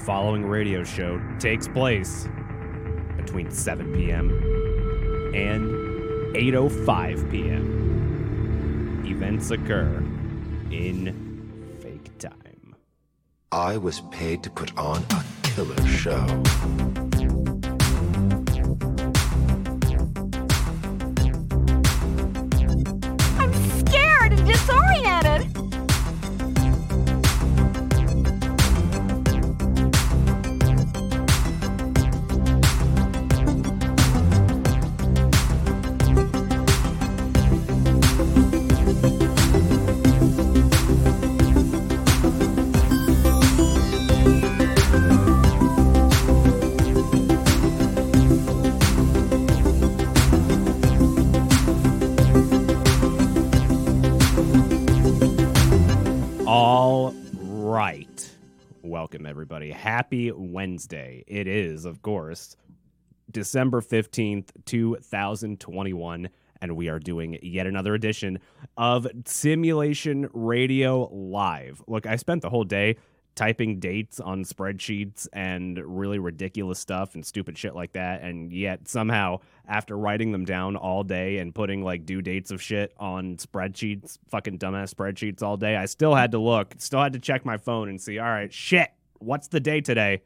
following 0.00 0.44
radio 0.44 0.82
show 0.82 1.20
takes 1.38 1.68
place 1.68 2.26
between 3.16 3.50
7 3.50 3.92
p.m. 3.94 4.30
and 5.34 5.70
8:05 6.34 7.30
p.m. 7.30 9.02
Events 9.06 9.50
occur 9.50 10.02
in 10.70 11.78
fake 11.80 12.16
time. 12.18 12.74
I 13.52 13.76
was 13.76 14.00
paid 14.10 14.42
to 14.44 14.50
put 14.50 14.76
on 14.78 15.04
a 15.10 15.24
killer 15.42 15.86
show. 15.86 16.26
Wednesday. 60.80 61.22
It 61.26 61.46
is, 61.46 61.84
of 61.84 62.00
course, 62.00 62.56
December 63.30 63.82
15th, 63.82 64.48
2021, 64.64 66.30
and 66.62 66.74
we 66.74 66.88
are 66.88 66.98
doing 66.98 67.38
yet 67.42 67.66
another 67.66 67.92
edition 67.92 68.38
of 68.78 69.06
Simulation 69.26 70.30
Radio 70.32 71.06
Live. 71.12 71.82
Look, 71.86 72.06
I 72.06 72.16
spent 72.16 72.40
the 72.40 72.48
whole 72.48 72.64
day 72.64 72.96
typing 73.34 73.78
dates 73.78 74.20
on 74.20 74.42
spreadsheets 74.42 75.28
and 75.34 75.78
really 75.84 76.18
ridiculous 76.18 76.78
stuff 76.78 77.14
and 77.14 77.26
stupid 77.26 77.58
shit 77.58 77.74
like 77.74 77.92
that. 77.92 78.22
And 78.22 78.50
yet, 78.50 78.88
somehow, 78.88 79.40
after 79.68 79.98
writing 79.98 80.32
them 80.32 80.46
down 80.46 80.76
all 80.76 81.04
day 81.04 81.38
and 81.38 81.54
putting 81.54 81.84
like 81.84 82.06
due 82.06 82.22
dates 82.22 82.50
of 82.50 82.62
shit 82.62 82.94
on 82.98 83.36
spreadsheets, 83.36 84.16
fucking 84.30 84.58
dumbass 84.58 84.94
spreadsheets 84.94 85.42
all 85.42 85.58
day, 85.58 85.76
I 85.76 85.84
still 85.84 86.14
had 86.14 86.30
to 86.30 86.38
look, 86.38 86.74
still 86.78 87.02
had 87.02 87.12
to 87.12 87.18
check 87.18 87.44
my 87.44 87.58
phone 87.58 87.90
and 87.90 88.00
see, 88.00 88.18
all 88.18 88.30
right, 88.30 88.50
shit, 88.50 88.88
what's 89.18 89.48
the 89.48 89.60
day 89.60 89.82
today? 89.82 90.22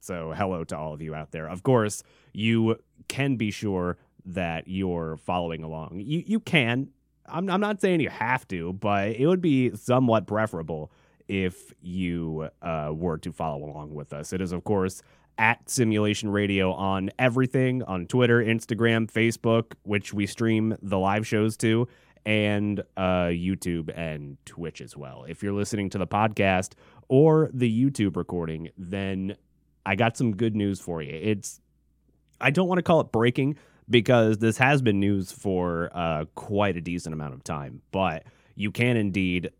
So, 0.00 0.32
hello 0.36 0.64
to 0.64 0.76
all 0.76 0.94
of 0.94 1.02
you 1.02 1.14
out 1.14 1.32
there. 1.32 1.48
Of 1.48 1.62
course, 1.62 2.02
you 2.32 2.76
can 3.08 3.36
be 3.36 3.50
sure 3.50 3.96
that 4.24 4.68
you're 4.68 5.16
following 5.16 5.62
along. 5.62 6.00
You 6.04 6.22
you 6.26 6.40
can. 6.40 6.88
I'm 7.26 7.50
I'm 7.50 7.60
not 7.60 7.80
saying 7.80 8.00
you 8.00 8.10
have 8.10 8.46
to, 8.48 8.72
but 8.72 9.08
it 9.08 9.26
would 9.26 9.42
be 9.42 9.74
somewhat 9.76 10.26
preferable 10.26 10.92
if 11.28 11.72
you 11.82 12.48
uh, 12.62 12.90
were 12.94 13.18
to 13.18 13.32
follow 13.32 13.64
along 13.64 13.94
with 13.94 14.12
us. 14.12 14.32
It 14.32 14.40
is, 14.40 14.52
of 14.52 14.64
course, 14.64 15.02
at 15.36 15.68
Simulation 15.68 16.30
Radio 16.30 16.72
on 16.72 17.10
everything 17.18 17.82
on 17.84 18.06
Twitter, 18.06 18.42
Instagram, 18.42 19.10
Facebook, 19.10 19.74
which 19.82 20.12
we 20.14 20.26
stream 20.26 20.76
the 20.82 20.98
live 20.98 21.26
shows 21.26 21.56
to, 21.58 21.86
and 22.24 22.80
uh, 22.96 23.26
YouTube 23.26 23.90
and 23.96 24.36
Twitch 24.44 24.80
as 24.80 24.96
well. 24.96 25.24
If 25.28 25.42
you're 25.42 25.52
listening 25.52 25.90
to 25.90 25.98
the 25.98 26.06
podcast 26.06 26.72
or 27.08 27.50
the 27.52 27.70
YouTube 27.70 28.16
recording, 28.16 28.70
then 28.76 29.36
I 29.88 29.94
got 29.94 30.18
some 30.18 30.36
good 30.36 30.54
news 30.54 30.80
for 30.80 31.00
you. 31.00 31.10
It's 31.14 31.62
I 32.42 32.50
don't 32.50 32.68
want 32.68 32.78
to 32.78 32.82
call 32.82 33.00
it 33.00 33.10
breaking 33.10 33.56
because 33.88 34.36
this 34.36 34.58
has 34.58 34.82
been 34.82 35.00
news 35.00 35.32
for 35.32 35.88
uh, 35.94 36.26
quite 36.34 36.76
a 36.76 36.82
decent 36.82 37.14
amount 37.14 37.32
of 37.32 37.42
time, 37.42 37.80
but 37.90 38.24
you 38.54 38.70
can 38.70 38.98
indeed 38.98 39.50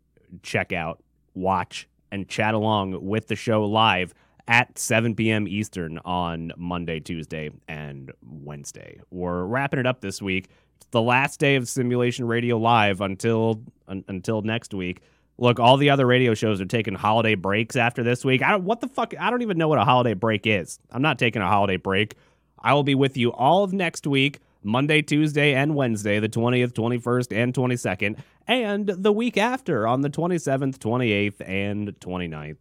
check 0.43 0.71
out, 0.71 1.01
watch, 1.33 1.89
and 2.11 2.29
chat 2.29 2.53
along 2.53 3.03
with 3.03 3.27
the 3.27 3.35
show 3.35 3.65
live 3.65 4.13
at 4.47 4.77
7 4.77 5.15
p.m. 5.15 5.47
Eastern 5.47 5.97
on 6.05 6.51
Monday, 6.55 6.99
Tuesday, 6.99 7.49
and 7.67 8.11
Wednesday. 8.21 9.01
We're 9.09 9.45
wrapping 9.45 9.79
it 9.79 9.87
up 9.87 10.01
this 10.01 10.21
week. 10.21 10.49
It's 10.77 10.85
the 10.91 11.01
last 11.01 11.39
day 11.39 11.55
of 11.55 11.67
Simulation 11.67 12.27
Radio 12.27 12.59
Live 12.59 13.01
until 13.01 13.63
un- 13.87 14.05
until 14.07 14.43
next 14.43 14.75
week. 14.75 15.01
Look, 15.39 15.57
all 15.57 15.77
the 15.77 15.89
other 15.89 16.05
radio 16.05 16.33
shows 16.33 16.59
are 16.59 16.65
taking 16.65 16.95
holiday 16.95 17.35
breaks 17.35 17.77
after 17.77 18.03
this 18.03 18.25
week. 18.25 18.43
I 18.43 18.51
don't 18.51 18.65
what 18.65 18.81
the 18.81 18.89
fuck 18.89 19.13
I 19.17 19.29
don't 19.29 19.41
even 19.41 19.57
know 19.57 19.69
what 19.69 19.79
a 19.79 19.85
holiday 19.85 20.13
break 20.13 20.45
is. 20.45 20.79
I'm 20.91 21.01
not 21.01 21.17
taking 21.17 21.41
a 21.41 21.47
holiday 21.47 21.77
break. 21.77 22.15
I 22.59 22.73
will 22.73 22.83
be 22.83 22.95
with 22.95 23.15
you 23.15 23.31
all 23.31 23.63
of 23.63 23.71
next 23.71 24.05
week, 24.05 24.39
Monday, 24.63 25.01
Tuesday, 25.01 25.53
and 25.53 25.75
Wednesday, 25.75 26.19
the 26.19 26.27
20th, 26.27 26.73
21st, 26.73 27.33
and 27.33 27.53
22nd, 27.53 28.17
and 28.47 28.87
the 28.89 29.13
week 29.13 29.37
after 29.37 29.87
on 29.87 30.01
the 30.01 30.09
27th, 30.09 30.77
28th, 30.77 31.47
and 31.47 31.97
29th. 32.01 32.57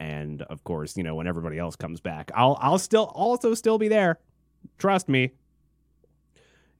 And 0.00 0.40
of 0.42 0.64
course, 0.64 0.96
you 0.96 1.02
know, 1.02 1.14
when 1.14 1.26
everybody 1.26 1.58
else 1.58 1.76
comes 1.76 2.00
back, 2.00 2.30
I'll 2.34 2.56
I'll 2.62 2.78
still 2.78 3.12
also 3.14 3.52
still 3.52 3.76
be 3.76 3.88
there. 3.88 4.18
Trust 4.78 5.06
me. 5.06 5.32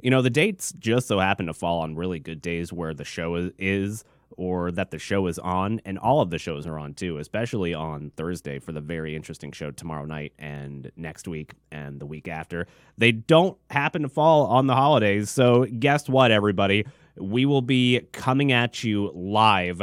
You 0.01 0.11
know, 0.11 0.23
the 0.23 0.31
dates 0.31 0.73
just 0.79 1.09
so 1.09 1.19
happen 1.19 1.45
to 1.47 1.53
fall 1.53 1.81
on 1.81 1.95
really 1.95 2.21
good 2.21 2.41
days 2.41 2.73
where 2.73 2.95
the 2.95 3.05
show 3.05 3.37
is, 3.37 3.53
is 3.59 4.05
or 4.37 4.71
that 4.73 4.91
the 4.91 4.99
show 4.99 5.27
is 5.27 5.39
on, 5.39 5.81
and 5.85 5.99
all 5.99 6.21
of 6.21 6.31
the 6.31 6.39
shows 6.39 6.67
are 6.67 6.79
on 6.79 6.95
too, 6.95 7.19
especially 7.19 7.75
on 7.75 8.11
Thursday 8.17 8.59
for 8.59 8.73
the 8.73 8.81
very 8.81 9.15
interesting 9.17 9.53
show 9.53 9.71
tomorrow 9.71 10.05
night 10.05 10.33
and 10.39 10.91
next 10.97 11.29
week 11.29 11.53
and 11.71 12.01
the 12.01 12.07
week 12.07 12.29
after. 12.29 12.67
They 12.99 13.13
don't 13.13 13.59
happen 13.71 14.03
to 14.03 14.09
fall 14.09 14.47
on 14.47 14.67
the 14.67 14.75
holidays, 14.75 15.31
so 15.31 15.65
guess 15.65 16.09
what, 16.09 16.31
everybody? 16.31 16.87
We 17.17 17.47
will 17.47 17.63
be 17.63 18.01
coming 18.13 18.53
at 18.53 18.83
you 18.83 19.11
live 19.15 19.83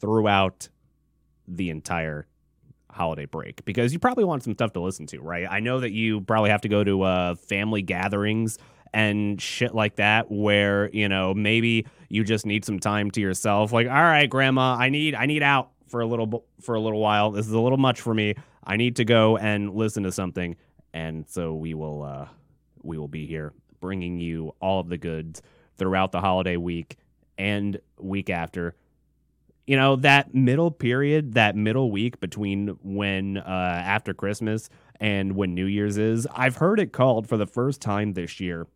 throughout 0.00 0.68
the 1.46 1.70
entire 1.70 2.26
holiday 2.90 3.24
break 3.24 3.64
because 3.64 3.92
you 3.92 3.98
probably 3.98 4.24
want 4.24 4.42
some 4.42 4.54
stuff 4.54 4.72
to 4.72 4.80
listen 4.80 5.06
to, 5.06 5.20
right? 5.20 5.46
I 5.48 5.60
know 5.60 5.80
that 5.80 5.92
you 5.92 6.20
probably 6.22 6.50
have 6.50 6.62
to 6.62 6.68
go 6.68 6.82
to 6.84 7.02
uh, 7.02 7.34
family 7.36 7.82
gatherings 7.82 8.58
and 8.92 9.40
shit 9.40 9.74
like 9.74 9.96
that 9.96 10.30
where 10.30 10.90
you 10.90 11.08
know 11.08 11.34
maybe 11.34 11.86
you 12.08 12.24
just 12.24 12.46
need 12.46 12.64
some 12.64 12.78
time 12.78 13.10
to 13.12 13.20
yourself. 13.20 13.72
Like 13.72 13.86
all 13.86 13.92
right 13.94 14.28
grandma 14.28 14.76
i 14.78 14.88
need 14.88 15.14
i 15.14 15.26
need 15.26 15.42
out 15.42 15.70
for 15.90 16.00
a 16.00 16.06
little 16.06 16.44
for 16.60 16.74
a 16.74 16.80
little 16.80 17.00
while. 17.00 17.30
This 17.30 17.46
is 17.46 17.52
a 17.52 17.60
little 17.60 17.78
much 17.78 18.00
for 18.00 18.14
me. 18.14 18.34
I 18.64 18.76
need 18.76 18.96
to 18.96 19.04
go 19.04 19.36
and 19.36 19.74
listen 19.74 20.04
to 20.04 20.12
something. 20.12 20.56
And 20.94 21.28
so 21.28 21.54
we 21.54 21.74
will 21.74 22.02
uh 22.02 22.28
we 22.82 22.96
will 22.96 23.08
be 23.08 23.26
here 23.26 23.52
bringing 23.80 24.18
you 24.18 24.54
all 24.60 24.80
of 24.80 24.88
the 24.88 24.98
goods 24.98 25.42
throughout 25.76 26.12
the 26.12 26.20
holiday 26.20 26.56
week 26.56 26.96
and 27.36 27.80
week 27.98 28.30
after. 28.30 28.74
You 29.66 29.76
know 29.76 29.96
that 29.96 30.34
middle 30.34 30.70
period 30.70 31.34
that 31.34 31.54
middle 31.54 31.90
week 31.90 32.18
between 32.18 32.78
when 32.82 33.38
uh 33.38 33.82
after 33.84 34.12
christmas 34.12 34.68
and 34.98 35.36
when 35.36 35.54
new 35.54 35.66
year's 35.66 35.96
is 35.96 36.26
i've 36.34 36.56
heard 36.56 36.80
it 36.80 36.92
called 36.92 37.28
for 37.28 37.36
the 37.36 37.46
first 37.46 37.80
time 37.80 38.14
this 38.14 38.40
year 38.40 38.66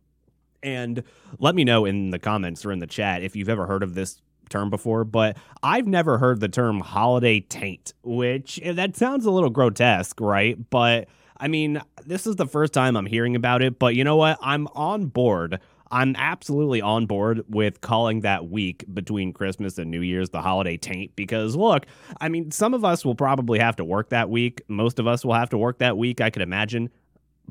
and 0.63 1.03
let 1.39 1.55
me 1.55 1.63
know 1.63 1.85
in 1.85 2.11
the 2.11 2.19
comments 2.19 2.65
or 2.65 2.71
in 2.71 2.79
the 2.79 2.87
chat 2.87 3.23
if 3.23 3.35
you've 3.35 3.49
ever 3.49 3.65
heard 3.65 3.83
of 3.83 3.95
this 3.95 4.21
term 4.49 4.69
before, 4.69 5.03
but 5.03 5.37
I've 5.63 5.87
never 5.87 6.17
heard 6.17 6.39
the 6.39 6.47
term 6.47 6.79
holiday 6.79 7.39
taint, 7.39 7.93
which 8.03 8.59
eh, 8.63 8.73
that 8.73 8.95
sounds 8.95 9.25
a 9.25 9.31
little 9.31 9.49
grotesque, 9.49 10.19
right? 10.19 10.57
But 10.69 11.07
I 11.37 11.47
mean, 11.47 11.81
this 12.05 12.25
is 12.25 12.35
the 12.35 12.45
first 12.45 12.73
time 12.73 12.95
I'm 12.95 13.05
hearing 13.05 13.35
about 13.35 13.61
it, 13.61 13.79
but 13.79 13.95
you 13.95 14.03
know 14.03 14.15
what? 14.15 14.37
I'm 14.41 14.67
on 14.67 15.07
board. 15.07 15.59
I'm 15.91 16.15
absolutely 16.15 16.81
on 16.81 17.05
board 17.05 17.43
with 17.47 17.81
calling 17.81 18.21
that 18.21 18.49
week 18.49 18.85
between 18.91 19.33
Christmas 19.33 19.77
and 19.77 19.91
New 19.91 20.01
Year's 20.01 20.29
the 20.29 20.41
holiday 20.41 20.77
taint 20.77 21.15
because 21.15 21.55
look, 21.55 21.85
I 22.19 22.29
mean, 22.29 22.51
some 22.51 22.73
of 22.73 22.83
us 22.83 23.05
will 23.05 23.15
probably 23.15 23.59
have 23.59 23.75
to 23.77 23.85
work 23.85 24.09
that 24.09 24.29
week. 24.29 24.61
Most 24.67 24.99
of 24.99 25.07
us 25.07 25.23
will 25.23 25.35
have 25.35 25.49
to 25.49 25.57
work 25.57 25.79
that 25.79 25.97
week, 25.97 26.21
I 26.21 26.29
could 26.29 26.41
imagine. 26.41 26.89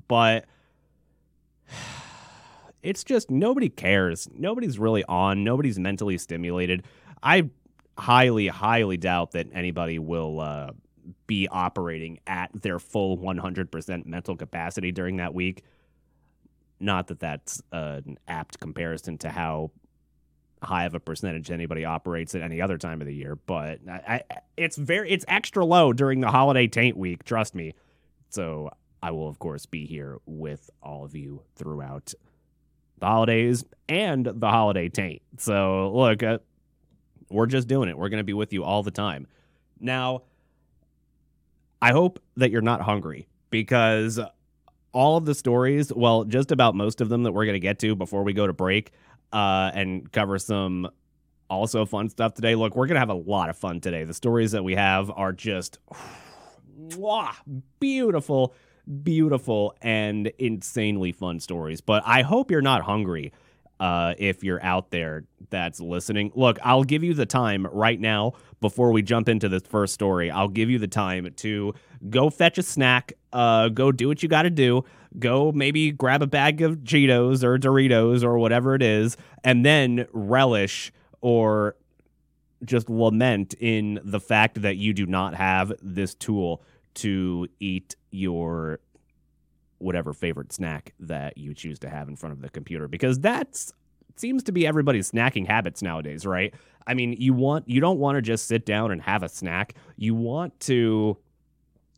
But 0.08 0.46
it's 2.84 3.02
just 3.02 3.30
nobody 3.30 3.68
cares. 3.68 4.28
Nobody's 4.32 4.78
really 4.78 5.04
on. 5.04 5.42
Nobody's 5.42 5.78
mentally 5.78 6.18
stimulated. 6.18 6.84
I 7.22 7.48
highly, 7.98 8.48
highly 8.48 8.96
doubt 8.98 9.32
that 9.32 9.48
anybody 9.52 9.98
will 9.98 10.40
uh, 10.40 10.70
be 11.26 11.48
operating 11.48 12.20
at 12.26 12.50
their 12.52 12.78
full 12.78 13.16
100% 13.18 14.06
mental 14.06 14.36
capacity 14.36 14.92
during 14.92 15.16
that 15.16 15.32
week. 15.32 15.64
Not 16.78 17.06
that 17.06 17.20
that's 17.20 17.62
uh, 17.72 18.02
an 18.04 18.18
apt 18.28 18.60
comparison 18.60 19.16
to 19.18 19.30
how 19.30 19.70
high 20.62 20.84
of 20.84 20.94
a 20.94 21.00
percentage 21.00 21.50
anybody 21.50 21.84
operates 21.84 22.34
at 22.34 22.42
any 22.42 22.60
other 22.60 22.78
time 22.78 23.00
of 23.00 23.06
the 23.06 23.14
year, 23.14 23.36
but 23.46 23.80
I, 23.88 24.22
I, 24.30 24.38
it's 24.56 24.76
very 24.76 25.10
it's 25.10 25.24
extra 25.28 25.64
low 25.64 25.92
during 25.92 26.20
the 26.20 26.30
holiday 26.30 26.66
taint 26.66 26.96
week. 26.96 27.24
Trust 27.24 27.54
me. 27.54 27.74
So 28.30 28.70
I 29.02 29.10
will 29.10 29.28
of 29.28 29.38
course 29.38 29.66
be 29.66 29.86
here 29.86 30.18
with 30.26 30.70
all 30.82 31.04
of 31.04 31.14
you 31.14 31.42
throughout 31.54 32.14
the 33.04 33.10
holidays 33.10 33.64
and 33.86 34.24
the 34.24 34.48
holiday 34.48 34.88
taint. 34.88 35.20
So 35.36 35.92
look, 35.94 36.22
uh, 36.22 36.38
we're 37.28 37.46
just 37.46 37.68
doing 37.68 37.90
it. 37.90 37.98
We're 37.98 38.08
going 38.08 38.18
to 38.18 38.24
be 38.24 38.32
with 38.32 38.52
you 38.54 38.64
all 38.64 38.82
the 38.82 38.90
time. 38.90 39.26
Now, 39.78 40.22
I 41.82 41.92
hope 41.92 42.18
that 42.36 42.50
you're 42.50 42.62
not 42.62 42.80
hungry 42.80 43.28
because 43.50 44.18
all 44.92 45.18
of 45.18 45.26
the 45.26 45.34
stories, 45.34 45.92
well, 45.92 46.24
just 46.24 46.50
about 46.50 46.74
most 46.74 47.02
of 47.02 47.10
them 47.10 47.24
that 47.24 47.32
we're 47.32 47.44
going 47.44 47.54
to 47.54 47.60
get 47.60 47.78
to 47.80 47.94
before 47.94 48.22
we 48.22 48.32
go 48.32 48.46
to 48.46 48.54
break 48.54 48.92
uh, 49.34 49.70
and 49.74 50.10
cover 50.10 50.38
some 50.38 50.88
also 51.50 51.84
fun 51.84 52.08
stuff 52.08 52.32
today. 52.32 52.54
Look, 52.54 52.74
we're 52.74 52.86
going 52.86 52.94
to 52.94 53.00
have 53.00 53.10
a 53.10 53.14
lot 53.14 53.50
of 53.50 53.58
fun 53.58 53.82
today. 53.82 54.04
The 54.04 54.14
stories 54.14 54.52
that 54.52 54.64
we 54.64 54.76
have 54.76 55.10
are 55.10 55.32
just 55.32 55.78
mwah, 56.88 57.34
beautiful, 57.80 58.54
beautiful, 59.02 59.74
and 59.82 60.28
insanely 60.38 61.12
fun 61.12 61.40
stories. 61.40 61.80
But 61.80 62.02
I 62.06 62.22
hope 62.22 62.50
you're 62.50 62.62
not 62.62 62.82
hungry 62.82 63.32
uh, 63.80 64.14
if 64.18 64.44
you're 64.44 64.62
out 64.62 64.90
there 64.90 65.24
that's 65.50 65.80
listening. 65.80 66.32
Look, 66.34 66.58
I'll 66.62 66.84
give 66.84 67.02
you 67.02 67.14
the 67.14 67.26
time 67.26 67.66
right 67.66 68.00
now 68.00 68.32
before 68.60 68.92
we 68.92 69.02
jump 69.02 69.28
into 69.28 69.48
this 69.48 69.62
first 69.62 69.94
story. 69.94 70.30
I'll 70.30 70.48
give 70.48 70.70
you 70.70 70.78
the 70.78 70.88
time 70.88 71.32
to 71.36 71.74
go 72.08 72.30
fetch 72.30 72.58
a 72.58 72.62
snack, 72.62 73.12
uh, 73.32 73.68
go 73.68 73.92
do 73.92 74.08
what 74.08 74.22
you 74.22 74.28
got 74.28 74.42
to 74.42 74.50
do, 74.50 74.84
go 75.18 75.52
maybe 75.52 75.90
grab 75.90 76.22
a 76.22 76.26
bag 76.26 76.62
of 76.62 76.78
Cheetos 76.78 77.42
or 77.42 77.58
Doritos 77.58 78.22
or 78.22 78.38
whatever 78.38 78.74
it 78.74 78.82
is, 78.82 79.16
and 79.42 79.64
then 79.64 80.06
relish 80.12 80.92
or 81.20 81.76
just 82.64 82.88
lament 82.88 83.54
in 83.60 84.00
the 84.02 84.20
fact 84.20 84.62
that 84.62 84.76
you 84.76 84.94
do 84.94 85.06
not 85.06 85.34
have 85.34 85.72
this 85.82 86.14
tool 86.14 86.62
to 86.94 87.48
eat 87.60 87.96
your 88.10 88.80
whatever 89.78 90.12
favorite 90.12 90.52
snack 90.52 90.94
that 91.00 91.36
you 91.36 91.52
choose 91.54 91.78
to 91.80 91.90
have 91.90 92.08
in 92.08 92.16
front 92.16 92.32
of 92.32 92.40
the 92.40 92.48
computer 92.48 92.88
because 92.88 93.18
that's 93.18 93.72
seems 94.16 94.42
to 94.44 94.52
be 94.52 94.66
everybody's 94.66 95.10
snacking 95.10 95.46
habits 95.46 95.82
nowadays, 95.82 96.24
right? 96.24 96.54
I 96.86 96.94
mean, 96.94 97.14
you 97.18 97.32
want 97.32 97.68
you 97.68 97.80
don't 97.80 97.98
want 97.98 98.16
to 98.16 98.22
just 98.22 98.46
sit 98.46 98.64
down 98.64 98.90
and 98.90 99.02
have 99.02 99.22
a 99.22 99.28
snack. 99.28 99.74
You 99.96 100.14
want 100.14 100.58
to 100.60 101.16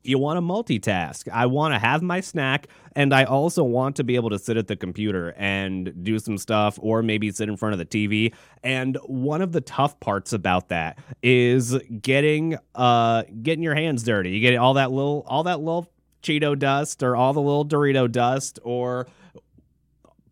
you 0.07 0.19
want 0.19 0.37
to 0.37 0.41
multitask. 0.41 1.29
I 1.33 1.47
want 1.47 1.75
to 1.75 1.79
have 1.79 2.03
my 2.03 2.21
snack 2.21 2.69
and 2.95 3.13
I 3.13 3.25
also 3.25 3.63
want 3.63 3.97
to 3.97 4.05
be 4.05 4.17
able 4.17 4.31
to 4.31 4.39
sit 4.39 4.57
at 4.57 4.67
the 4.67 4.77
computer 4.77 5.35
and 5.37 5.93
do 6.03 6.19
some 6.19 6.39
stuff 6.39 6.79
or 6.81 7.03
maybe 7.03 7.31
sit 7.31 7.49
in 7.49 7.57
front 7.57 7.73
of 7.73 7.79
the 7.79 7.85
TV. 7.85 8.35
And 8.63 8.97
one 9.05 9.43
of 9.43 9.53
the 9.53 9.61
tough 9.61 9.99
parts 10.01 10.33
about 10.33 10.69
that 10.69 10.99
is 11.23 11.77
getting 12.01 12.59
uh 12.75 13.25
getting 13.43 13.63
your 13.63 13.75
hands 13.75 14.03
dirty. 14.03 14.31
You 14.31 14.41
get 14.41 14.57
all 14.57 14.75
that 14.75 14.91
little 14.91 15.25
all 15.29 15.45
that 15.45 15.61
little 15.61 15.91
Cheeto 16.23 16.59
dust 16.59 17.03
or 17.03 17.15
all 17.15 17.33
the 17.33 17.41
little 17.41 17.65
Dorito 17.65 18.11
dust 18.11 18.59
or 18.65 19.07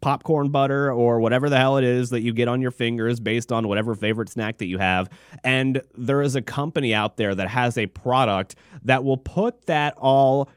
popcorn 0.04 0.50
butter 0.50 0.92
or 0.92 1.18
whatever 1.18 1.48
the 1.48 1.56
hell 1.56 1.78
it 1.78 1.84
is 1.84 2.10
that 2.10 2.20
you 2.20 2.30
get 2.34 2.46
on 2.46 2.60
your 2.60 2.70
fingers 2.70 3.18
based 3.18 3.50
on 3.50 3.66
whatever 3.66 3.94
favorite 3.94 4.28
snack 4.28 4.58
that 4.58 4.66
you 4.66 4.76
have. 4.76 5.08
And 5.42 5.80
there 5.96 6.20
is 6.20 6.36
a 6.36 6.42
company 6.42 6.92
out 6.92 7.16
there 7.16 7.34
that 7.34 7.48
has 7.48 7.78
a 7.78 7.86
product 7.86 8.54
that 8.82 9.02
will 9.02 9.16
put 9.16 9.64
that 9.64 9.94
all 9.96 10.50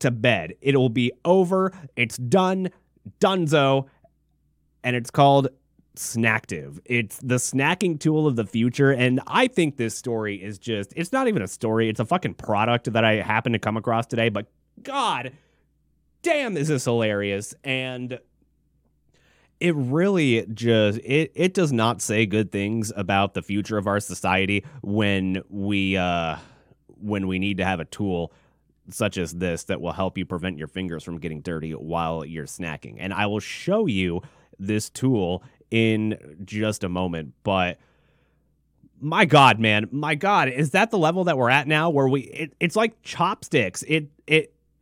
to 0.00 0.10
bed. 0.10 0.54
It 0.60 0.76
will 0.76 0.88
be 0.88 1.12
over, 1.24 1.72
it's 1.94 2.16
done, 2.16 2.70
dunzo, 3.20 3.86
and 4.82 4.96
it's 4.96 5.12
called 5.12 5.46
Snacktive. 5.94 6.80
It's 6.84 7.18
the 7.18 7.36
snacking 7.36 8.00
tool 8.00 8.26
of 8.26 8.34
the 8.34 8.44
future. 8.44 8.90
And 8.90 9.20
I 9.28 9.46
think 9.46 9.76
this 9.76 9.96
story 9.96 10.42
is 10.42 10.58
just, 10.58 10.92
it's 10.96 11.12
not 11.12 11.28
even 11.28 11.40
a 11.40 11.48
story, 11.48 11.88
it's 11.88 12.00
a 12.00 12.04
fucking 12.04 12.34
product 12.34 12.92
that 12.92 13.04
I 13.04 13.22
happened 13.22 13.52
to 13.52 13.60
come 13.60 13.76
across 13.76 14.06
today. 14.06 14.28
But 14.28 14.48
God 14.82 15.30
damn, 16.22 16.56
is 16.56 16.66
this 16.66 16.86
hilarious. 16.86 17.54
And 17.62 18.18
it 19.60 19.74
really 19.74 20.46
just 20.52 20.98
it 20.98 21.32
it 21.34 21.54
does 21.54 21.72
not 21.72 22.02
say 22.02 22.26
good 22.26 22.52
things 22.52 22.92
about 22.96 23.34
the 23.34 23.42
future 23.42 23.78
of 23.78 23.86
our 23.86 24.00
society 24.00 24.64
when 24.82 25.42
we 25.48 25.96
uh 25.96 26.36
when 27.00 27.26
we 27.26 27.38
need 27.38 27.58
to 27.58 27.64
have 27.64 27.80
a 27.80 27.84
tool 27.86 28.32
such 28.90 29.18
as 29.18 29.32
this 29.32 29.64
that 29.64 29.80
will 29.80 29.92
help 29.92 30.16
you 30.16 30.24
prevent 30.24 30.58
your 30.58 30.68
fingers 30.68 31.02
from 31.02 31.18
getting 31.18 31.40
dirty 31.40 31.72
while 31.72 32.24
you're 32.24 32.46
snacking. 32.46 32.96
And 32.98 33.12
I 33.12 33.26
will 33.26 33.40
show 33.40 33.86
you 33.86 34.22
this 34.58 34.90
tool 34.90 35.42
in 35.70 36.36
just 36.44 36.84
a 36.84 36.88
moment, 36.88 37.34
but 37.42 37.78
my 39.00 39.24
god, 39.24 39.58
man, 39.58 39.88
my 39.90 40.14
god, 40.14 40.48
is 40.48 40.70
that 40.70 40.90
the 40.90 40.98
level 40.98 41.24
that 41.24 41.36
we're 41.36 41.50
at 41.50 41.66
now 41.66 41.90
where 41.90 42.08
we 42.08 42.22
it, 42.22 42.54
it's 42.60 42.76
like 42.76 43.02
chopsticks. 43.02 43.82
It 43.82 44.08
it 44.15 44.15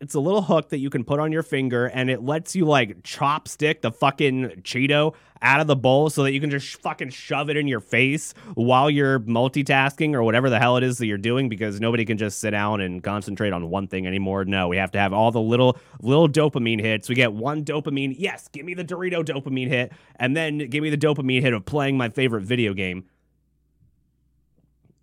it's 0.04 0.14
a 0.14 0.20
little 0.20 0.42
hook 0.42 0.68
that 0.68 0.80
you 0.80 0.90
can 0.90 1.02
put 1.02 1.18
on 1.18 1.32
your 1.32 1.42
finger 1.42 1.86
and 1.86 2.10
it 2.10 2.22
lets 2.22 2.54
you 2.54 2.66
like 2.66 3.02
chopstick 3.02 3.80
the 3.80 3.90
fucking 3.90 4.50
Cheeto 4.60 5.14
out 5.40 5.60
of 5.60 5.66
the 5.66 5.74
bowl 5.74 6.10
so 6.10 6.22
that 6.22 6.32
you 6.32 6.40
can 6.42 6.50
just 6.50 6.76
fucking 6.82 7.08
shove 7.08 7.48
it 7.48 7.56
in 7.56 7.66
your 7.66 7.80
face 7.80 8.34
while 8.52 8.90
you're 8.90 9.20
multitasking 9.20 10.12
or 10.12 10.22
whatever 10.22 10.50
the 10.50 10.58
hell 10.58 10.76
it 10.76 10.82
is 10.82 10.98
that 10.98 11.06
you're 11.06 11.16
doing 11.16 11.48
because 11.48 11.80
nobody 11.80 12.04
can 12.04 12.18
just 12.18 12.38
sit 12.38 12.50
down 12.50 12.82
and 12.82 13.02
concentrate 13.02 13.54
on 13.54 13.70
one 13.70 13.86
thing 13.86 14.06
anymore. 14.06 14.44
No, 14.44 14.68
we 14.68 14.76
have 14.76 14.90
to 14.90 14.98
have 14.98 15.14
all 15.14 15.32
the 15.32 15.40
little 15.40 15.78
little 16.02 16.28
dopamine 16.28 16.82
hits. 16.82 17.08
We 17.08 17.14
get 17.14 17.32
one 17.32 17.64
dopamine. 17.64 18.14
Yes, 18.18 18.48
give 18.48 18.66
me 18.66 18.74
the 18.74 18.84
Dorito 18.84 19.24
dopamine 19.24 19.68
hit 19.68 19.90
and 20.16 20.36
then 20.36 20.58
give 20.58 20.82
me 20.82 20.90
the 20.90 20.98
dopamine 20.98 21.40
hit 21.40 21.54
of 21.54 21.64
playing 21.64 21.96
my 21.96 22.10
favorite 22.10 22.42
video 22.42 22.74
game. 22.74 23.06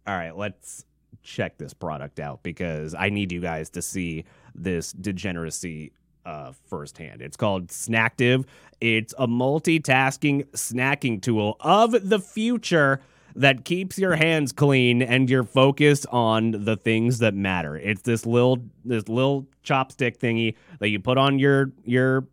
All 0.06 0.16
right, 0.16 0.38
let's 0.38 0.86
check 1.24 1.58
this 1.58 1.74
product 1.74 2.20
out 2.20 2.44
because 2.44 2.94
I 2.94 3.10
need 3.10 3.32
you 3.32 3.42
guys 3.42 3.72
to 3.72 3.82
see 3.82 4.26
this 4.56 4.92
degeneracy 4.92 5.92
uh, 6.26 6.52
firsthand. 6.68 7.22
It's 7.22 7.38
called 7.38 7.68
Snacktive. 7.68 8.46
It's 8.80 9.14
a 9.18 9.28
multitasking 9.28 10.48
snacking 10.52 11.22
tool 11.22 11.58
of 11.60 12.10
the 12.10 12.20
future 12.20 13.02
that 13.36 13.64
keeps 13.64 13.98
your 13.98 14.16
hands 14.16 14.52
clean 14.52 15.02
and 15.02 15.30
your 15.30 15.44
focus 15.44 16.06
on 16.08 16.66
the 16.66 16.76
things 16.76 17.20
that 17.20 17.34
matter. 17.34 17.78
It's 17.78 18.02
this 18.02 18.26
little 18.26 18.58
this 18.84 19.08
little 19.08 19.48
chopstick 19.64 20.18
thingy 20.18 20.56
that 20.80 20.90
you 20.90 21.00
put 21.00 21.18
on 21.18 21.40
your 21.40 21.72
your 21.86 22.28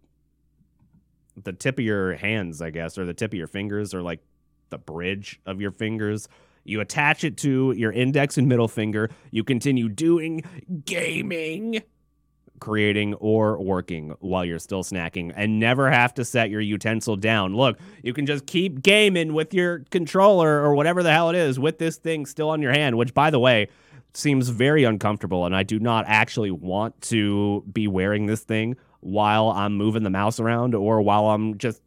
the 1.45 1.53
tip 1.53 1.79
of 1.79 1.85
your 1.85 2.15
hands, 2.15 2.61
I 2.61 2.71
guess, 2.71 2.99
or 2.99 3.05
the 3.05 3.15
tip 3.15 3.33
of 3.33 3.39
your 3.39 3.47
fingers, 3.47 3.95
or 3.95 4.03
like 4.03 4.21
the 4.71 4.79
bridge 4.79 5.41
of 5.47 5.61
your 5.61 5.71
fingers. 5.71 6.29
You 6.65 6.81
attach 6.81 7.25
it 7.25 7.37
to 7.39 7.73
your 7.77 7.93
index 7.93 8.37
and 8.37 8.49
middle 8.49 8.69
finger. 8.69 9.11
You 9.31 9.45
continue 9.45 9.89
doing 9.89 10.43
gaming, 10.85 11.83
creating, 12.59 13.15
or 13.15 13.63
working 13.63 14.15
while 14.21 14.45
you're 14.45 14.59
still 14.59 14.83
snacking 14.83 15.33
and 15.37 15.59
never 15.59 15.91
have 15.91 16.15
to 16.15 16.25
set 16.25 16.51
your 16.51 16.61
utensil 16.61 17.17
down. 17.17 17.55
Look, 17.55 17.79
you 18.03 18.13
can 18.13 18.27
just 18.27 18.47
keep 18.47 18.83
gaming 18.83 19.35
with 19.35 19.55
your 19.55 19.81
controller 19.91 20.61
or 20.61 20.75
whatever 20.75 21.03
the 21.03 21.13
hell 21.13 21.31
it 21.31 21.37
is 21.37 21.59
with 21.59 21.79
this 21.79 21.97
thing 21.97 22.27
still 22.27 22.51
on 22.51 22.63
your 22.63 22.73
hand, 22.73 22.97
which, 22.97 23.15
by 23.15 23.31
the 23.31 23.39
way, 23.39 23.69
seems 24.15 24.49
very 24.49 24.85
uncomfortable. 24.85 25.47
And 25.47 25.55
I 25.55 25.63
do 25.63 25.79
not 25.79 26.05
actually 26.09 26.51
want 26.51 27.01
to 27.03 27.65
be 27.73 27.87
wearing 27.87 28.27
this 28.27 28.41
thing 28.41 28.77
while 29.01 29.51
I'm 29.51 29.77
moving 29.77 30.03
the 30.03 30.11
mouse 30.11 30.41
around 30.41 30.75
or 30.75 31.01
while 31.03 31.31
I'm 31.31 31.59
just 31.59 31.81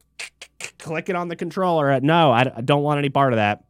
clicking 0.77 1.15
on 1.15 1.27
the 1.27 1.35
controller. 1.35 1.99
No, 1.99 2.31
I 2.31 2.43
don't 2.43 2.83
want 2.83 2.99
any 2.99 3.09
part 3.09 3.33
of 3.33 3.37
that 3.37 3.63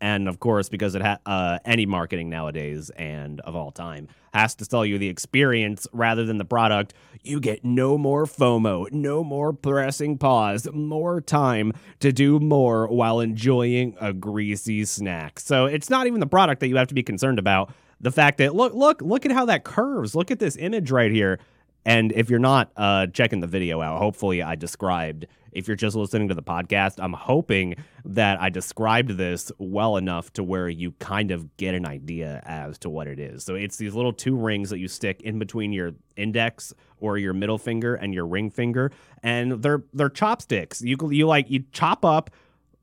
and 0.00 0.28
of 0.28 0.40
course 0.40 0.68
because 0.68 0.94
it 0.94 1.02
ha- 1.02 1.18
uh, 1.26 1.58
any 1.64 1.86
marketing 1.86 2.28
nowadays 2.28 2.90
and 2.90 3.40
of 3.40 3.54
all 3.56 3.70
time 3.70 4.08
has 4.34 4.54
to 4.54 4.64
sell 4.64 4.84
you 4.84 4.98
the 4.98 5.08
experience 5.08 5.86
rather 5.92 6.24
than 6.24 6.38
the 6.38 6.44
product. 6.44 6.94
You 7.22 7.40
get 7.40 7.64
no 7.64 7.98
more 7.98 8.24
fomo 8.26 8.90
no 8.92 9.24
more 9.24 9.52
pressing 9.52 10.18
pause 10.18 10.68
more 10.72 11.20
time 11.20 11.72
to 12.00 12.12
do 12.12 12.38
more 12.38 12.86
while 12.88 13.20
enjoying 13.20 13.96
a 14.00 14.12
greasy 14.12 14.84
snack. 14.84 15.40
So 15.40 15.66
it's 15.66 15.90
not 15.90 16.06
even 16.06 16.20
the 16.20 16.26
product 16.26 16.60
that 16.60 16.68
you 16.68 16.76
have 16.76 16.88
to 16.88 16.94
be 16.94 17.02
concerned 17.02 17.38
about. 17.38 17.72
The 18.00 18.12
fact 18.12 18.38
that 18.38 18.54
look 18.54 18.74
look 18.74 19.02
look 19.02 19.26
at 19.26 19.32
how 19.32 19.46
that 19.46 19.64
curves. 19.64 20.14
Look 20.14 20.30
at 20.30 20.38
this 20.38 20.56
image 20.56 20.90
right 20.90 21.10
here 21.10 21.40
and 21.88 22.12
if 22.12 22.28
you're 22.28 22.38
not 22.38 22.70
uh, 22.76 23.06
checking 23.06 23.40
the 23.40 23.46
video 23.46 23.80
out, 23.80 23.96
hopefully 23.96 24.42
I 24.42 24.56
described. 24.56 25.26
If 25.52 25.66
you're 25.66 25.76
just 25.76 25.96
listening 25.96 26.28
to 26.28 26.34
the 26.34 26.42
podcast, 26.42 27.02
I'm 27.02 27.14
hoping 27.14 27.76
that 28.04 28.38
I 28.38 28.50
described 28.50 29.12
this 29.12 29.50
well 29.56 29.96
enough 29.96 30.30
to 30.34 30.44
where 30.44 30.68
you 30.68 30.92
kind 30.98 31.30
of 31.30 31.56
get 31.56 31.74
an 31.74 31.86
idea 31.86 32.42
as 32.44 32.76
to 32.80 32.90
what 32.90 33.06
it 33.06 33.18
is. 33.18 33.42
So 33.42 33.54
it's 33.54 33.78
these 33.78 33.94
little 33.94 34.12
two 34.12 34.36
rings 34.36 34.68
that 34.68 34.78
you 34.78 34.86
stick 34.86 35.22
in 35.22 35.38
between 35.38 35.72
your 35.72 35.92
index 36.14 36.74
or 37.00 37.16
your 37.16 37.32
middle 37.32 37.56
finger 37.56 37.94
and 37.94 38.12
your 38.12 38.26
ring 38.26 38.50
finger, 38.50 38.92
and 39.22 39.62
they're 39.62 39.82
they're 39.94 40.10
chopsticks. 40.10 40.82
You 40.82 40.98
you 41.10 41.26
like 41.26 41.50
you 41.50 41.64
chop 41.72 42.04
up 42.04 42.28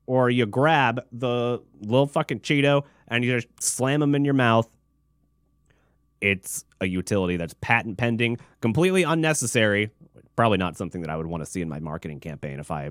or 0.06 0.30
you 0.30 0.46
grab 0.46 1.00
the 1.12 1.62
little 1.80 2.08
fucking 2.08 2.40
Cheeto 2.40 2.82
and 3.06 3.24
you 3.24 3.38
just 3.38 3.62
slam 3.62 4.00
them 4.00 4.16
in 4.16 4.24
your 4.24 4.34
mouth 4.34 4.68
it's 6.20 6.64
a 6.80 6.86
utility 6.86 7.36
that's 7.36 7.54
patent 7.60 7.98
pending, 7.98 8.38
completely 8.60 9.02
unnecessary. 9.02 9.90
Probably 10.34 10.58
not 10.58 10.76
something 10.76 11.00
that 11.02 11.10
I 11.10 11.16
would 11.16 11.26
want 11.26 11.42
to 11.42 11.50
see 11.50 11.62
in 11.62 11.68
my 11.68 11.80
marketing 11.80 12.20
campaign 12.20 12.60
if 12.60 12.70
I 12.70 12.90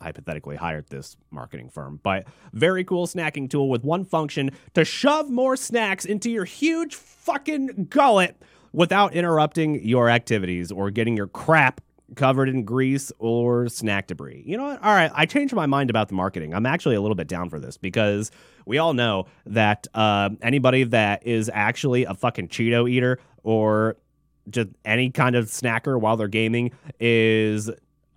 hypothetically 0.00 0.56
hired 0.56 0.88
this 0.88 1.16
marketing 1.30 1.70
firm. 1.70 2.00
But 2.02 2.26
very 2.52 2.84
cool 2.84 3.06
snacking 3.06 3.48
tool 3.48 3.68
with 3.68 3.84
one 3.84 4.04
function 4.04 4.50
to 4.74 4.84
shove 4.84 5.30
more 5.30 5.56
snacks 5.56 6.04
into 6.04 6.30
your 6.30 6.44
huge 6.44 6.94
fucking 6.94 7.86
gullet 7.90 8.40
without 8.72 9.14
interrupting 9.14 9.82
your 9.86 10.10
activities 10.10 10.72
or 10.72 10.90
getting 10.90 11.16
your 11.16 11.28
crap 11.28 11.80
covered 12.16 12.48
in 12.48 12.64
grease 12.64 13.10
or 13.18 13.68
snack 13.68 14.06
debris. 14.06 14.42
You 14.46 14.56
know 14.56 14.64
what? 14.64 14.82
All 14.82 14.94
right, 14.94 15.10
I 15.14 15.26
changed 15.26 15.54
my 15.54 15.66
mind 15.66 15.90
about 15.90 16.08
the 16.08 16.14
marketing. 16.14 16.54
I'm 16.54 16.66
actually 16.66 16.94
a 16.94 17.00
little 17.00 17.14
bit 17.14 17.28
down 17.28 17.50
for 17.50 17.58
this 17.58 17.76
because 17.76 18.30
we 18.66 18.78
all 18.78 18.94
know 18.94 19.26
that 19.46 19.86
uh, 19.94 20.30
anybody 20.42 20.84
that 20.84 21.26
is 21.26 21.50
actually 21.52 22.04
a 22.04 22.14
fucking 22.14 22.48
Cheeto 22.48 22.88
eater 22.88 23.18
or 23.42 23.96
just 24.50 24.68
any 24.84 25.10
kind 25.10 25.36
of 25.36 25.46
snacker 25.46 25.98
while 25.98 26.16
they're 26.16 26.28
gaming 26.28 26.70
is 27.00 27.70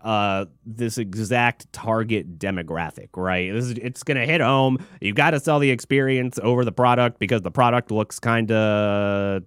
uh 0.04 0.46
this 0.66 0.98
exact 1.00 1.72
target 1.74 2.38
demographic 2.38 3.08
right 3.16 3.52
this 3.52 3.66
is 3.66 3.72
it's 3.72 4.04
gonna 4.04 4.26
hit 4.26 4.42
home 4.42 4.78
you 5.02 5.12
got 5.12 5.32
to 5.32 5.40
sell 5.40 5.58
the 5.58 5.72
experience 5.72 6.38
over 6.44 6.64
the 6.64 6.72
product 6.72 7.18
because 7.18 7.42
the 7.42 7.50
product 7.50 7.90
looks 7.90 8.20
kind 8.20 8.52
of 8.52 9.42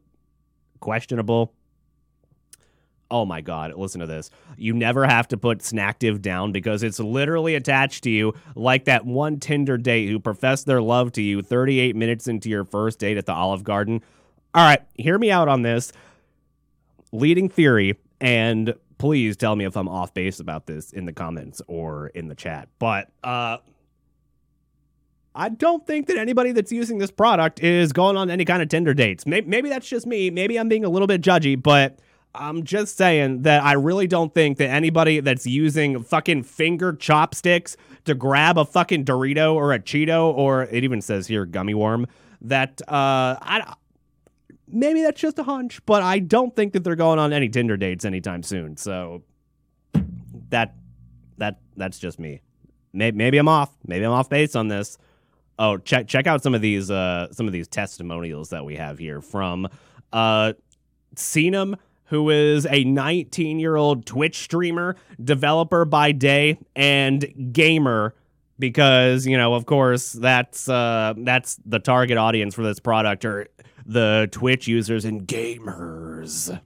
questionable 0.81 1.55
oh 3.11 3.25
my 3.25 3.41
god 3.41 3.75
listen 3.75 4.01
to 4.01 4.07
this 4.07 4.31
you 4.57 4.73
never 4.73 5.07
have 5.07 5.27
to 5.29 5.37
put 5.37 5.59
snacktive 5.59 6.21
down 6.21 6.53
because 6.53 6.83
it's 6.83 7.01
literally 7.01 7.55
attached 7.55 8.05
to 8.05 8.11
you 8.11 8.33
like 8.55 8.85
that 8.85 9.05
one 9.05 9.39
tinder 9.39 9.77
date 9.77 10.09
who 10.09 10.19
professed 10.19 10.67
their 10.67 10.83
love 10.83 11.13
to 11.13 11.23
you 11.23 11.43
38 11.43 11.97
minutes 11.97 12.27
into 12.29 12.49
your 12.49 12.65
first 12.65 12.99
date 12.99 13.17
at 13.17 13.27
the 13.27 13.33
olive 13.33 13.65
garden 13.65 14.03
all 14.55 14.65
right 14.65 14.83
hear 14.95 15.19
me 15.19 15.31
out 15.31 15.49
on 15.49 15.63
this 15.63 15.93
leading 17.13 17.49
theory 17.49 17.97
and 18.21 18.75
please 18.99 19.37
tell 19.37 19.57
me 19.57 19.65
if 19.65 19.77
i'm 19.77 19.89
off 19.89 20.15
base 20.15 20.41
about 20.41 20.67
this 20.67 20.93
in 20.93 21.05
the 21.05 21.13
comments 21.13 21.61
or 21.67 22.09
in 22.09 22.29
the 22.29 22.35
chat 22.35 22.69
but 22.79 23.11
uh 23.25 23.59
I 25.35 25.49
don't 25.49 25.87
think 25.87 26.09
that 26.09 26.19
anybody 26.19 26.53
that's 26.53 26.73
using 26.73 26.99
this 26.99 27.11
product 27.11 27.63
is 27.63 27.93
going 27.93 28.17
on 28.17 28.31
any 28.31 28.45
kind 28.45 28.63
of 28.63 28.69
Tinder 28.69 28.95
dates. 28.95 29.27
Maybe, 29.27 29.47
maybe 29.47 29.69
that's 29.69 29.89
just 29.89 30.07
me. 30.07 30.29
Maybe 30.31 30.59
I'm 30.59 30.69
being 30.69 30.85
a 30.85 30.89
little 30.89 31.07
bit 31.07 31.23
judgy, 31.23 31.61
but 31.61 32.01
I'm 32.35 32.65
just 32.65 32.97
saying 32.97 33.43
that 33.43 33.63
I 33.63 33.73
really 33.73 34.07
don't 34.07 34.33
think 34.33 34.59
that 34.59 34.71
anybody 34.71 35.21
that's 35.21 35.47
using 35.47 36.03
fucking 36.03 36.45
finger 36.45 36.93
chopsticks 36.93 37.77
to 38.05 38.15
grab 38.15 38.57
a 38.57 38.65
fucking 38.65 39.05
Dorito 39.05 39.55
or 39.55 39.73
a 39.73 39.81
Cheeto 39.81 40.33
or 40.33 40.63
it 40.65 40.85
even 40.85 41.01
says 41.01 41.27
here 41.27 41.45
gummy 41.45 41.75
worm 41.75 42.07
that 42.43 42.81
uh 42.89 43.37
I 43.41 43.75
maybe 44.69 45.03
that's 45.03 45.21
just 45.21 45.39
a 45.39 45.43
hunch, 45.43 45.85
but 45.87 46.03
I 46.03 46.21
don't 46.21 46.55
think 46.55 46.73
that 46.73 46.85
they're 46.85 46.97
going 46.97 47.19
on 47.19 47.33
any 47.33 47.49
Tinder 47.49 47.77
dates 47.77 48.05
anytime 48.05 48.43
soon. 48.43 48.77
So 48.77 49.23
that 50.51 50.75
that 51.39 51.59
that's 51.77 51.99
just 51.99 52.19
me. 52.19 52.43
Maybe, 52.93 53.17
maybe 53.17 53.39
I'm 53.39 53.49
off. 53.49 53.71
Maybe 53.87 54.05
I'm 54.05 54.13
off 54.13 54.29
base 54.29 54.57
on 54.57 54.69
this. 54.69 54.99
Oh, 55.59 55.77
check 55.79 56.07
check 56.07 56.27
out 56.27 56.43
some 56.43 56.55
of 56.55 56.61
these 56.61 56.91
uh 56.91 57.33
some 57.33 57.47
of 57.47 57.53
these 57.53 57.69
testimonials 57.69 58.51
that 58.51 58.65
we 58.65 58.77
have 58.77 58.99
here 58.99 59.21
from 59.21 59.69
uh 60.13 60.53
Senum, 61.17 61.77
who 62.11 62.29
is 62.31 62.67
a 62.67 62.85
19 62.85 63.59
year 63.59 63.77
old 63.77 64.05
Twitch 64.05 64.41
streamer, 64.41 64.97
developer 65.23 65.85
by 65.85 66.13
day, 66.13 66.59
and 66.77 67.53
gamer 67.53 68.15
because 68.59 69.27
you 69.27 69.39
know 69.39 69.55
of 69.55 69.65
course 69.65 70.13
that's 70.13 70.69
uh 70.69 71.15
that's 71.19 71.59
the 71.65 71.79
target 71.79 72.19
audience 72.19 72.55
for 72.55 72.63
this 72.63 72.79
product 72.79 73.25
are 73.25 73.47
the 73.87 74.29
Twitch 74.31 74.69
users 74.69 75.05
and 75.05 75.27
gamers. 75.27 76.61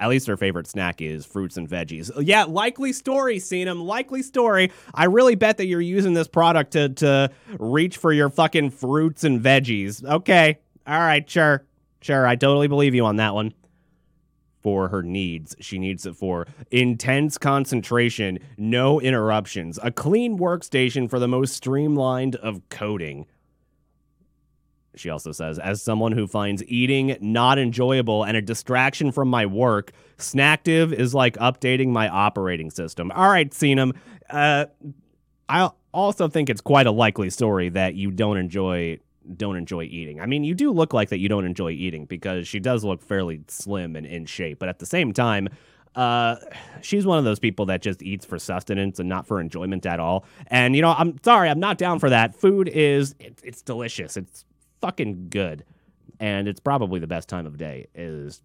At 0.00 0.08
least 0.08 0.26
her 0.28 0.36
favorite 0.38 0.66
snack 0.66 1.02
is 1.02 1.26
fruits 1.26 1.58
and 1.58 1.68
veggies. 1.68 2.10
Yeah, 2.24 2.44
likely 2.44 2.94
story, 2.94 3.36
Senum. 3.36 3.84
Likely 3.84 4.22
story. 4.22 4.72
I 4.94 5.04
really 5.04 5.34
bet 5.34 5.58
that 5.58 5.66
you're 5.66 5.80
using 5.80 6.14
this 6.14 6.26
product 6.26 6.72
to 6.72 6.88
to 6.88 7.30
reach 7.58 7.98
for 7.98 8.12
your 8.12 8.30
fucking 8.30 8.70
fruits 8.70 9.24
and 9.24 9.40
veggies. 9.42 10.02
Okay. 10.02 10.58
All 10.86 10.98
right, 10.98 11.28
sure. 11.28 11.66
Sure, 12.00 12.26
I 12.26 12.34
totally 12.34 12.66
believe 12.66 12.94
you 12.94 13.04
on 13.04 13.16
that 13.16 13.34
one. 13.34 13.52
For 14.62 14.88
her 14.88 15.02
needs, 15.02 15.56
she 15.60 15.78
needs 15.78 16.04
it 16.04 16.16
for 16.16 16.46
intense 16.70 17.38
concentration, 17.38 18.38
no 18.58 19.00
interruptions, 19.00 19.78
a 19.82 19.90
clean 19.90 20.38
workstation 20.38 21.08
for 21.08 21.18
the 21.18 21.28
most 21.28 21.54
streamlined 21.54 22.36
of 22.36 22.68
coding. 22.68 23.26
She 24.96 25.08
also 25.08 25.32
says, 25.32 25.58
as 25.58 25.80
someone 25.80 26.12
who 26.12 26.26
finds 26.26 26.64
eating 26.64 27.16
not 27.20 27.58
enjoyable 27.58 28.24
and 28.24 28.36
a 28.36 28.42
distraction 28.42 29.12
from 29.12 29.28
my 29.28 29.46
work, 29.46 29.92
Snacktive 30.18 30.92
is 30.92 31.14
like 31.14 31.36
updating 31.38 31.88
my 31.88 32.08
operating 32.08 32.70
system. 32.70 33.10
All 33.12 33.30
right, 33.30 33.50
Senum. 33.50 33.96
Uh, 34.28 34.66
I 35.48 35.70
also 35.92 36.28
think 36.28 36.50
it's 36.50 36.60
quite 36.60 36.86
a 36.86 36.90
likely 36.90 37.30
story 37.30 37.68
that 37.70 37.94
you 37.94 38.10
don't 38.10 38.36
enjoy 38.36 38.98
don't 39.36 39.56
enjoy 39.56 39.84
eating. 39.84 40.20
I 40.20 40.26
mean, 40.26 40.44
you 40.44 40.54
do 40.54 40.72
look 40.72 40.92
like 40.92 41.08
that 41.10 41.18
you 41.18 41.28
don't 41.28 41.44
enjoy 41.44 41.70
eating 41.70 42.04
because 42.06 42.46
she 42.48 42.60
does 42.60 42.84
look 42.84 43.02
fairly 43.02 43.40
slim 43.48 43.96
and 43.96 44.06
in 44.06 44.26
shape, 44.26 44.58
but 44.58 44.68
at 44.68 44.78
the 44.78 44.86
same 44.86 45.12
time, 45.12 45.48
uh, 45.94 46.36
she's 46.82 47.04
one 47.04 47.18
of 47.18 47.24
those 47.24 47.38
people 47.38 47.66
that 47.66 47.82
just 47.82 48.02
eats 48.02 48.24
for 48.24 48.38
sustenance 48.38 48.98
and 48.98 49.08
not 49.08 49.26
for 49.26 49.40
enjoyment 49.40 49.84
at 49.86 49.98
all. 49.98 50.24
And 50.46 50.76
you 50.76 50.82
know, 50.82 50.94
I'm 50.96 51.18
sorry, 51.24 51.48
I'm 51.48 51.60
not 51.60 51.78
down 51.78 51.98
for 51.98 52.10
that. 52.10 52.34
Food 52.34 52.68
is 52.68 53.14
it, 53.18 53.40
it's 53.42 53.62
delicious. 53.62 54.16
It's 54.16 54.44
fucking 54.80 55.28
good. 55.30 55.64
And 56.20 56.46
it's 56.48 56.60
probably 56.60 57.00
the 57.00 57.06
best 57.06 57.28
time 57.28 57.46
of 57.46 57.56
day 57.56 57.86
is, 57.94 58.42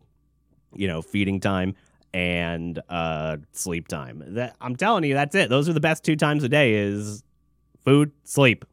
you 0.74 0.88
know, 0.88 1.02
feeding 1.02 1.40
time 1.40 1.76
and 2.14 2.80
uh 2.90 3.38
sleep 3.52 3.88
time. 3.88 4.24
That 4.28 4.56
I'm 4.62 4.76
telling 4.76 5.04
you, 5.04 5.14
that's 5.14 5.36
it. 5.36 5.50
Those 5.50 5.70
are 5.70 5.74
the 5.74 5.80
best 5.80 6.04
two 6.04 6.16
times 6.16 6.44
a 6.44 6.50
day 6.50 6.74
is 6.74 7.24
food, 7.84 8.12
sleep. 8.24 8.66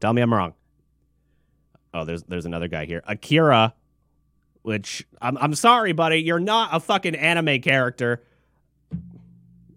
Tell 0.00 0.12
me 0.12 0.22
I'm 0.22 0.32
wrong. 0.32 0.54
Oh, 1.94 2.04
there's 2.04 2.22
there's 2.24 2.46
another 2.46 2.68
guy 2.68 2.84
here. 2.84 3.02
Akira, 3.06 3.74
which 4.62 5.06
I'm 5.20 5.36
I'm 5.38 5.54
sorry, 5.54 5.92
buddy, 5.92 6.18
you're 6.18 6.38
not 6.38 6.70
a 6.72 6.80
fucking 6.80 7.14
anime 7.14 7.60
character. 7.60 8.22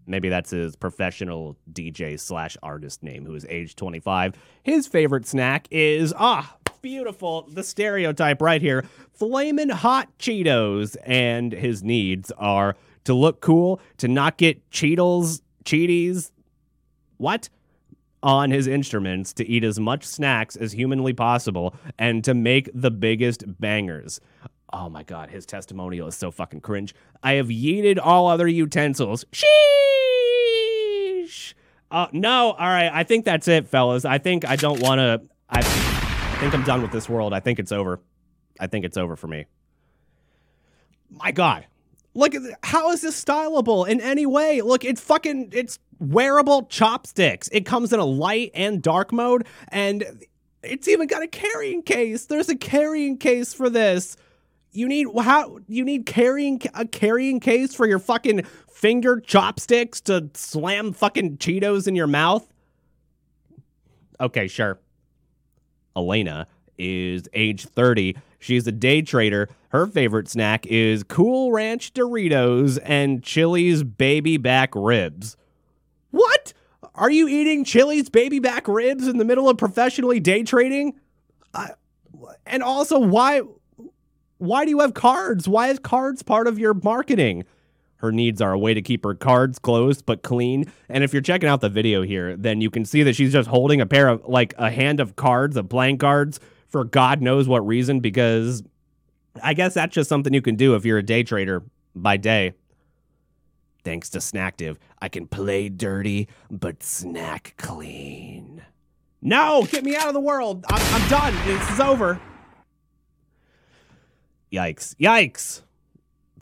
Maybe 0.07 0.29
that's 0.29 0.49
his 0.49 0.75
professional 0.75 1.55
DJ 1.71 2.19
slash 2.19 2.57
artist 2.61 3.01
name, 3.01 3.25
who 3.25 3.33
is 3.33 3.45
age 3.47 3.75
25. 3.75 4.33
His 4.63 4.85
favorite 4.87 5.25
snack 5.25 5.67
is, 5.71 6.13
ah, 6.17 6.57
beautiful, 6.81 7.47
the 7.49 7.63
stereotype 7.63 8.41
right 8.41 8.61
here 8.61 8.83
flamin' 9.13 9.69
hot 9.69 10.09
Cheetos. 10.17 10.97
And 11.05 11.53
his 11.53 11.83
needs 11.83 12.31
are 12.37 12.75
to 13.05 13.13
look 13.13 13.39
cool, 13.39 13.79
to 13.97 14.07
not 14.07 14.37
get 14.37 14.69
Cheetos, 14.69 15.41
Cheaties, 15.63 16.31
what? 17.17 17.49
On 18.23 18.51
his 18.51 18.67
instruments, 18.67 19.33
to 19.33 19.47
eat 19.47 19.63
as 19.63 19.79
much 19.79 20.03
snacks 20.03 20.55
as 20.55 20.73
humanly 20.73 21.13
possible, 21.13 21.75
and 21.97 22.23
to 22.23 22.35
make 22.35 22.69
the 22.73 22.91
biggest 22.91 23.43
bangers. 23.59 24.21
Oh 24.71 24.89
my 24.89 25.03
god, 25.03 25.31
his 25.31 25.45
testimonial 25.45 26.07
is 26.07 26.15
so 26.15 26.31
fucking 26.31 26.61
cringe. 26.61 26.93
I 27.23 27.33
have 27.33 27.47
yeeted 27.47 27.99
all 28.01 28.27
other 28.27 28.47
utensils. 28.47 29.25
Sheesh. 29.31 29.47
Uh, 31.89 32.07
no, 32.13 32.51
all 32.51 32.67
right. 32.69 32.89
I 32.93 33.03
think 33.03 33.25
that's 33.25 33.47
it, 33.47 33.67
fellas. 33.67 34.05
I 34.05 34.17
think 34.17 34.47
I 34.47 34.55
don't 34.55 34.81
want 34.81 34.99
to. 34.99 35.21
I 35.49 35.61
think 35.63 36.53
I'm 36.53 36.63
done 36.63 36.81
with 36.81 36.91
this 36.91 37.09
world. 37.09 37.33
I 37.33 37.41
think 37.41 37.59
it's 37.59 37.71
over. 37.71 37.99
I 38.59 38.67
think 38.67 38.85
it's 38.85 38.97
over 38.97 39.15
for 39.15 39.27
me. 39.27 39.45
My 41.09 41.31
god. 41.31 41.65
Th- 42.13 42.55
how 42.63 42.91
is 42.91 43.01
this 43.01 43.23
stylable 43.23 43.87
in 43.87 44.01
any 44.01 44.25
way? 44.25 44.61
Look, 44.61 44.83
it's 44.83 45.01
fucking 45.01 45.49
it's 45.53 45.79
wearable 45.99 46.63
chopsticks. 46.63 47.47
It 47.51 47.65
comes 47.65 47.93
in 47.93 47.99
a 47.99 48.05
light 48.05 48.51
and 48.53 48.81
dark 48.81 49.11
mode 49.11 49.45
and 49.69 50.25
it's 50.63 50.87
even 50.87 51.07
got 51.07 51.23
a 51.23 51.27
carrying 51.27 51.81
case. 51.83 52.25
There's 52.25 52.49
a 52.49 52.55
carrying 52.55 53.17
case 53.17 53.53
for 53.53 53.69
this. 53.69 54.17
You 54.73 54.87
need 54.87 55.07
how 55.19 55.59
you 55.67 55.83
need 55.83 56.05
carrying 56.05 56.61
a 56.73 56.85
carrying 56.85 57.39
case 57.39 57.75
for 57.75 57.85
your 57.85 57.99
fucking 57.99 58.43
finger 58.69 59.19
chopsticks 59.19 60.01
to 60.01 60.29
slam 60.33 60.93
fucking 60.93 61.37
Cheetos 61.37 61.87
in 61.87 61.95
your 61.95 62.07
mouth? 62.07 62.47
Okay, 64.19 64.47
sure. 64.47 64.79
Elena 65.95 66.47
is 66.81 67.29
age 67.33 67.65
30. 67.65 68.15
She's 68.39 68.65
a 68.65 68.71
day 68.71 69.01
trader. 69.01 69.47
Her 69.69 69.85
favorite 69.85 70.27
snack 70.27 70.65
is 70.65 71.03
Cool 71.03 71.51
Ranch 71.51 71.93
Doritos 71.93 72.79
and 72.83 73.23
Chili's 73.23 73.83
baby 73.83 74.37
back 74.37 74.71
ribs. 74.75 75.37
What? 76.09 76.53
Are 76.95 77.11
you 77.11 77.27
eating 77.27 77.63
Chili's 77.63 78.09
baby 78.09 78.39
back 78.39 78.67
ribs 78.67 79.07
in 79.07 79.17
the 79.17 79.25
middle 79.25 79.47
of 79.47 79.57
professionally 79.57 80.19
day 80.19 80.43
trading? 80.43 80.99
And 82.45 82.63
also, 82.63 82.99
why 82.99 83.41
why 84.39 84.65
do 84.65 84.71
you 84.71 84.79
have 84.79 84.95
cards? 84.95 85.47
Why 85.47 85.67
is 85.67 85.77
cards 85.77 86.23
part 86.23 86.47
of 86.47 86.57
your 86.57 86.73
marketing? 86.73 87.45
Her 87.97 88.11
needs 88.11 88.41
are 88.41 88.51
a 88.51 88.57
way 88.57 88.73
to 88.73 88.81
keep 88.81 89.03
her 89.03 89.13
cards 89.13 89.59
closed 89.59 90.07
but 90.07 90.23
clean. 90.23 90.71
And 90.89 91.03
if 91.03 91.13
you're 91.13 91.21
checking 91.21 91.47
out 91.47 91.61
the 91.61 91.69
video 91.69 92.01
here, 92.01 92.35
then 92.35 92.59
you 92.59 92.71
can 92.71 92.83
see 92.83 93.03
that 93.03 93.15
she's 93.15 93.31
just 93.31 93.47
holding 93.47 93.79
a 93.79 93.85
pair 93.85 94.07
of 94.07 94.25
like 94.25 94.55
a 94.57 94.71
hand 94.71 94.99
of 94.99 95.15
cards, 95.15 95.55
of 95.55 95.69
playing 95.69 95.99
cards 95.99 96.39
for 96.71 96.83
God 96.83 97.21
knows 97.21 97.47
what 97.47 97.65
reason, 97.67 97.99
because 97.99 98.63
I 99.43 99.53
guess 99.53 99.75
that's 99.75 99.93
just 99.93 100.09
something 100.09 100.33
you 100.33 100.41
can 100.41 100.55
do 100.55 100.73
if 100.75 100.85
you're 100.85 100.97
a 100.97 101.03
day 101.03 101.21
trader 101.23 101.63
by 101.95 102.17
day. 102.17 102.53
Thanks 103.83 104.09
to 104.11 104.19
Snacktive, 104.19 104.77
I 105.01 105.09
can 105.09 105.27
play 105.27 105.67
dirty 105.69 106.27
but 106.49 106.81
snack 106.83 107.55
clean. 107.57 108.63
No, 109.21 109.67
get 109.69 109.83
me 109.83 109.95
out 109.95 110.07
of 110.07 110.13
the 110.13 110.19
world. 110.19 110.65
I'm, 110.69 110.81
I'm 110.95 111.09
done. 111.09 111.47
This 111.47 111.69
is 111.71 111.79
over. 111.79 112.19
Yikes. 114.51 114.95
Yikes. 114.95 115.61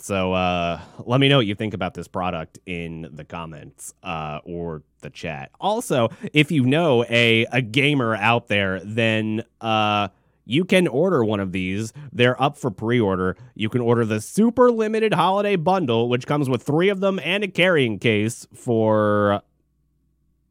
So 0.02 0.32
uh, 0.32 0.80
let 1.06 1.20
me 1.20 1.28
know 1.28 1.38
what 1.38 1.46
you 1.46 1.56
think 1.56 1.74
about 1.74 1.94
this 1.94 2.08
product 2.08 2.58
in 2.66 3.10
the 3.12 3.26
comments 3.26 3.94
uh, 4.02 4.40
or 4.46 4.82
the 5.02 5.10
chat. 5.10 5.52
Also, 5.60 6.10
if 6.34 6.52
you 6.52 6.64
know 6.64 7.04
a 7.10 7.46
a 7.52 7.62
gamer 7.62 8.16
out 8.16 8.48
there, 8.48 8.80
then 8.80 9.44
uh, 9.60 10.08
you 10.50 10.66
can 10.66 10.88
order 10.88 11.24
one 11.24 11.40
of 11.40 11.52
these. 11.52 11.94
They're 12.12 12.42
up 12.42 12.58
for 12.58 12.72
pre-order. 12.72 13.38
You 13.56 13.70
can 13.70 13.82
order 13.82 14.04
the 14.04 14.20
super 14.20 14.72
limited 14.72 15.14
holiday 15.14 15.56
bundle, 15.56 16.10
which 16.10 16.26
comes 16.26 16.50
with 16.50 16.64
three 16.64 16.90
of 16.90 17.00
them 17.00 17.20
and 17.24 17.44
a 17.44 17.48
carrying 17.48 18.00
case 18.00 18.48
for 18.54 19.44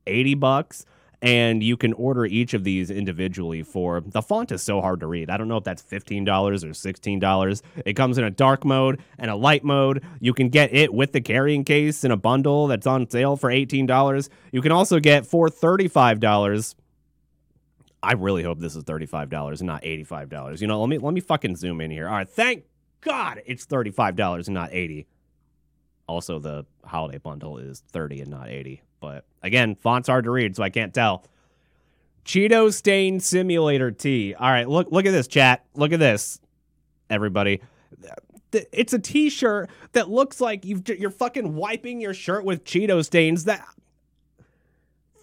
eighty 0.06 0.34
bucks 0.34 0.86
and 1.20 1.62
you 1.62 1.76
can 1.76 1.92
order 1.94 2.24
each 2.24 2.54
of 2.54 2.64
these 2.64 2.90
individually 2.90 3.62
for 3.62 4.00
the 4.00 4.22
font 4.22 4.52
is 4.52 4.62
so 4.62 4.80
hard 4.80 5.00
to 5.00 5.06
read. 5.06 5.30
I 5.30 5.36
don't 5.36 5.48
know 5.48 5.56
if 5.56 5.64
that's 5.64 5.82
$15 5.82 6.28
or 6.28 6.68
$16. 6.68 7.62
It 7.84 7.94
comes 7.94 8.18
in 8.18 8.24
a 8.24 8.30
dark 8.30 8.64
mode 8.64 9.00
and 9.18 9.30
a 9.30 9.34
light 9.34 9.64
mode. 9.64 10.04
You 10.20 10.32
can 10.32 10.48
get 10.48 10.72
it 10.72 10.94
with 10.94 11.12
the 11.12 11.20
carrying 11.20 11.64
case 11.64 12.04
in 12.04 12.10
a 12.10 12.16
bundle 12.16 12.68
that's 12.68 12.86
on 12.86 13.10
sale 13.10 13.36
for 13.36 13.50
$18. 13.50 14.28
You 14.52 14.62
can 14.62 14.72
also 14.72 15.00
get 15.00 15.26
for 15.26 15.48
$35. 15.48 16.74
I 18.02 18.12
really 18.12 18.42
hope 18.42 18.58
this 18.58 18.76
is 18.76 18.84
$35 18.84 19.58
and 19.58 19.66
not 19.66 19.82
$85. 19.82 20.60
You 20.60 20.66
know, 20.66 20.80
let 20.80 20.88
me 20.88 20.98
let 20.98 21.12
me 21.12 21.20
fucking 21.20 21.56
zoom 21.56 21.80
in 21.80 21.90
here. 21.90 22.06
All 22.08 22.14
right, 22.14 22.28
thank 22.28 22.64
God 23.00 23.42
it's 23.46 23.66
$35 23.66 24.46
and 24.46 24.54
not 24.54 24.72
80. 24.72 25.06
Also, 26.06 26.38
the 26.38 26.64
holiday 26.84 27.18
bundle 27.18 27.58
is 27.58 27.82
30 27.92 28.22
and 28.22 28.30
not 28.30 28.48
80. 28.48 28.82
But 29.00 29.24
again, 29.42 29.74
font's 29.74 30.08
hard 30.08 30.24
to 30.24 30.30
read, 30.30 30.56
so 30.56 30.62
I 30.62 30.70
can't 30.70 30.94
tell. 30.94 31.24
Cheeto 32.24 32.72
Stain 32.72 33.20
Simulator 33.20 33.90
T. 33.90 34.34
All 34.34 34.50
right, 34.50 34.68
look 34.68 34.90
look 34.90 35.06
at 35.06 35.12
this 35.12 35.28
chat. 35.28 35.64
Look 35.74 35.92
at 35.92 35.98
this, 35.98 36.40
everybody. 37.08 37.62
It's 38.52 38.92
a 38.94 38.98
T-shirt 38.98 39.68
that 39.92 40.08
looks 40.08 40.40
like 40.40 40.64
you've 40.64 40.88
you're 40.88 41.10
fucking 41.10 41.54
wiping 41.54 42.00
your 42.00 42.14
shirt 42.14 42.44
with 42.44 42.64
Cheeto 42.64 43.04
stains. 43.04 43.44
That 43.44 43.66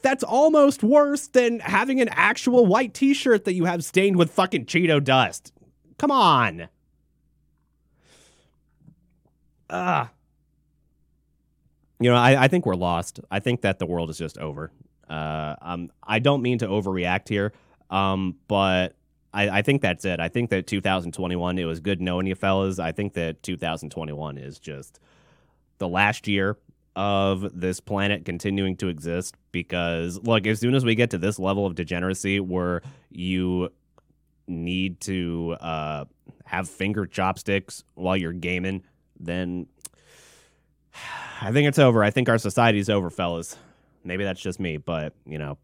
that's 0.05 0.23
almost 0.23 0.83
worse 0.83 1.27
than 1.27 1.59
having 1.59 1.99
an 1.99 2.09
actual 2.11 2.65
white 2.65 2.93
T-shirt 2.93 3.45
that 3.45 3.53
you 3.53 3.65
have 3.65 3.83
stained 3.83 4.15
with 4.15 4.31
fucking 4.31 4.65
Cheeto 4.65 5.03
dust. 5.03 5.51
Come 5.97 6.11
on. 6.11 6.69
Ah 9.69 10.11
you 11.99 12.09
know, 12.09 12.15
I, 12.15 12.43
I 12.43 12.47
think 12.47 12.65
we're 12.65 12.75
lost. 12.75 13.19
I 13.31 13.39
think 13.39 13.61
that 13.61 13.79
the 13.79 13.85
world 13.85 14.09
is 14.09 14.17
just 14.17 14.37
over. 14.37 14.71
Uh, 15.09 15.55
um, 15.61 15.91
I 16.03 16.19
don't 16.19 16.41
mean 16.41 16.57
to 16.59 16.67
overreact 16.67 17.29
here, 17.29 17.53
um, 17.89 18.35
but 18.47 18.95
I, 19.33 19.49
I 19.49 19.61
think 19.61 19.81
that's 19.81 20.03
it. 20.03 20.19
I 20.19 20.27
think 20.27 20.49
that 20.49 20.67
2021, 20.67 21.57
it 21.57 21.65
was 21.65 21.79
good 21.79 22.01
knowing 22.01 22.27
you 22.27 22.35
fellas. 22.35 22.79
I 22.79 22.91
think 22.91 23.13
that 23.13 23.43
2021 23.43 24.37
is 24.37 24.59
just 24.59 24.99
the 25.77 25.87
last 25.87 26.27
year 26.27 26.57
of 26.95 27.59
this 27.59 27.79
planet 27.79 28.25
continuing 28.25 28.75
to 28.77 28.87
exist 28.87 29.35
because, 29.55 30.19
look, 30.21 30.45
as 30.47 30.59
soon 30.59 30.75
as 30.75 30.83
we 30.83 30.95
get 30.95 31.11
to 31.11 31.17
this 31.17 31.39
level 31.39 31.65
of 31.65 31.75
degeneracy 31.75 32.41
where 32.41 32.81
you 33.09 33.69
need 34.49 34.99
to 34.99 35.55
uh, 35.61 36.03
have 36.43 36.67
finger 36.67 37.05
chopsticks 37.05 37.81
while 37.93 38.17
you're 38.17 38.33
gaming, 38.33 38.83
then 39.17 39.65
I 41.41 41.53
think 41.53 41.69
it's 41.69 41.79
over. 41.79 42.03
I 42.03 42.09
think 42.09 42.27
our 42.27 42.37
society's 42.37 42.89
over, 42.89 43.09
fellas. 43.09 43.55
Maybe 44.03 44.25
that's 44.25 44.41
just 44.41 44.59
me, 44.59 44.75
but 44.75 45.13
you 45.25 45.37
know, 45.37 45.57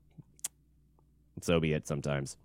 so 1.42 1.60
be 1.60 1.74
it 1.74 1.86
sometimes. 1.86 2.38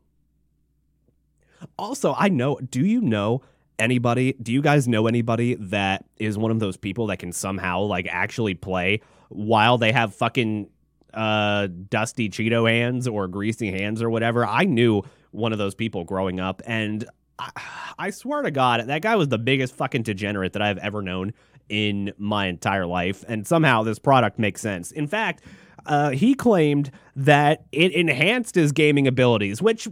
Also, 1.78 2.12
I 2.18 2.28
know, 2.28 2.56
do 2.56 2.84
you 2.84 3.00
know 3.00 3.42
anybody, 3.78 4.32
do 4.32 4.52
you 4.52 4.62
guys 4.62 4.88
know 4.88 5.06
anybody 5.06 5.54
that 5.54 6.06
is 6.18 6.36
one 6.36 6.50
of 6.50 6.58
those 6.58 6.76
people 6.76 7.06
that 7.06 7.20
can 7.20 7.30
somehow 7.30 7.82
like 7.82 8.08
actually 8.10 8.54
play 8.54 9.00
while 9.28 9.78
they 9.78 9.92
have 9.92 10.12
fucking 10.12 10.70
uh 11.16 11.66
dusty 11.88 12.28
Cheeto 12.28 12.70
hands 12.70 13.08
or 13.08 13.26
greasy 13.26 13.72
hands 13.72 14.02
or 14.02 14.10
whatever? 14.10 14.46
I 14.46 14.64
knew 14.64 15.02
one 15.32 15.52
of 15.52 15.58
those 15.58 15.74
people 15.74 16.04
growing 16.04 16.38
up 16.38 16.62
and 16.66 17.04
I, 17.38 17.50
I 17.98 18.10
swear 18.10 18.42
to 18.42 18.50
God, 18.50 18.86
that 18.86 19.02
guy 19.02 19.16
was 19.16 19.28
the 19.28 19.38
biggest 19.38 19.74
fucking 19.74 20.02
degenerate 20.02 20.52
that 20.54 20.62
I've 20.62 20.78
ever 20.78 21.02
known 21.02 21.32
in 21.68 22.12
my 22.18 22.46
entire 22.46 22.86
life. 22.86 23.24
And 23.28 23.46
somehow 23.46 23.82
this 23.82 23.98
product 23.98 24.38
makes 24.38 24.60
sense. 24.60 24.92
In 24.92 25.06
fact, 25.06 25.42
uh, 25.86 26.10
he 26.10 26.34
claimed 26.34 26.90
that 27.14 27.64
it 27.72 27.92
enhanced 27.92 28.54
his 28.54 28.72
gaming 28.72 29.06
abilities, 29.06 29.62
which, 29.62 29.88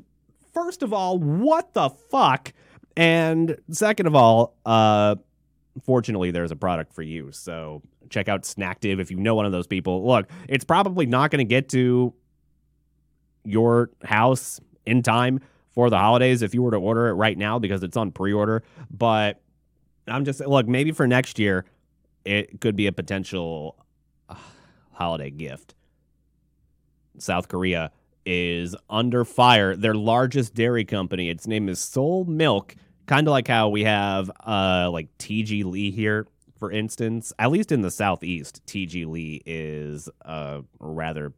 first 0.52 0.82
of 0.82 0.92
all, 0.92 1.18
what 1.18 1.72
the 1.74 1.90
fuck? 1.90 2.52
And 2.96 3.56
second 3.70 4.06
of 4.06 4.14
all, 4.14 4.56
uh, 4.64 5.16
fortunately, 5.84 6.30
there's 6.30 6.50
a 6.50 6.56
product 6.56 6.92
for 6.92 7.02
you. 7.02 7.32
So 7.32 7.82
check 8.14 8.28
out 8.28 8.42
Snacktive 8.42 9.00
if 9.00 9.10
you 9.10 9.18
know 9.18 9.34
one 9.34 9.44
of 9.44 9.52
those 9.52 9.66
people. 9.66 10.06
Look, 10.06 10.30
it's 10.48 10.64
probably 10.64 11.04
not 11.04 11.30
going 11.30 11.40
to 11.40 11.44
get 11.44 11.68
to 11.70 12.14
your 13.44 13.90
house 14.04 14.60
in 14.86 15.02
time 15.02 15.40
for 15.70 15.90
the 15.90 15.98
holidays 15.98 16.40
if 16.40 16.54
you 16.54 16.62
were 16.62 16.70
to 16.70 16.76
order 16.76 17.08
it 17.08 17.14
right 17.14 17.36
now 17.36 17.58
because 17.58 17.82
it's 17.82 17.96
on 17.96 18.12
pre 18.12 18.32
order. 18.32 18.62
But 18.90 19.42
I'm 20.06 20.24
just 20.24 20.40
look 20.40 20.68
maybe 20.68 20.92
for 20.92 21.06
next 21.06 21.38
year 21.38 21.64
it 22.24 22.60
could 22.60 22.76
be 22.76 22.86
a 22.86 22.92
potential 22.92 23.76
uh, 24.28 24.36
holiday 24.92 25.30
gift. 25.30 25.74
South 27.18 27.48
Korea 27.48 27.90
is 28.24 28.74
under 28.88 29.24
fire. 29.24 29.76
Their 29.76 29.94
largest 29.94 30.54
dairy 30.54 30.84
company, 30.84 31.28
its 31.28 31.46
name 31.46 31.68
is 31.68 31.80
Seoul 31.80 32.24
Milk, 32.24 32.74
kind 33.06 33.26
of 33.26 33.32
like 33.32 33.48
how 33.48 33.68
we 33.68 33.84
have 33.84 34.30
uh 34.46 34.88
like 34.92 35.08
TG 35.18 35.64
Lee 35.64 35.90
here 35.90 36.26
for 36.64 36.72
instance. 36.72 37.30
At 37.38 37.50
least 37.50 37.72
in 37.72 37.82
the 37.82 37.90
southeast, 37.90 38.64
TG 38.66 39.06
Lee 39.06 39.42
is 39.44 40.08
a 40.22 40.62
rather 40.80 41.34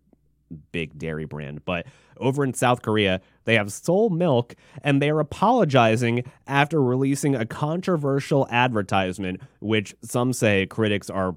big 0.71 0.97
dairy 0.97 1.25
brand, 1.25 1.65
but 1.65 1.85
over 2.19 2.45
in 2.45 2.55
South 2.55 2.81
Korea, 2.81 3.21
they 3.45 3.57
have 3.57 3.73
Seoul 3.73 4.09
Milk, 4.09 4.55
and 4.83 5.03
they're 5.03 5.19
apologizing 5.19 6.23
after 6.47 6.81
releasing 6.81 7.35
a 7.35 7.45
controversial 7.45 8.47
advertisement, 8.51 9.41
which 9.59 9.97
some 10.01 10.33
say 10.33 10.65
critics 10.67 11.11
are, 11.11 11.35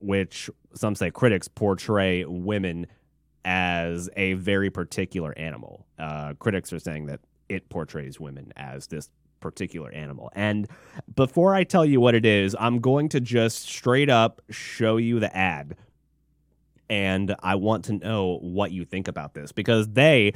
which 0.00 0.50
some 0.74 0.96
say 0.96 1.12
critics 1.12 1.46
portray 1.46 2.24
women 2.24 2.88
as 3.44 4.10
a 4.16 4.32
very 4.32 4.68
particular 4.68 5.32
animal. 5.38 5.86
Uh, 5.96 6.34
critics 6.40 6.72
are 6.72 6.80
saying 6.80 7.06
that 7.06 7.20
it 7.48 7.68
portrays 7.68 8.18
women 8.18 8.52
as 8.56 8.88
this 8.88 9.08
particular 9.40 9.90
animal. 9.92 10.30
And 10.34 10.68
before 11.14 11.54
I 11.54 11.64
tell 11.64 11.84
you 11.84 12.00
what 12.00 12.14
it 12.14 12.26
is, 12.26 12.56
I'm 12.58 12.80
going 12.80 13.08
to 13.10 13.20
just 13.20 13.68
straight 13.68 14.10
up 14.10 14.42
show 14.50 14.96
you 14.96 15.20
the 15.20 15.34
ad 15.36 15.76
and 16.90 17.34
I 17.42 17.56
want 17.56 17.84
to 17.86 17.92
know 17.92 18.38
what 18.40 18.72
you 18.72 18.84
think 18.84 19.08
about 19.08 19.34
this 19.34 19.52
because 19.52 19.88
they, 19.88 20.32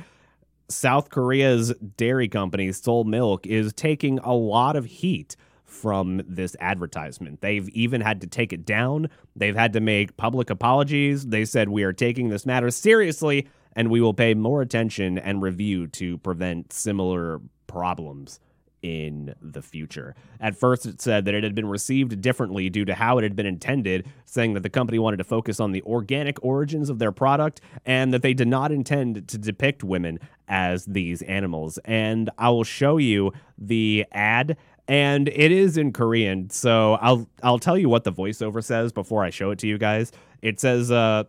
South 0.69 1.11
Korea's 1.11 1.73
dairy 1.97 2.29
company, 2.29 2.73
Seoul 2.73 3.05
Milk, 3.05 3.47
is 3.47 3.73
taking 3.73 4.19
a 4.21 4.35
lot 4.35 4.77
of 4.77 4.85
heat 4.85 5.37
from 5.65 6.21
this 6.27 6.55
advertisement. 6.61 7.41
They've 7.41 7.69
even 7.71 8.03
had 8.03 8.21
to 8.21 8.27
take 8.27 8.53
it 8.53 8.67
down. 8.67 9.09
They've 9.35 9.57
had 9.57 9.73
to 9.73 9.81
make 9.81 10.17
public 10.19 10.51
apologies. 10.51 11.27
They 11.27 11.47
said, 11.47 11.71
We 11.71 11.83
are 11.85 11.95
taking 11.95 12.29
this 12.29 12.45
matter 12.45 12.71
seriously 12.71 13.49
and 13.75 13.91
we 13.91 14.03
will 14.03 14.13
pay 14.13 14.35
more 14.35 14.61
attention 14.61 15.19
and 15.19 15.41
review 15.41 15.87
to 15.87 16.19
prevent 16.19 16.75
similar 16.75 17.41
problems 17.67 18.39
in 18.83 19.35
the 19.41 19.63
future. 19.63 20.15
At 20.41 20.57
first, 20.57 20.87
it 20.87 21.01
said 21.01 21.25
that 21.25 21.35
it 21.35 21.45
had 21.45 21.55
been 21.55 21.69
received 21.69 22.21
differently 22.21 22.69
due 22.69 22.85
to 22.85 22.95
how 22.95 23.19
it 23.19 23.23
had 23.23 23.37
been 23.37 23.47
intended, 23.47 24.07
saying 24.25 24.55
that 24.55 24.63
the 24.63 24.71
company 24.71 24.99
wanted 24.99 25.19
to 25.19 25.25
focus 25.25 25.61
on 25.61 25.73
the 25.73 25.83
organic 25.83 26.43
origins 26.45 26.91
of 26.91 26.99
their 26.99 27.13
product 27.13 27.61
and 27.87 28.13
that 28.13 28.23
they 28.23 28.35
did 28.35 28.49
not 28.49 28.73
intend 28.73 29.29
to 29.29 29.39
depict 29.39 29.85
women 29.85 30.19
as 30.49 30.85
these 30.85 31.23
animals. 31.23 31.79
And 31.85 32.29
I 32.39 32.51
will 32.51 32.65
show 32.65 32.97
you 32.97 33.33
the 33.57 34.05
ad 34.13 34.57
and 34.89 35.29
it 35.29 35.53
is 35.53 35.77
in 35.77 35.93
Korean. 35.93 36.51
So 36.51 36.95
I'll 36.95 37.29
I'll 37.43 37.61
tell 37.61 37.79
you 37.79 37.89
what 37.89 38.05
the 38.05 38.13
voiceover 38.13 38.63
says 38.63 38.93
before 38.93 39.25
I 39.25 39.31
show 39.31 39.51
it 39.53 39.59
to 39.61 39.69
you 39.69 39.79
guys. 39.79 40.11
It 40.43 40.59
says 40.59 40.91
uh 40.91 41.25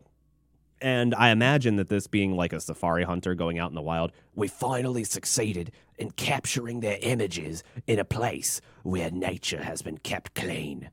and 0.83 1.15
I 1.15 1.31
imagine 1.31 1.77
that 1.77 1.89
this 1.89 2.07
being 2.07 2.37
like 2.37 2.53
a 2.53 2.61
safari 2.61 3.05
hunter 3.05 3.35
going 3.35 3.59
out 3.59 3.71
in 3.71 3.75
the 3.75 3.83
wild, 3.83 4.13
we 4.35 4.49
finally 4.49 5.05
succeeded 5.05 5.73
in 5.99 6.11
capturing 6.13 6.81
their 6.81 6.99
images 7.03 7.65
in 7.87 7.99
a 7.99 8.05
place 8.05 8.61
where 8.85 9.11
nature 9.11 9.63
has 9.63 9.83
been 9.83 9.99
kept 9.99 10.35
clean. 10.35 10.91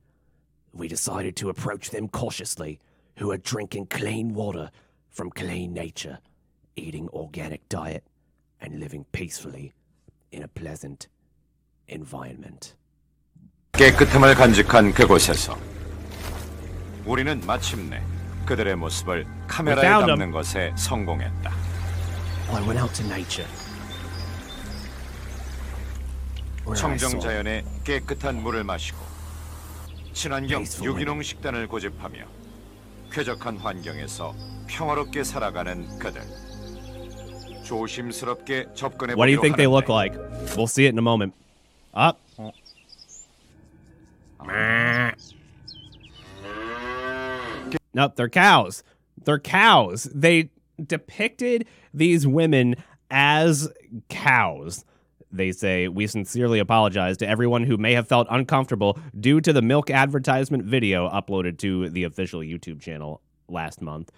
We 0.74 0.88
decided 0.88 1.36
to 1.38 1.50
approach 1.50 1.92
them 1.92 2.10
cautiously, 2.10 2.80
who 3.18 3.32
are 3.32 3.38
drinking 3.38 3.88
clean 3.88 4.34
water 4.34 4.72
from 5.12 5.30
clean 5.30 5.74
nature, 5.74 6.20
eating 6.76 7.08
organic 7.10 7.70
diet, 7.70 8.04
and 8.60 8.80
living 8.80 9.06
peacefully 9.12 9.74
in 10.32 10.44
a 10.44 10.48
pleasant 10.48 11.08
environment. 11.88 12.76
깨끗함을 13.74 14.36
간직한 14.36 14.94
그곳에서 14.94 15.58
우리는 17.06 17.40
마침내 17.46 18.02
그들의 18.47 18.77
모습을 18.77 19.27
카메라에 19.47 20.07
담는 20.07 20.31
것에 20.31 20.73
성공했다. 20.77 21.51
I 22.53 22.63
went 22.63 22.81
out 22.81 22.93
to 22.95 23.07
nature. 23.07 23.49
where 26.67 26.73
I 26.73 26.97
saw 26.97 26.99
청정 26.99 27.21
자연의 27.21 27.65
깨끗한 27.85 28.43
물을 28.43 28.65
마시고 28.65 28.99
친환경 30.13 30.65
유기농 30.83 31.23
식단을 31.23 31.69
고집하며 31.69 32.19
쾌적한 33.13 33.59
환경에서 33.59 34.35
평화롭게 34.69 35.25
살아가는 35.25 35.99
그들. 35.99 36.23
조심스럽게 37.65 38.67
접근해 38.75 39.15
What 39.15 39.27
do 39.27 39.33
you 39.33 39.41
think 39.41 39.57
they 39.57 39.67
look 39.67 39.89
하는데 39.89 40.17
like? 40.17 40.57
We'll 40.57 40.67
see 40.67 40.87
it 40.87 40.93
in 40.95 40.99
a 40.99 41.03
moment. 41.03 41.35
Up. 41.95 42.19
Nope, 47.95 48.17
they're 48.17 48.29
cows. 48.29 48.83
They're 49.25 49.39
cows. 49.39 50.05
They 50.15 50.51
depicted 50.85 51.67
these 51.93 52.27
women 52.27 52.77
as 53.11 53.69
cows. 54.09 54.85
They 55.33 55.53
say, 55.53 55.89
We 55.89 56.07
sincerely 56.07 56.59
apologize 56.59 57.17
to 57.19 57.29
everyone 57.29 57.65
who 57.65 57.77
may 57.77 57.95
have 57.95 58.09
felt 58.09 58.27
uncomfortable 58.31 58.99
due 59.19 59.41
to 59.41 59.53
the 59.53 59.63
milk 59.63 59.91
advertisement 59.91 60.65
video 60.65 61.09
uploaded 61.09 61.59
to 61.59 61.89
the 61.89 62.05
official 62.05 62.41
YouTube 62.41 62.81
channel 62.81 63.21
last 63.49 63.81
month. 63.81 64.11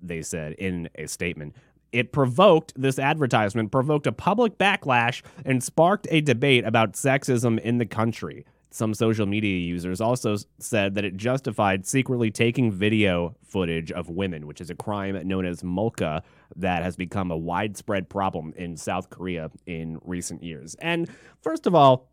They 0.00 0.22
said 0.22 0.52
in 0.54 0.88
a 0.96 1.06
statement. 1.06 1.56
It 1.92 2.12
provoked, 2.12 2.72
this 2.76 2.98
advertisement 2.98 3.70
provoked 3.70 4.08
a 4.08 4.12
public 4.12 4.58
backlash 4.58 5.22
and 5.44 5.62
sparked 5.62 6.08
a 6.10 6.20
debate 6.20 6.64
about 6.64 6.94
sexism 6.94 7.60
in 7.60 7.78
the 7.78 7.86
country. 7.86 8.44
Some 8.74 8.92
social 8.92 9.24
media 9.24 9.56
users 9.56 10.00
also 10.00 10.34
said 10.58 10.96
that 10.96 11.04
it 11.04 11.16
justified 11.16 11.86
secretly 11.86 12.32
taking 12.32 12.72
video 12.72 13.36
footage 13.44 13.92
of 13.92 14.10
women, 14.10 14.48
which 14.48 14.60
is 14.60 14.68
a 14.68 14.74
crime 14.74 15.16
known 15.28 15.46
as 15.46 15.62
molka 15.62 16.22
that 16.56 16.82
has 16.82 16.96
become 16.96 17.30
a 17.30 17.36
widespread 17.36 18.08
problem 18.08 18.52
in 18.56 18.76
South 18.76 19.10
Korea 19.10 19.52
in 19.64 20.00
recent 20.02 20.42
years. 20.42 20.74
And 20.80 21.08
first 21.40 21.68
of 21.68 21.76
all, 21.76 22.10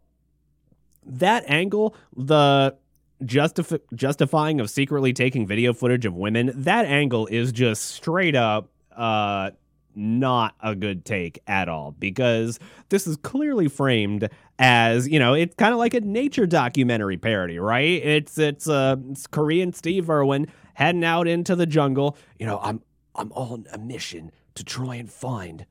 that 1.03 1.45
angle, 1.47 1.95
the 2.15 2.75
justif- 3.23 3.81
justifying 3.95 4.61
of 4.61 4.69
secretly 4.69 5.13
taking 5.13 5.47
video 5.47 5.73
footage 5.73 6.05
of 6.05 6.13
women, 6.13 6.51
that 6.53 6.85
angle 6.85 7.25
is 7.25 7.51
just 7.51 7.85
straight 7.85 8.35
up 8.35 8.69
uh 8.95 9.49
not 9.95 10.55
a 10.61 10.75
good 10.75 11.05
take 11.05 11.39
at 11.47 11.69
all 11.69 11.91
because 11.99 12.59
this 12.89 13.07
is 13.07 13.17
clearly 13.17 13.67
framed 13.67 14.29
as 14.59 15.07
you 15.07 15.19
know 15.19 15.33
it's 15.33 15.55
kind 15.55 15.73
of 15.73 15.79
like 15.79 15.93
a 15.93 16.01
nature 16.01 16.45
documentary 16.45 17.17
parody 17.17 17.59
right? 17.59 18.03
It's 18.03 18.37
it's 18.37 18.67
uh 18.67 18.95
it's 19.09 19.27
korean 19.27 19.73
steve 19.73 20.09
irwin 20.09 20.47
heading 20.73 21.03
out 21.03 21.27
into 21.27 21.55
the 21.55 21.65
jungle. 21.65 22.17
You 22.39 22.45
know 22.45 22.59
i'm 22.59 22.81
i'm 23.15 23.31
on 23.33 23.65
a 23.71 23.77
mission 23.77 24.31
to 24.55 24.63
try 24.63 24.95
and 24.95 25.11
find 25.11 25.65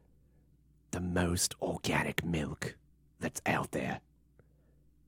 the 0.91 1.01
most 1.01 1.55
organic 1.63 2.25
milk 2.25 2.77
that's 3.21 3.41
out 3.47 3.71
there. 3.73 4.01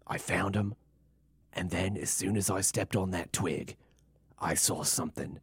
I 0.06 0.18
found 0.18 0.54
him 0.54 0.74
and 1.52 1.70
then 1.70 1.96
as 1.96 2.10
soon 2.10 2.36
as 2.36 2.50
i 2.50 2.60
stepped 2.60 2.96
on 2.96 3.10
that 3.10 3.32
twig 3.32 3.76
i 4.40 4.54
saw 4.54 4.82
something 4.82 5.38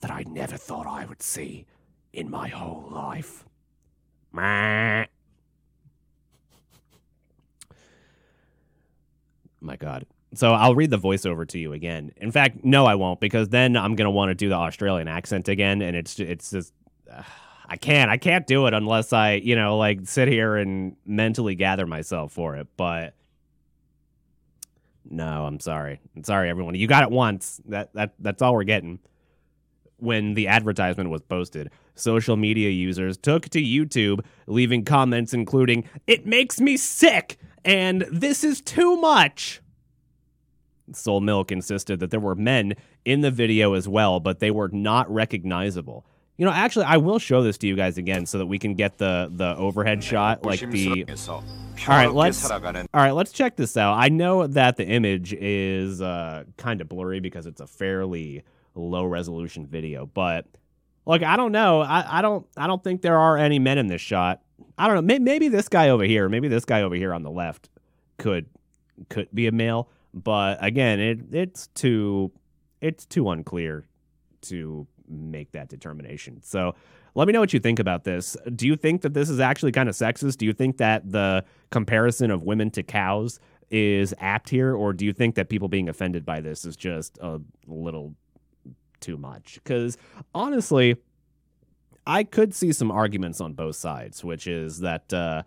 that 0.00 0.10
i 0.10 0.22
never 0.26 0.56
thought 0.56 0.86
i 0.86 1.04
would 1.04 1.22
see 1.22 1.66
in 2.12 2.30
my 2.30 2.48
whole 2.48 2.88
life. 2.90 3.44
My 9.60 9.76
God. 9.78 10.06
So 10.34 10.52
I'll 10.52 10.74
read 10.74 10.90
the 10.90 10.98
voiceover 10.98 11.46
to 11.48 11.58
you 11.58 11.72
again. 11.72 12.12
In 12.16 12.32
fact, 12.32 12.64
no, 12.64 12.86
I 12.86 12.94
won't 12.94 13.20
because 13.20 13.50
then 13.50 13.76
I'm 13.76 13.94
gonna 13.94 14.10
want 14.10 14.30
to 14.30 14.34
do 14.34 14.48
the 14.48 14.54
Australian 14.54 15.08
accent 15.08 15.48
again, 15.48 15.82
and 15.82 15.94
it's 15.94 16.18
it's 16.18 16.50
just 16.50 16.72
uh, 17.10 17.22
I 17.68 17.76
can't 17.76 18.10
I 18.10 18.16
can't 18.16 18.46
do 18.46 18.66
it 18.66 18.74
unless 18.74 19.12
I 19.12 19.34
you 19.34 19.54
know 19.54 19.76
like 19.76 20.00
sit 20.08 20.28
here 20.28 20.56
and 20.56 20.96
mentally 21.04 21.54
gather 21.54 21.86
myself 21.86 22.32
for 22.32 22.56
it. 22.56 22.66
But 22.76 23.14
no, 25.08 25.44
I'm 25.44 25.60
sorry. 25.60 26.00
I'm 26.16 26.24
sorry, 26.24 26.48
everyone. 26.48 26.74
You 26.74 26.86
got 26.86 27.02
it 27.02 27.10
once. 27.10 27.60
That 27.66 27.92
that 27.92 28.14
that's 28.18 28.40
all 28.40 28.54
we're 28.54 28.64
getting 28.64 29.00
when 30.02 30.34
the 30.34 30.48
advertisement 30.48 31.10
was 31.10 31.22
posted, 31.22 31.70
social 31.94 32.36
media 32.36 32.70
users 32.70 33.16
took 33.16 33.48
to 33.50 33.62
YouTube, 33.62 34.24
leaving 34.46 34.84
comments 34.84 35.32
including, 35.32 35.88
It 36.06 36.26
makes 36.26 36.60
me 36.60 36.76
sick! 36.76 37.38
And 37.64 38.04
this 38.10 38.42
is 38.42 38.60
too 38.60 38.96
much! 38.96 39.60
Seoul 40.92 41.20
Milk 41.20 41.52
insisted 41.52 42.00
that 42.00 42.10
there 42.10 42.20
were 42.20 42.34
men 42.34 42.74
in 43.04 43.20
the 43.20 43.30
video 43.30 43.74
as 43.74 43.88
well, 43.88 44.20
but 44.20 44.40
they 44.40 44.50
were 44.50 44.68
not 44.68 45.10
recognizable. 45.10 46.04
You 46.36 46.46
know, 46.46 46.52
actually, 46.52 46.86
I 46.86 46.96
will 46.96 47.18
show 47.18 47.42
this 47.42 47.56
to 47.58 47.66
you 47.68 47.76
guys 47.76 47.98
again 47.98 48.26
so 48.26 48.38
that 48.38 48.46
we 48.46 48.58
can 48.58 48.74
get 48.74 48.98
the 48.98 49.30
the 49.32 49.54
overhead 49.56 50.02
shot, 50.02 50.44
like 50.44 50.60
the. 50.60 51.04
All 51.88 51.94
right, 51.96 52.12
let's 52.12 52.50
all 52.92 53.00
right, 53.00 53.12
let's 53.12 53.32
check 53.32 53.56
this 53.56 53.76
out. 53.76 53.94
I 53.94 54.08
know 54.08 54.46
that 54.46 54.76
the 54.76 54.84
image 54.86 55.32
is 55.34 56.00
uh, 56.02 56.44
kind 56.56 56.80
of 56.80 56.88
blurry 56.88 57.20
because 57.20 57.46
it's 57.46 57.60
a 57.60 57.66
fairly 57.66 58.42
low 58.74 59.04
resolution 59.04 59.66
video, 59.66 60.06
but 60.06 60.46
look, 61.06 61.22
I 61.22 61.36
don't 61.36 61.52
know. 61.52 61.80
I, 61.80 62.18
I 62.18 62.22
don't 62.22 62.46
I 62.56 62.66
don't 62.66 62.82
think 62.82 63.02
there 63.02 63.18
are 63.18 63.36
any 63.36 63.58
men 63.58 63.78
in 63.78 63.86
this 63.86 64.00
shot. 64.00 64.42
I 64.78 64.86
don't 64.86 64.96
know. 64.96 65.02
May, 65.02 65.18
maybe 65.18 65.48
this 65.48 65.68
guy 65.68 65.88
over 65.88 66.04
here, 66.04 66.28
maybe 66.28 66.48
this 66.48 66.64
guy 66.64 66.82
over 66.82 66.94
here 66.94 67.12
on 67.12 67.22
the 67.22 67.30
left 67.30 67.68
could 68.18 68.46
could 69.08 69.28
be 69.34 69.46
a 69.46 69.52
male, 69.52 69.88
but 70.14 70.58
again, 70.60 71.00
it 71.00 71.18
it's 71.32 71.68
too 71.68 72.32
it's 72.80 73.06
too 73.06 73.30
unclear 73.30 73.84
to 74.42 74.86
make 75.08 75.52
that 75.52 75.68
determination. 75.68 76.40
So 76.42 76.74
let 77.14 77.26
me 77.26 77.32
know 77.32 77.40
what 77.40 77.52
you 77.52 77.60
think 77.60 77.78
about 77.78 78.04
this. 78.04 78.36
Do 78.54 78.66
you 78.66 78.76
think 78.76 79.02
that 79.02 79.14
this 79.14 79.28
is 79.28 79.40
actually 79.40 79.72
kind 79.72 79.88
of 79.88 79.94
sexist? 79.94 80.38
Do 80.38 80.46
you 80.46 80.52
think 80.52 80.78
that 80.78 81.10
the 81.10 81.44
comparison 81.70 82.30
of 82.30 82.42
women 82.42 82.70
to 82.70 82.82
cows 82.82 83.38
is 83.70 84.14
apt 84.18 84.48
here, 84.50 84.74
or 84.74 84.92
do 84.92 85.04
you 85.04 85.12
think 85.12 85.34
that 85.34 85.48
people 85.48 85.68
being 85.68 85.88
offended 85.88 86.24
by 86.24 86.40
this 86.40 86.64
is 86.64 86.76
just 86.76 87.18
a 87.22 87.40
little 87.66 88.14
too 89.02 89.18
much? 89.18 89.60
Because 89.62 89.98
honestly, 90.34 90.96
I 92.06 92.24
could 92.24 92.54
see 92.54 92.72
some 92.72 92.90
arguments 92.90 93.40
on 93.40 93.52
both 93.52 93.76
sides, 93.76 94.24
which 94.24 94.46
is 94.46 94.80
that 94.80 95.12
uh, 95.12 95.42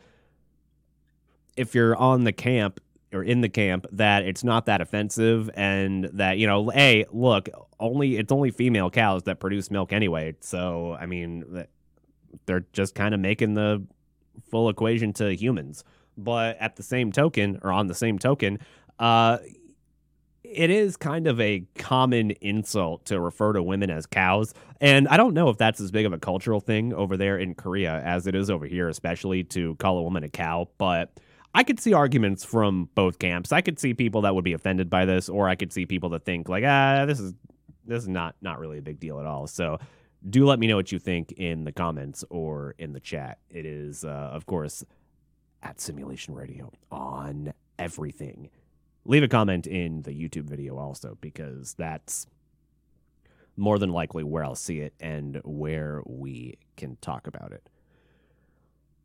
if 1.58 1.74
you're 1.74 1.96
on 1.96 2.24
the 2.24 2.32
camp 2.32 2.80
or 3.14 3.24
in 3.24 3.42
the 3.42 3.50
camp 3.50 3.86
that 3.92 4.24
it's 4.24 4.44
not 4.44 4.66
that 4.66 4.82
offensive 4.82 5.50
and 5.56 6.06
that 6.06 6.38
you 6.38 6.46
know 6.46 6.70
hey 6.70 7.06
look 7.12 7.50
only 7.80 8.18
it's 8.18 8.32
only 8.32 8.52
female 8.52 8.90
cows 8.90 9.24
that 9.24 9.40
produce 9.40 9.72
milk 9.72 9.94
anyway 9.94 10.36
so 10.42 10.98
i 11.00 11.06
mean 11.06 11.66
they're 12.46 12.66
just 12.74 12.94
kind 12.94 13.14
of 13.14 13.20
making 13.20 13.54
the 13.54 13.82
full 14.50 14.70
equation 14.70 15.14
to 15.14 15.34
humans 15.34 15.84
but 16.18 16.58
at 16.60 16.76
the 16.76 16.84
same 16.84 17.12
token 17.12 17.60
or 17.62 17.72
on 17.72 17.88
the 17.88 17.96
same 17.96 18.20
token 18.20 18.60
uh 19.00 19.38
it 20.52 20.70
is 20.70 20.98
kind 20.98 21.28
of 21.28 21.40
a 21.40 21.66
common 21.76 22.32
insult 22.42 23.06
to 23.06 23.20
refer 23.20 23.54
to 23.54 23.62
women 23.64 23.90
as 23.90 24.06
cows 24.06 24.54
and 24.82 25.08
i 25.08 25.18
don't 25.18 25.34
know 25.34 25.50
if 25.50 25.58
that's 25.58 25.80
as 25.80 25.92
big 25.92 26.06
of 26.06 26.14
a 26.14 26.18
cultural 26.18 26.60
thing 26.60 26.94
over 26.94 27.18
there 27.18 27.38
in 27.38 27.56
korea 27.56 28.02
as 28.04 28.28
it 28.28 28.36
is 28.36 28.50
over 28.50 28.66
here 28.66 28.90
especially 28.90 29.44
to 29.44 29.76
call 29.76 29.98
a 29.98 30.04
woman 30.04 30.24
a 30.24 30.30
cow 30.30 30.68
but 30.78 31.20
I 31.58 31.64
could 31.64 31.80
see 31.80 31.94
arguments 31.94 32.44
from 32.44 32.90
both 32.96 33.18
camps. 33.18 33.54
I 33.54 33.62
could 33.62 33.80
see 33.80 33.94
people 33.94 34.24
that 34.24 34.36
would 34.36 34.44
be 34.44 34.52
offended 34.52 34.90
by 34.90 35.06
this, 35.06 35.30
or 35.30 35.48
I 35.48 35.56
could 35.56 35.72
see 35.72 35.86
people 35.86 36.10
that 36.10 36.26
think 36.26 36.50
like, 36.50 36.66
ah, 36.68 37.06
this 37.06 37.18
is 37.18 37.34
this 37.86 38.04
is 38.04 38.10
not 38.10 38.36
not 38.42 38.60
really 38.60 38.80
a 38.80 38.82
big 38.82 39.00
deal 39.00 39.22
at 39.22 39.26
all. 39.26 39.48
So 39.48 39.80
do 40.30 40.46
let 40.46 40.60
me 40.60 40.68
know 40.68 40.76
what 40.76 40.92
you 40.92 41.00
think 41.00 41.32
in 41.34 41.64
the 41.64 41.72
comments 41.72 42.26
or 42.30 42.76
in 42.78 42.94
the 42.94 43.00
chat. 43.00 43.38
It 43.50 43.66
is, 43.66 44.04
uh, 44.04 44.30
of 44.34 44.46
course, 44.46 44.84
at 45.62 45.80
Simulation 45.80 46.34
Radio 46.34 46.72
on 46.92 47.54
everything. 47.78 48.50
Leave 49.06 49.24
a 49.24 49.28
comment 49.28 49.68
in 49.68 50.02
the 50.02 50.12
YouTube 50.12 50.46
video 50.46 50.78
also 50.78 51.18
because 51.22 51.76
that's 51.76 52.26
more 53.56 53.80
than 53.80 53.92
likely 53.92 54.24
where 54.24 54.44
I'll 54.44 54.56
see 54.56 54.80
it 54.80 54.94
and 55.00 55.40
where 55.44 56.02
we 56.06 56.58
can 56.76 56.98
talk 57.02 57.28
about 57.28 57.52
it. 57.52 57.70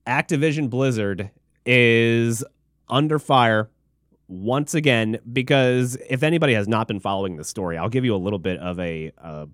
Activision 0.06 0.70
Blizzard 0.70 1.30
is 1.66 2.42
under 2.88 3.18
fire 3.18 3.70
once 4.26 4.74
again 4.74 5.18
because 5.30 5.96
if 6.08 6.22
anybody 6.22 6.54
has 6.54 6.66
not 6.66 6.88
been 6.88 7.00
following 7.00 7.36
the 7.36 7.44
story, 7.44 7.76
I'll 7.76 7.88
give 7.88 8.04
you 8.04 8.14
a 8.14 8.18
little 8.18 8.38
bit 8.38 8.58
of 8.58 8.80
a, 8.80 9.12
a 9.18 9.48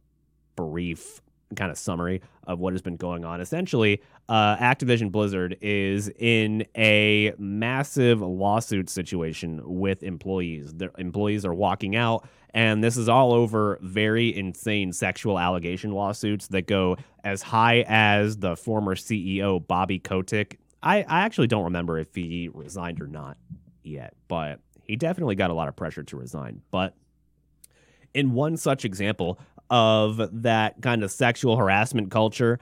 brief 0.55 1.21
kind 1.55 1.71
of 1.71 1.79
summary 1.79 2.23
of 2.45 2.59
what 2.59 2.73
has 2.73 2.83
been 2.83 2.97
going 2.97 3.25
on. 3.25 3.41
Essentially, 3.41 4.03
uh, 4.29 4.57
Activision 4.57 5.13
Blizzard 5.13 5.57
is 5.61 6.09
in 6.19 6.67
a 6.77 7.33
massive 7.39 8.21
lawsuit 8.21 8.91
situation 8.91 9.61
with 9.65 10.03
employees. 10.03 10.73
Their 10.73 10.91
employees 10.99 11.45
are 11.45 11.55
walking 11.55 11.95
out, 11.95 12.29
and 12.53 12.83
this 12.83 12.97
is 12.97 13.09
all 13.09 13.33
over 13.33 13.79
very 13.83 14.37
insane 14.37 14.93
sexual 14.93 15.39
allegation 15.39 15.93
lawsuits 15.93 16.49
that 16.49 16.67
go 16.67 16.97
as 17.23 17.43
high 17.43 17.85
as 17.87 18.39
the 18.39 18.57
former 18.57 18.95
CEO 18.97 19.65
Bobby 19.65 19.99
Kotick. 19.99 20.59
I, 20.83 20.99
I 21.03 21.21
actually 21.21 21.47
don't 21.47 21.65
remember 21.65 21.99
if 21.99 22.15
he 22.15 22.49
resigned 22.53 23.01
or 23.01 23.07
not 23.07 23.37
yet, 23.83 24.15
but 24.29 24.61
he 24.83 24.97
definitely 24.97 25.35
got 25.35 25.51
a 25.51 25.55
lot 25.55 25.69
of 25.69 25.77
pressure 25.77 26.03
to 26.03 26.17
resign. 26.17 26.63
But 26.71 26.95
in 28.15 28.33
one 28.33 28.57
such 28.57 28.85
example 28.85 29.39
of 29.71 30.43
that 30.43 30.81
kind 30.83 31.03
of 31.03 31.11
sexual 31.11 31.57
harassment 31.57 32.11
culture 32.11 32.59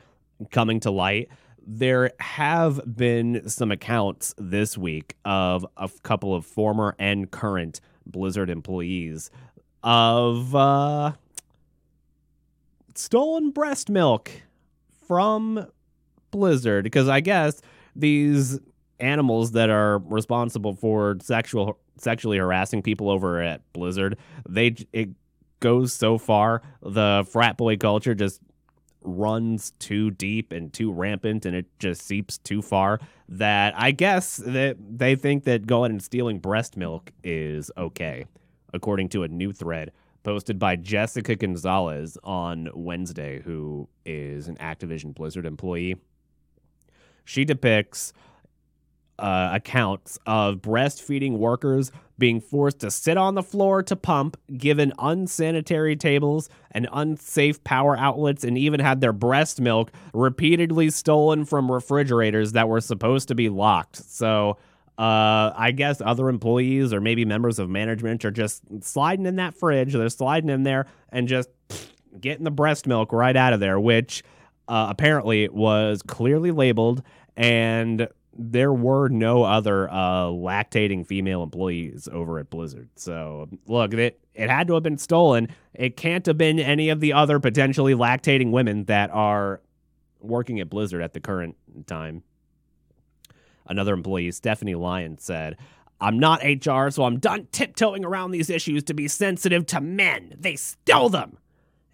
coming 0.51 0.81
to 0.81 0.90
light, 0.90 1.29
there 1.67 2.11
have 2.21 2.81
been 2.97 3.49
some 3.49 3.71
accounts 3.71 4.35
this 4.38 4.77
week 4.77 5.17
of 5.25 5.67
a 5.77 5.88
couple 6.03 6.35
of 6.35 6.45
former 6.45 6.95
and 6.99 7.31
current 7.31 7.81
Blizzard 8.07 8.51
employees 8.51 9.31
of 9.83 10.55
uh, 10.55 11.12
stolen 12.95 13.51
breast 13.51 13.88
milk 13.88 14.31
from 15.07 15.67
Blizzard 16.31 16.85
because 16.85 17.09
I 17.09 17.21
guess 17.21 17.61
these 17.95 18.59
animals 19.01 19.53
that 19.53 19.71
are 19.71 19.99
responsible 19.99 20.75
for 20.75 21.17
sexual 21.21 21.79
sexually 21.97 22.38
harassing 22.38 22.83
people 22.83 23.09
over 23.09 23.40
at 23.40 23.61
Blizzard, 23.73 24.19
they 24.49 24.75
it 24.93 25.11
goes 25.64 25.94
so 25.94 26.18
far 26.18 26.61
the 26.83 27.27
frat 27.31 27.57
boy 27.57 27.74
culture 27.74 28.14
just 28.14 28.38
runs 29.00 29.70
too 29.79 30.11
deep 30.11 30.53
and 30.53 30.74
too 30.74 30.92
rampant 30.92 31.46
and 31.46 31.57
it 31.57 31.64
just 31.79 32.03
seeps 32.03 32.37
too 32.37 32.61
far 32.61 33.00
that 33.31 33.72
I 33.74 33.90
guess 33.90 34.37
that 34.37 34.77
they 34.79 35.16
think 35.16 35.44
that 35.44 35.66
going 35.66 35.90
and 35.90 36.03
stealing 36.03 36.38
breast 36.38 36.77
milk 36.77 37.12
is 37.22 37.70
okay, 37.79 38.27
according 38.74 39.09
to 39.11 39.22
a 39.22 39.29
new 39.29 39.55
thread 39.55 39.92
posted 40.22 40.59
by 40.59 40.77
Jessica 40.77 41.35
Gonzalez 41.35 42.18
on 42.22 42.68
Wednesday, 42.74 43.40
who 43.40 43.88
is 44.05 44.48
an 44.48 44.57
Activision 44.57 45.14
Blizzard 45.14 45.46
employee. 45.46 45.96
She 47.24 47.46
depicts 47.46 48.12
uh, 49.18 49.50
accounts 49.53 50.18
of 50.27 50.57
breastfeeding 50.57 51.38
workers 51.38 51.92
being 52.18 52.40
forced 52.40 52.81
to 52.81 52.90
sit 52.90 53.16
on 53.16 53.35
the 53.35 53.42
floor 53.42 53.83
to 53.83 53.96
pump, 53.96 54.37
given 54.57 54.92
unsanitary 54.98 55.96
tables 55.96 56.48
and 56.70 56.88
unsafe 56.92 57.62
power 57.64 57.96
outlets, 57.98 58.44
and 58.44 58.57
even 58.57 58.81
had 58.81 59.00
their 59.00 59.12
breast 59.12 59.61
milk 59.61 59.90
repeatedly 60.12 60.90
stolen 60.90 61.44
from 61.44 61.70
refrigerators 61.70 62.53
that 62.53 62.68
were 62.68 62.81
supposed 62.81 63.29
to 63.29 63.35
be 63.35 63.48
locked. 63.48 63.96
So, 63.96 64.59
uh, 64.96 65.50
I 65.57 65.72
guess 65.74 66.00
other 66.00 66.29
employees 66.29 66.92
or 66.92 67.00
maybe 67.00 67.24
members 67.24 67.59
of 67.59 67.68
management 67.68 68.24
are 68.24 68.31
just 68.31 68.62
sliding 68.81 69.27
in 69.27 69.37
that 69.37 69.55
fridge. 69.55 69.92
They're 69.92 70.09
sliding 70.09 70.50
in 70.50 70.62
there 70.62 70.87
and 71.09 71.27
just 71.27 71.48
getting 72.20 72.44
the 72.44 72.53
breast 72.53 72.87
milk 72.87 73.12
right 73.12 73.35
out 73.35 73.53
of 73.53 73.59
there, 73.59 73.81
which 73.81 74.22
uh, 74.68 74.87
apparently 74.88 75.48
was 75.48 76.00
clearly 76.03 76.53
labeled 76.53 77.03
and 77.37 78.09
there 78.37 78.73
were 78.73 79.09
no 79.09 79.44
other 79.44 79.88
uh, 79.88 80.27
lactating 80.27 81.07
female 81.07 81.42
employees 81.42 82.09
over 82.12 82.38
at 82.38 82.51
Blizzard. 82.51 82.88
So 82.97 83.49
look, 83.66 83.94
it 83.94 84.20
it 84.35 84.51
had 84.51 84.66
to 84.68 84.75
have 84.75 84.83
been 84.83 84.99
stolen. 84.99 85.49
It 85.73 85.97
can't 85.97 86.27
have 86.27 86.37
been 86.37 86.59
any 86.59 86.88
of 86.88 87.01
the 87.01 87.12
other 87.12 87.38
potentially 87.38 87.94
lactating 87.94 88.51
women 88.51 88.85
that 88.85 89.11
are 89.11 89.61
working 90.20 90.61
at 90.61 90.68
Blizzard 90.68 91.03
at 91.03 91.12
the 91.12 91.20
current 91.20 91.57
time. 91.87 92.23
Another 93.66 93.94
employee, 93.94 94.31
Stephanie 94.33 94.75
Lyon, 94.75 95.18
said, 95.18 95.57
I'm 96.01 96.18
not 96.18 96.42
HR, 96.42 96.90
so 96.90 97.05
I'm 97.05 97.18
done 97.18 97.49
tiptoeing 97.53 98.05
around 98.05 98.33
these 98.33 98.51
issues 98.51 98.83
to 98.85 98.94
be 98.94 99.09
sensitive 99.09 99.64
to 99.66 99.81
men. 99.81 100.35
They 100.38 100.57
stole 100.57 101.09
them. 101.09 101.38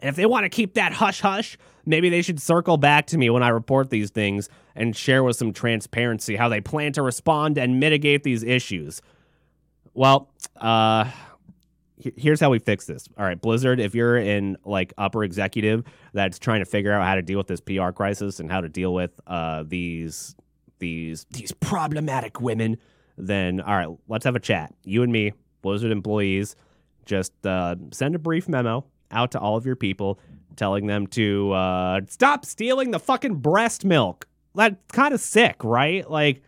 And 0.00 0.08
if 0.08 0.16
they 0.16 0.26
want 0.26 0.44
to 0.44 0.48
keep 0.48 0.74
that 0.74 0.94
hush 0.94 1.20
hush, 1.20 1.58
maybe 1.86 2.08
they 2.08 2.22
should 2.22 2.40
circle 2.40 2.76
back 2.76 3.06
to 3.08 3.18
me 3.18 3.30
when 3.30 3.42
I 3.42 3.48
report 3.48 3.90
these 3.90 4.10
things 4.10 4.48
and 4.74 4.94
share 4.96 5.24
with 5.24 5.36
some 5.36 5.52
transparency 5.52 6.36
how 6.36 6.48
they 6.48 6.60
plan 6.60 6.92
to 6.94 7.02
respond 7.02 7.58
and 7.58 7.80
mitigate 7.80 8.22
these 8.22 8.42
issues. 8.42 9.00
Well, 9.94 10.30
uh, 10.56 11.10
here's 12.16 12.40
how 12.40 12.50
we 12.50 12.58
fix 12.58 12.86
this. 12.86 13.06
All 13.18 13.24
right, 13.24 13.40
Blizzard, 13.40 13.80
if 13.80 13.94
you're 13.94 14.16
in 14.16 14.56
like 14.64 14.92
upper 14.98 15.24
executive 15.24 15.84
that's 16.12 16.38
trying 16.38 16.60
to 16.60 16.64
figure 16.64 16.92
out 16.92 17.04
how 17.04 17.14
to 17.14 17.22
deal 17.22 17.38
with 17.38 17.48
this 17.48 17.60
PR 17.60 17.90
crisis 17.90 18.40
and 18.40 18.50
how 18.50 18.60
to 18.60 18.68
deal 18.68 18.94
with 18.94 19.10
uh, 19.26 19.64
these 19.66 20.34
these 20.78 21.26
these 21.30 21.52
problematic 21.52 22.40
women, 22.40 22.78
then 23.18 23.60
all 23.60 23.76
right, 23.76 23.88
let's 24.08 24.24
have 24.24 24.36
a 24.36 24.40
chat. 24.40 24.74
You 24.84 25.02
and 25.02 25.12
me, 25.12 25.32
Blizzard 25.62 25.92
employees, 25.92 26.56
just 27.04 27.32
uh, 27.46 27.76
send 27.92 28.14
a 28.14 28.18
brief 28.18 28.48
memo 28.48 28.84
out 29.10 29.32
to 29.32 29.38
all 29.38 29.56
of 29.56 29.66
your 29.66 29.76
people 29.76 30.18
telling 30.60 30.86
them 30.86 31.06
to 31.06 31.52
uh, 31.52 32.00
stop 32.06 32.44
stealing 32.44 32.90
the 32.90 32.98
fucking 33.00 33.36
breast 33.36 33.82
milk. 33.82 34.28
That's 34.54 34.76
kind 34.92 35.14
of 35.14 35.20
sick, 35.20 35.64
right? 35.64 36.08
Like, 36.08 36.42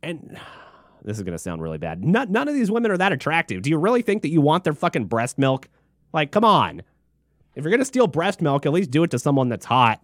and 0.00 0.38
this 1.02 1.16
is 1.16 1.24
going 1.24 1.32
to 1.32 1.38
sound 1.38 1.60
really 1.60 1.76
bad. 1.76 2.04
None, 2.04 2.30
none 2.30 2.46
of 2.46 2.54
these 2.54 2.70
women 2.70 2.92
are 2.92 2.96
that 2.96 3.10
attractive. 3.10 3.62
Do 3.62 3.70
you 3.70 3.78
really 3.78 4.02
think 4.02 4.22
that 4.22 4.28
you 4.28 4.40
want 4.40 4.62
their 4.62 4.74
fucking 4.74 5.06
breast 5.06 5.38
milk? 5.38 5.68
Like, 6.12 6.30
come 6.30 6.44
on. 6.44 6.82
If 7.56 7.64
you're 7.64 7.72
going 7.72 7.80
to 7.80 7.84
steal 7.84 8.06
breast 8.06 8.40
milk, 8.40 8.64
at 8.64 8.72
least 8.72 8.92
do 8.92 9.02
it 9.02 9.10
to 9.10 9.18
someone 9.18 9.48
that's 9.48 9.66
hot. 9.66 10.00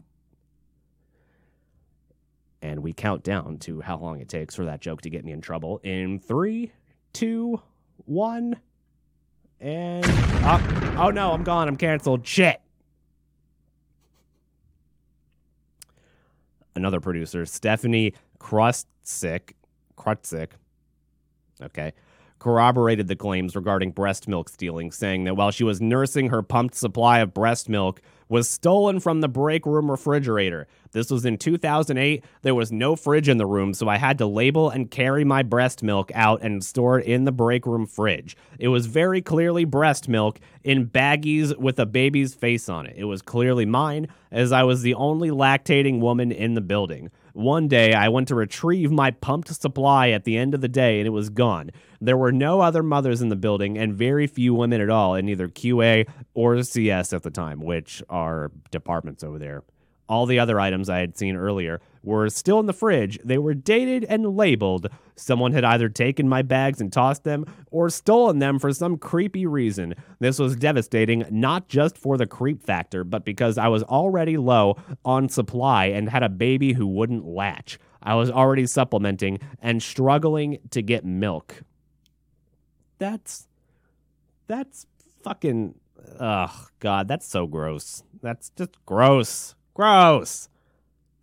And 2.61 2.83
we 2.83 2.93
count 2.93 3.23
down 3.23 3.59
to 3.59 3.83
how 3.83 3.99
long 3.99 4.19
it 4.19 4.29
takes 4.29 4.57
for 4.57 4.65
that 4.65 4.81
joke 4.81 5.03
to 5.03 5.11
get 5.11 5.25
me 5.25 5.31
in 5.31 5.41
trouble 5.41 5.81
in 5.85 6.19
three, 6.19 6.73
two, 7.13 7.63
one. 8.05 8.57
And 9.61 10.05
oh, 10.09 10.97
oh 10.99 11.11
no, 11.11 11.31
I'm 11.31 11.45
gone. 11.45 11.69
I'm 11.69 11.77
canceled. 11.77 12.27
Shit. 12.27 12.61
Another 16.77 17.01
producer, 17.01 17.47
Stephanie 17.47 18.13
Krustzik, 18.39 19.53
Krutzik, 19.97 20.51
okay, 21.63 21.93
corroborated 22.39 23.09
the 23.09 23.17
claims 23.17 23.57
regarding 23.57 23.93
breast 23.93 24.29
milk 24.29 24.51
stealing, 24.51 24.93
saying 24.93 25.25
that 25.25 25.37
while 25.37 25.51
she 25.51 25.65
was 25.65 25.81
nursing 25.81 26.29
her 26.29 26.43
pumped 26.43 26.75
supply 26.75 27.21
of 27.21 27.33
breast 27.33 27.69
milk, 27.69 28.03
was 28.29 28.49
stolen 28.49 29.01
from 29.01 29.21
the 29.21 29.29
break 29.29 29.67
room 29.67 29.91
refrigerator. 29.91 30.67
This 30.93 31.11
was 31.11 31.25
in 31.25 31.39
2008. 31.39 32.25
There 32.43 32.55
was 32.55 32.73
no 32.73 32.97
fridge 32.97 33.29
in 33.29 33.37
the 33.37 33.47
room, 33.47 33.75
so 33.75 33.89
I 33.89 33.99
had 33.99 34.19
to 34.19 34.27
label 34.27 34.71
and 34.71 34.91
carry 34.91 35.25
my 35.25 35.43
breast 35.43 35.83
milk 35.83 36.11
out 36.15 36.43
and 36.43 36.65
store 36.65 37.01
it 37.01 37.07
in 37.07 37.25
the 37.25 37.33
break 37.33 37.67
room 37.67 37.87
fridge. 37.87 38.37
It 38.59 38.69
was 38.69 38.87
very 38.87 39.21
clearly 39.23 39.65
breast 39.65 40.09
milk 40.09 40.41
in 40.65 40.87
baggies 40.87 41.57
with 41.57 41.79
a 41.79 41.87
baby's 41.87 42.35
face 42.35 42.69
on 42.69 42.87
it. 42.87 42.97
It 42.97 43.05
was 43.05 43.23
clearly 43.23 43.67
mine, 43.67 44.09
as 44.31 44.53
I 44.53 44.63
was 44.65 44.83
the 44.83 44.95
only 44.95 45.31
lactating 45.31 46.01
woman 46.01 46.33
in 46.33 46.55
the 46.55 46.61
building. 46.61 47.11
One 47.37 47.69
day, 47.69 47.93
I 47.93 48.09
went 48.09 48.29
to 48.29 48.35
retrieve 48.35 48.91
my 48.91 49.11
pumped 49.11 49.55
supply 49.55 50.09
at 50.09 50.25
the 50.25 50.39
end 50.39 50.55
of 50.55 50.63
the 50.63 50.69
day, 50.69 51.01
and 51.01 51.07
it 51.07 51.11
was 51.11 51.29
gone. 51.29 51.71
There 52.01 52.17
were 52.17 52.33
no 52.33 52.63
other 52.63 52.83
mothers 52.83 53.21
in 53.21 53.29
the 53.29 53.37
building, 53.37 53.77
and 53.77 53.93
very 53.93 54.27
few 54.27 54.55
women 54.55 54.81
at 54.81 54.89
all 54.89 55.15
in 55.15 55.29
either 55.29 55.47
QA 55.47 56.09
or 56.33 56.63
CS 56.63 57.13
at 57.13 57.25
the 57.25 57.31
time, 57.31 57.61
which 57.61 58.03
are 58.09 58.53
departments 58.71 59.23
over 59.23 59.39
there. 59.39 59.65
All 60.09 60.27
the 60.27 60.39
other 60.39 60.61
items 60.61 60.89
I 60.89 60.99
had 61.01 61.17
seen 61.17 61.37
earlier 61.37 61.81
were 62.03 62.29
still 62.31 62.61
in 62.61 62.67
the 62.67 62.73
fridge. 62.73 63.19
They 63.25 63.39
were 63.39 63.55
dated 63.55 64.05
and 64.05 64.37
labeled. 64.37 64.89
Someone 65.17 65.53
had 65.53 65.65
either 65.65 65.89
taken 65.89 66.29
my 66.29 66.43
bags 66.43 66.81
and 66.81 66.93
tossed 66.93 67.25
them 67.25 67.45
or 67.73 67.91
stolen 67.91 68.39
them 68.39 68.61
for 68.61 68.73
some 68.73 68.97
creepy 68.97 69.45
reason. 69.47 69.95
This 70.21 70.39
was 70.39 70.55
devastating, 70.55 71.25
not 71.31 71.67
just 71.67 71.99
for 71.99 72.17
the 72.17 72.27
creep 72.27 72.63
factor, 72.63 73.03
but 73.03 73.25
because 73.25 73.59
I 73.59 73.67
was 73.67 73.83
already 73.83 74.37
low 74.37 74.77
on 75.05 75.29
supply 75.29 75.87
and 75.87 76.09
had 76.09 76.23
a 76.23 76.29
baby 76.29 76.75
who 76.75 76.87
wouldn't 76.87 77.27
latch. 77.27 77.79
I 78.01 78.15
was 78.15 78.31
already 78.31 78.67
supplementing 78.69 79.41
and 79.61 79.83
struggling 79.83 80.59
to 80.71 80.83
get 80.83 81.05
milk. 81.05 81.65
That's. 82.99 83.49
That's 84.47 84.87
fucking. 85.25 85.75
Ugh, 86.21 86.71
God, 86.79 87.09
that's 87.09 87.27
so 87.27 87.49
gross. 87.49 88.05
That's 88.23 88.51
just 88.51 88.77
gross. 88.87 89.56
Gross. 89.77 90.49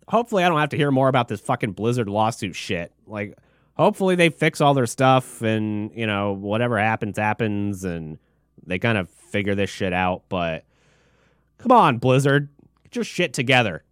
Hopefully, 0.06 0.44
I 0.44 0.48
don't 0.48 0.60
have 0.60 0.68
to 0.68 0.76
hear 0.76 0.92
more 0.92 1.08
about 1.08 1.26
this 1.26 1.40
fucking 1.40 1.72
Blizzard 1.72 2.08
lawsuit 2.08 2.54
shit. 2.54 2.92
Like, 3.04 3.36
hopefully, 3.76 4.14
they 4.14 4.28
fix 4.28 4.60
all 4.60 4.74
their 4.74 4.86
stuff 4.86 5.42
and, 5.42 5.90
you 5.92 6.06
know, 6.06 6.34
whatever 6.34 6.78
happens, 6.78 7.18
happens 7.18 7.82
and 7.82 8.16
they 8.64 8.78
kind 8.78 8.96
of 8.96 9.10
figure 9.10 9.56
this 9.56 9.70
shit 9.70 9.92
out. 9.92 10.22
But 10.28 10.64
come 11.58 11.72
on, 11.72 11.98
Blizzard. 11.98 12.48
Get 12.84 12.94
your 12.94 13.04
shit 13.04 13.32
together. 13.32 13.82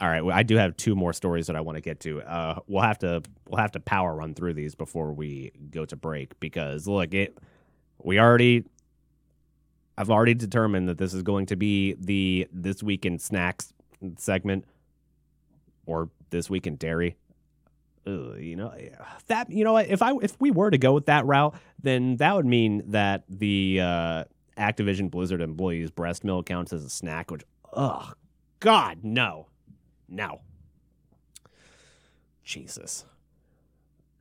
All 0.00 0.08
right, 0.08 0.24
well, 0.24 0.36
I 0.36 0.44
do 0.44 0.54
have 0.54 0.76
two 0.76 0.94
more 0.94 1.12
stories 1.12 1.48
that 1.48 1.56
I 1.56 1.62
want 1.62 1.78
to 1.78 1.82
get 1.82 1.98
to. 2.00 2.22
Uh, 2.22 2.60
we'll 2.68 2.82
have 2.82 3.00
to 3.00 3.22
we'll 3.48 3.60
have 3.60 3.72
to 3.72 3.80
power 3.80 4.14
run 4.14 4.34
through 4.34 4.54
these 4.54 4.76
before 4.76 5.12
we 5.12 5.50
go 5.72 5.84
to 5.84 5.96
break 5.96 6.38
because 6.38 6.86
look, 6.86 7.12
it 7.12 7.36
we 8.04 8.20
already 8.20 8.64
I've 9.96 10.10
already 10.10 10.34
determined 10.34 10.88
that 10.88 10.98
this 10.98 11.14
is 11.14 11.22
going 11.22 11.46
to 11.46 11.56
be 11.56 11.94
the 11.98 12.48
this 12.52 12.82
week 12.82 13.04
in 13.04 13.18
snacks 13.18 13.72
segment 14.16 14.64
or 15.86 16.10
this 16.30 16.48
week 16.48 16.66
in 16.66 16.76
dairy. 16.76 17.16
Ugh, 18.06 18.36
you 18.38 18.56
know 18.56 18.74
that 19.28 19.50
you 19.50 19.64
know 19.64 19.76
if 19.76 20.02
I 20.02 20.12
if 20.22 20.36
we 20.40 20.50
were 20.50 20.70
to 20.70 20.78
go 20.78 20.92
with 20.92 21.06
that 21.06 21.24
route, 21.26 21.54
then 21.80 22.16
that 22.16 22.34
would 22.34 22.46
mean 22.46 22.82
that 22.90 23.24
the 23.28 23.80
uh, 23.80 24.24
Activision 24.58 25.10
Blizzard 25.10 25.40
employees' 25.40 25.90
breast 25.90 26.24
milk 26.24 26.46
counts 26.46 26.72
as 26.72 26.84
a 26.84 26.90
snack. 26.90 27.30
Which, 27.30 27.42
ugh, 27.72 28.16
God, 28.60 28.98
no, 29.02 29.46
no, 30.08 30.40
Jesus. 32.42 33.04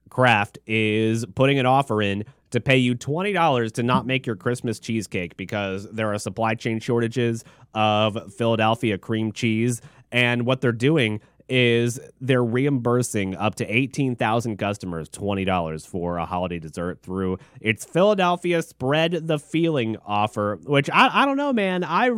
Kraft 0.09 0.59
is 0.67 1.25
putting 1.25 1.57
an 1.57 1.65
offer 1.65 2.01
in 2.01 2.25
to 2.51 2.59
pay 2.59 2.77
you 2.77 2.95
$20 2.95 3.71
to 3.73 3.83
not 3.83 4.03
mm. 4.03 4.07
make 4.07 4.25
your 4.25 4.35
Christmas 4.35 4.79
cheesecake 4.79 5.35
because 5.37 5.89
there 5.91 6.13
are 6.13 6.19
supply 6.19 6.55
chain 6.55 6.79
shortages 6.79 7.43
of 7.73 8.33
Philadelphia 8.33 8.97
cream 8.97 9.31
cheese. 9.31 9.81
And 10.11 10.45
what 10.45 10.61
they're 10.61 10.71
doing 10.71 11.21
is 11.49 11.99
they're 12.21 12.43
reimbursing 12.43 13.35
up 13.35 13.55
to 13.55 13.65
18,000 13.65 14.57
customers 14.57 15.09
$20 15.09 15.85
for 15.85 16.17
a 16.17 16.25
holiday 16.25 16.59
dessert 16.59 17.01
through 17.01 17.37
its 17.59 17.83
Philadelphia 17.83 18.61
Spread 18.61 19.27
the 19.27 19.37
Feeling 19.37 19.97
offer, 20.05 20.59
which 20.63 20.89
I, 20.89 21.23
I 21.23 21.25
don't 21.25 21.37
know, 21.37 21.51
man. 21.51 21.83
I 21.83 22.11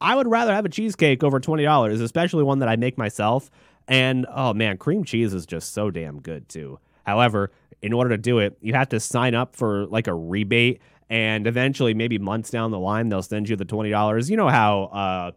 I 0.00 0.16
would 0.16 0.28
rather 0.28 0.52
have 0.52 0.64
a 0.64 0.68
cheesecake 0.68 1.22
over 1.22 1.40
$20, 1.40 2.02
especially 2.02 2.42
one 2.42 2.58
that 2.58 2.68
I 2.68 2.76
make 2.76 2.98
myself. 2.98 3.50
And 3.86 4.26
oh 4.34 4.52
man, 4.52 4.78
cream 4.78 5.04
cheese 5.04 5.32
is 5.32 5.46
just 5.46 5.72
so 5.72 5.90
damn 5.90 6.20
good 6.20 6.48
too. 6.48 6.78
However, 7.04 7.52
in 7.84 7.92
order 7.92 8.08
to 8.10 8.16
do 8.16 8.38
it, 8.38 8.56
you 8.62 8.72
have 8.72 8.88
to 8.88 8.98
sign 8.98 9.34
up 9.34 9.54
for 9.54 9.84
like 9.86 10.06
a 10.06 10.14
rebate 10.14 10.80
and 11.10 11.46
eventually 11.46 11.92
maybe 11.92 12.18
months 12.18 12.48
down 12.48 12.70
the 12.70 12.78
line 12.78 13.10
they'll 13.10 13.22
send 13.22 13.46
you 13.46 13.56
the 13.56 13.64
$20. 13.66 14.30
You 14.30 14.36
know 14.38 14.48
how 14.48 14.84
uh 14.84 15.32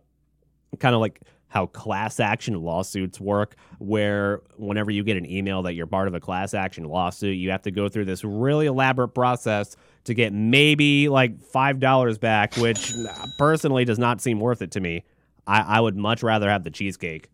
kind 0.79 0.95
of 0.95 1.01
like 1.01 1.19
how 1.49 1.65
class 1.65 2.21
action 2.21 2.61
lawsuits 2.61 3.19
work, 3.19 3.55
where 3.79 4.41
whenever 4.55 4.91
you 4.91 5.03
get 5.03 5.17
an 5.17 5.29
email 5.29 5.61
that 5.63 5.73
you're 5.73 5.87
part 5.87 6.07
of 6.07 6.13
a 6.13 6.21
class 6.21 6.53
action 6.53 6.85
lawsuit, 6.85 7.35
you 7.37 7.51
have 7.51 7.63
to 7.63 7.71
go 7.71 7.89
through 7.89 8.05
this 8.05 8.23
really 8.23 8.65
elaborate 8.65 9.09
process 9.09 9.75
to 10.05 10.13
get 10.13 10.31
maybe 10.31 11.09
like 11.09 11.37
$5 11.37 12.19
back, 12.19 12.55
which 12.55 12.93
personally 13.37 13.83
does 13.83 13.99
not 13.99 14.21
seem 14.21 14.39
worth 14.39 14.61
it 14.61 14.71
to 14.71 14.79
me. 14.79 15.03
I, 15.45 15.77
I 15.77 15.79
would 15.79 15.97
much 15.97 16.23
rather 16.23 16.49
have 16.49 16.63
the 16.63 16.71
cheesecake, 16.71 17.29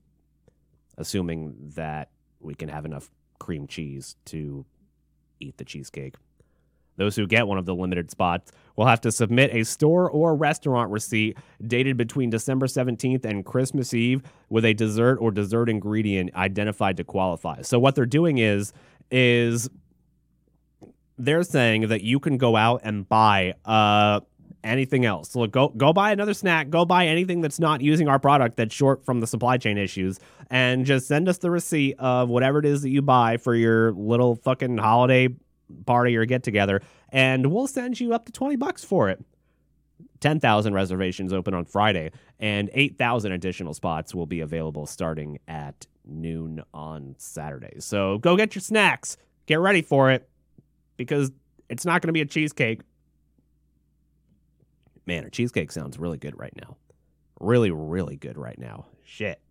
assuming 0.97 1.56
that 1.76 2.10
we 2.39 2.56
can 2.56 2.69
have 2.69 2.86
enough 2.86 3.10
cream 3.39 3.67
cheese 3.67 4.15
to 4.26 4.65
eat 5.43 5.58
the 5.58 5.65
cheesecake. 5.65 6.15
Those 6.95 7.15
who 7.15 7.25
get 7.25 7.47
one 7.47 7.58
of 7.58 7.65
the 7.65 7.73
limited 7.73 8.12
spots 8.12 8.51
will 8.75 8.86
have 8.86 9.01
to 9.01 9.12
submit 9.12 9.53
a 9.53 9.63
store 9.63 10.10
or 10.10 10.36
restaurant 10.36 10.91
receipt 10.91 11.38
dated 11.65 11.97
between 11.97 12.29
December 12.29 12.67
17th 12.67 13.25
and 13.25 13.45
Christmas 13.45 13.93
Eve 13.93 14.21
with 14.49 14.65
a 14.65 14.73
dessert 14.73 15.17
or 15.17 15.32
dessert 15.32 15.69
ingredient 15.69 16.34
identified 16.36 16.97
to 16.97 17.03
qualify. 17.03 17.62
So 17.62 17.79
what 17.79 17.95
they're 17.95 18.06
doing 18.06 18.38
is 18.38 18.73
is 19.12 19.69
they're 21.17 21.43
saying 21.43 21.88
that 21.89 22.01
you 22.01 22.19
can 22.19 22.38
go 22.38 22.56
out 22.56 22.82
and 22.84 23.08
buy 23.08 23.53
uh 23.65 24.21
anything 24.63 25.06
else. 25.06 25.30
So 25.32 25.45
go 25.47 25.69
go 25.69 25.93
buy 25.93 26.12
another 26.12 26.34
snack, 26.34 26.69
go 26.69 26.86
buy 26.86 27.08
anything 27.08 27.41
that's 27.41 27.60
not 27.60 27.82
using 27.82 28.08
our 28.08 28.19
product 28.19 28.58
that's 28.58 28.73
short 28.73 29.06
from 29.06 29.19
the 29.19 29.28
supply 29.28 29.58
chain 29.58 29.78
issues 29.78 30.19
and 30.49 30.86
just 30.86 31.08
send 31.08 31.28
us 31.28 31.38
the 31.39 31.52
receipt 31.52 31.95
of 31.99 32.30
whatever 32.30 32.60
it 32.60 32.65
is 32.65 32.82
that 32.82 32.89
you 32.89 33.02
buy 33.02 33.38
for 33.38 33.56
your 33.56 33.91
little 33.93 34.36
fucking 34.36 34.78
holiday 34.78 35.28
party 35.86 36.15
or 36.15 36.26
get 36.26 36.43
together, 36.43 36.82
and 37.10 37.47
we'll 37.47 37.67
send 37.67 37.99
you 37.99 38.13
up 38.13 38.26
to 38.26 38.32
20 38.32 38.56
bucks 38.58 38.84
for 38.84 39.10
it. 39.10 39.23
10,000 40.19 40.73
reservations 40.73 41.34
open 41.34 41.54
on 41.54 41.65
Friday, 41.65 42.12
and 42.39 42.69
8,000 42.73 43.34
additional 43.34 43.73
spots 43.73 44.15
will 44.15 44.26
be 44.26 44.39
available 44.39 44.86
starting 44.86 45.38
at 45.47 45.86
noon 46.06 46.63
on 46.73 47.15
Saturday. 47.17 47.80
So 47.80 48.19
go 48.19 48.38
get 48.38 48.56
your 48.56 48.62
snacks. 48.62 49.17
Get 49.47 49.60
ready 49.60 49.82
for 49.82 50.12
it 50.12 50.30
because 50.95 51.32
it's 51.69 51.86
not 51.86 52.02
going 52.02 52.08
to 52.08 52.13
be 52.13 52.21
a 52.21 52.26
cheesecake. 52.26 52.82
Man, 55.05 55.25
a 55.25 55.29
cheesecake 55.29 55.71
sounds 55.71 55.97
really 55.99 56.17
good 56.17 56.37
right 56.37 56.53
now. 56.55 56.77
Really, 57.39 57.71
really 57.71 58.15
good 58.15 58.37
right 58.37 58.57
now. 58.57 58.85
Shit. 59.03 59.41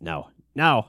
No, 0.00 0.30
no, 0.54 0.88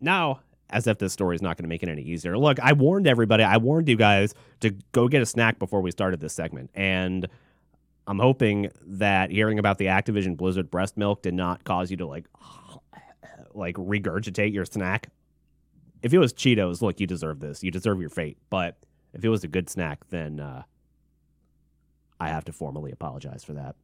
no 0.00 0.40
as 0.70 0.86
if 0.86 0.98
this 0.98 1.12
story 1.12 1.34
is 1.34 1.42
not 1.42 1.56
going 1.56 1.64
to 1.64 1.68
make 1.68 1.82
it 1.82 1.88
any 1.88 2.02
easier. 2.02 2.36
Look, 2.36 2.60
I 2.60 2.72
warned 2.72 3.06
everybody, 3.06 3.42
I 3.42 3.56
warned 3.56 3.88
you 3.88 3.96
guys 3.96 4.34
to 4.60 4.70
go 4.92 5.08
get 5.08 5.22
a 5.22 5.26
snack 5.26 5.58
before 5.58 5.80
we 5.80 5.90
started 5.90 6.20
this 6.20 6.34
segment. 6.34 6.70
And 6.74 7.26
I'm 8.06 8.18
hoping 8.18 8.70
that 8.86 9.30
hearing 9.30 9.58
about 9.58 9.78
the 9.78 9.86
Activision 9.86 10.36
Blizzard 10.36 10.70
breast 10.70 10.96
milk 10.96 11.22
did 11.22 11.34
not 11.34 11.64
cause 11.64 11.90
you 11.90 11.96
to 11.98 12.06
like 12.06 12.26
like 13.54 13.76
regurgitate 13.76 14.52
your 14.52 14.64
snack. 14.64 15.10
If 16.02 16.12
it 16.12 16.18
was 16.18 16.32
Cheetos, 16.32 16.80
look, 16.80 17.00
you 17.00 17.06
deserve 17.06 17.40
this. 17.40 17.62
You 17.62 17.70
deserve 17.70 18.00
your 18.00 18.10
fate. 18.10 18.38
But 18.50 18.78
if 19.14 19.24
it 19.24 19.28
was 19.28 19.42
a 19.44 19.48
good 19.48 19.68
snack, 19.68 20.08
then 20.10 20.38
uh, 20.38 20.62
I 22.20 22.28
have 22.28 22.44
to 22.46 22.52
formally 22.52 22.92
apologize 22.92 23.44
for 23.44 23.52
that. 23.54 23.76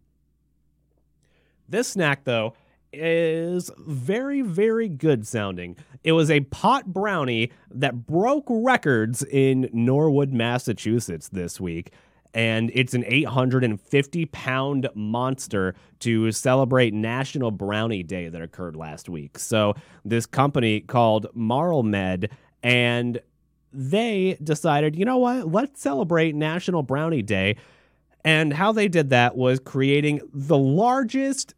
This 1.69 1.89
snack, 1.89 2.25
though, 2.25 2.55
is 2.93 3.71
very, 3.79 4.43
very 4.43 4.89
good 4.89 5.27
sounding. 5.27 5.77
It 6.03 6.13
was 6.13 6.31
a 6.31 6.41
pot 6.41 6.93
brownie 6.93 7.51
that 7.71 8.07
broke 8.07 8.45
records 8.49 9.25
in 9.25 9.69
Norwood, 9.73 10.33
Massachusetts 10.33 11.29
this 11.29 11.61
week. 11.61 11.91
And 12.33 12.73
it's 12.75 12.95
an 12.95 13.05
850 13.07 14.27
pound 14.27 14.89
monster 14.95 15.75
to 16.01 16.33
celebrate 16.33 16.93
National 16.93 17.53
Brownie 17.53 18.03
Day 18.03 18.29
that 18.29 18.43
occurred 18.43 18.75
last 18.75 19.09
week. 19.09 19.39
So, 19.39 19.75
this 20.05 20.27
company 20.27 20.81
called 20.81 21.29
MariMed, 21.37 22.29
and 22.65 23.21
they 23.73 24.37
decided, 24.43 24.97
you 24.97 25.05
know 25.05 25.19
what, 25.19 25.53
let's 25.53 25.81
celebrate 25.81 26.35
National 26.35 26.83
Brownie 26.83 27.23
Day. 27.23 27.57
And 28.25 28.53
how 28.55 28.73
they 28.73 28.89
did 28.89 29.11
that 29.11 29.37
was 29.37 29.61
creating 29.61 30.21
the 30.33 30.57
largest 30.59 31.55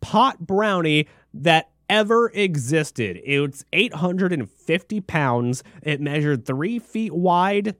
pot 0.00 0.38
brownie 0.38 1.08
that 1.34 1.70
ever 1.88 2.30
existed. 2.30 3.20
It's 3.24 3.64
850 3.72 5.00
pounds. 5.02 5.62
It 5.82 6.00
measured 6.00 6.46
three 6.46 6.78
feet 6.78 7.12
wide, 7.14 7.76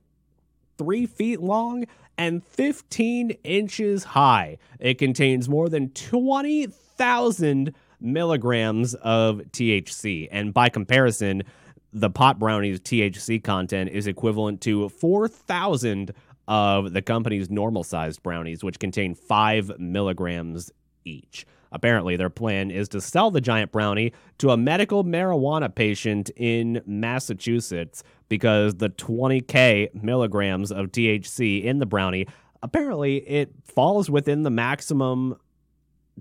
three 0.79 1.07
feet 1.07 1.41
long, 1.41 1.85
and 2.19 2.45
15 2.45 3.31
inches 3.45 4.05
high. 4.05 4.59
It 4.81 4.99
contains 4.99 5.49
more 5.49 5.69
than 5.69 5.91
20,000 5.91 7.75
milligrams 8.01 8.95
of 8.95 9.39
THC. 9.53 10.29
And 10.31 10.53
by 10.53 10.69
comparison, 10.69 11.43
the 11.93 12.11
pot 12.11 12.39
brownie's 12.39 12.81
THC 12.81 13.43
content 13.43 13.91
is 13.91 14.07
equivalent 14.07 14.61
to 14.63 14.89
4,000 14.89 16.13
of 16.49 16.93
the 16.93 17.03
company's 17.03 17.51
normal 17.51 17.85
sized 17.85 18.23
brownies, 18.23 18.63
which 18.63 18.79
contain 18.79 19.15
5 19.15 19.79
milligrams 19.79 20.71
each. 21.05 21.47
Apparently, 21.73 22.17
their 22.17 22.31
plan 22.31 22.71
is 22.71 22.89
to 22.91 23.01
sell 23.01 23.31
the 23.31 23.41
giant 23.41 23.73
brownie 23.73 24.13
to 24.39 24.51
a 24.51 24.57
medical 24.57 25.05
marijuana 25.05 25.73
patient 25.75 26.31
in 26.37 26.81
Massachusetts 26.87 28.03
because 28.29 28.77
the 28.77 28.89
20K 28.89 30.03
milligrams 30.03 30.71
of 30.71 30.87
THC 30.87 31.65
in 31.65 31.79
the 31.79 31.87
brownie, 31.87 32.27
apparently, 32.63 33.17
it 33.29 33.53
falls 33.65 34.09
within 34.09 34.43
the 34.43 34.51
maximum 34.51 35.37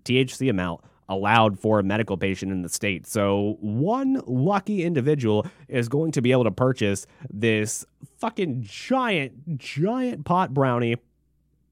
THC 0.02 0.50
amount 0.50 0.82
allowed 1.08 1.60
for 1.60 1.80
a 1.80 1.84
medical 1.84 2.18
patient 2.18 2.52
in 2.52 2.62
the 2.62 2.70
state. 2.70 3.06
So, 3.06 3.58
one 3.60 4.22
lucky 4.26 4.84
individual 4.84 5.46
is 5.68 5.88
going 5.89 6.12
to 6.13 6.22
be 6.22 6.32
able 6.32 6.46
to 6.46 6.52
purchase 6.52 7.06
this 7.30 7.86
fucking 8.18 8.63
giant, 8.63 9.58
giant 9.58 10.26
pot 10.26 10.54
brownie, 10.54 10.98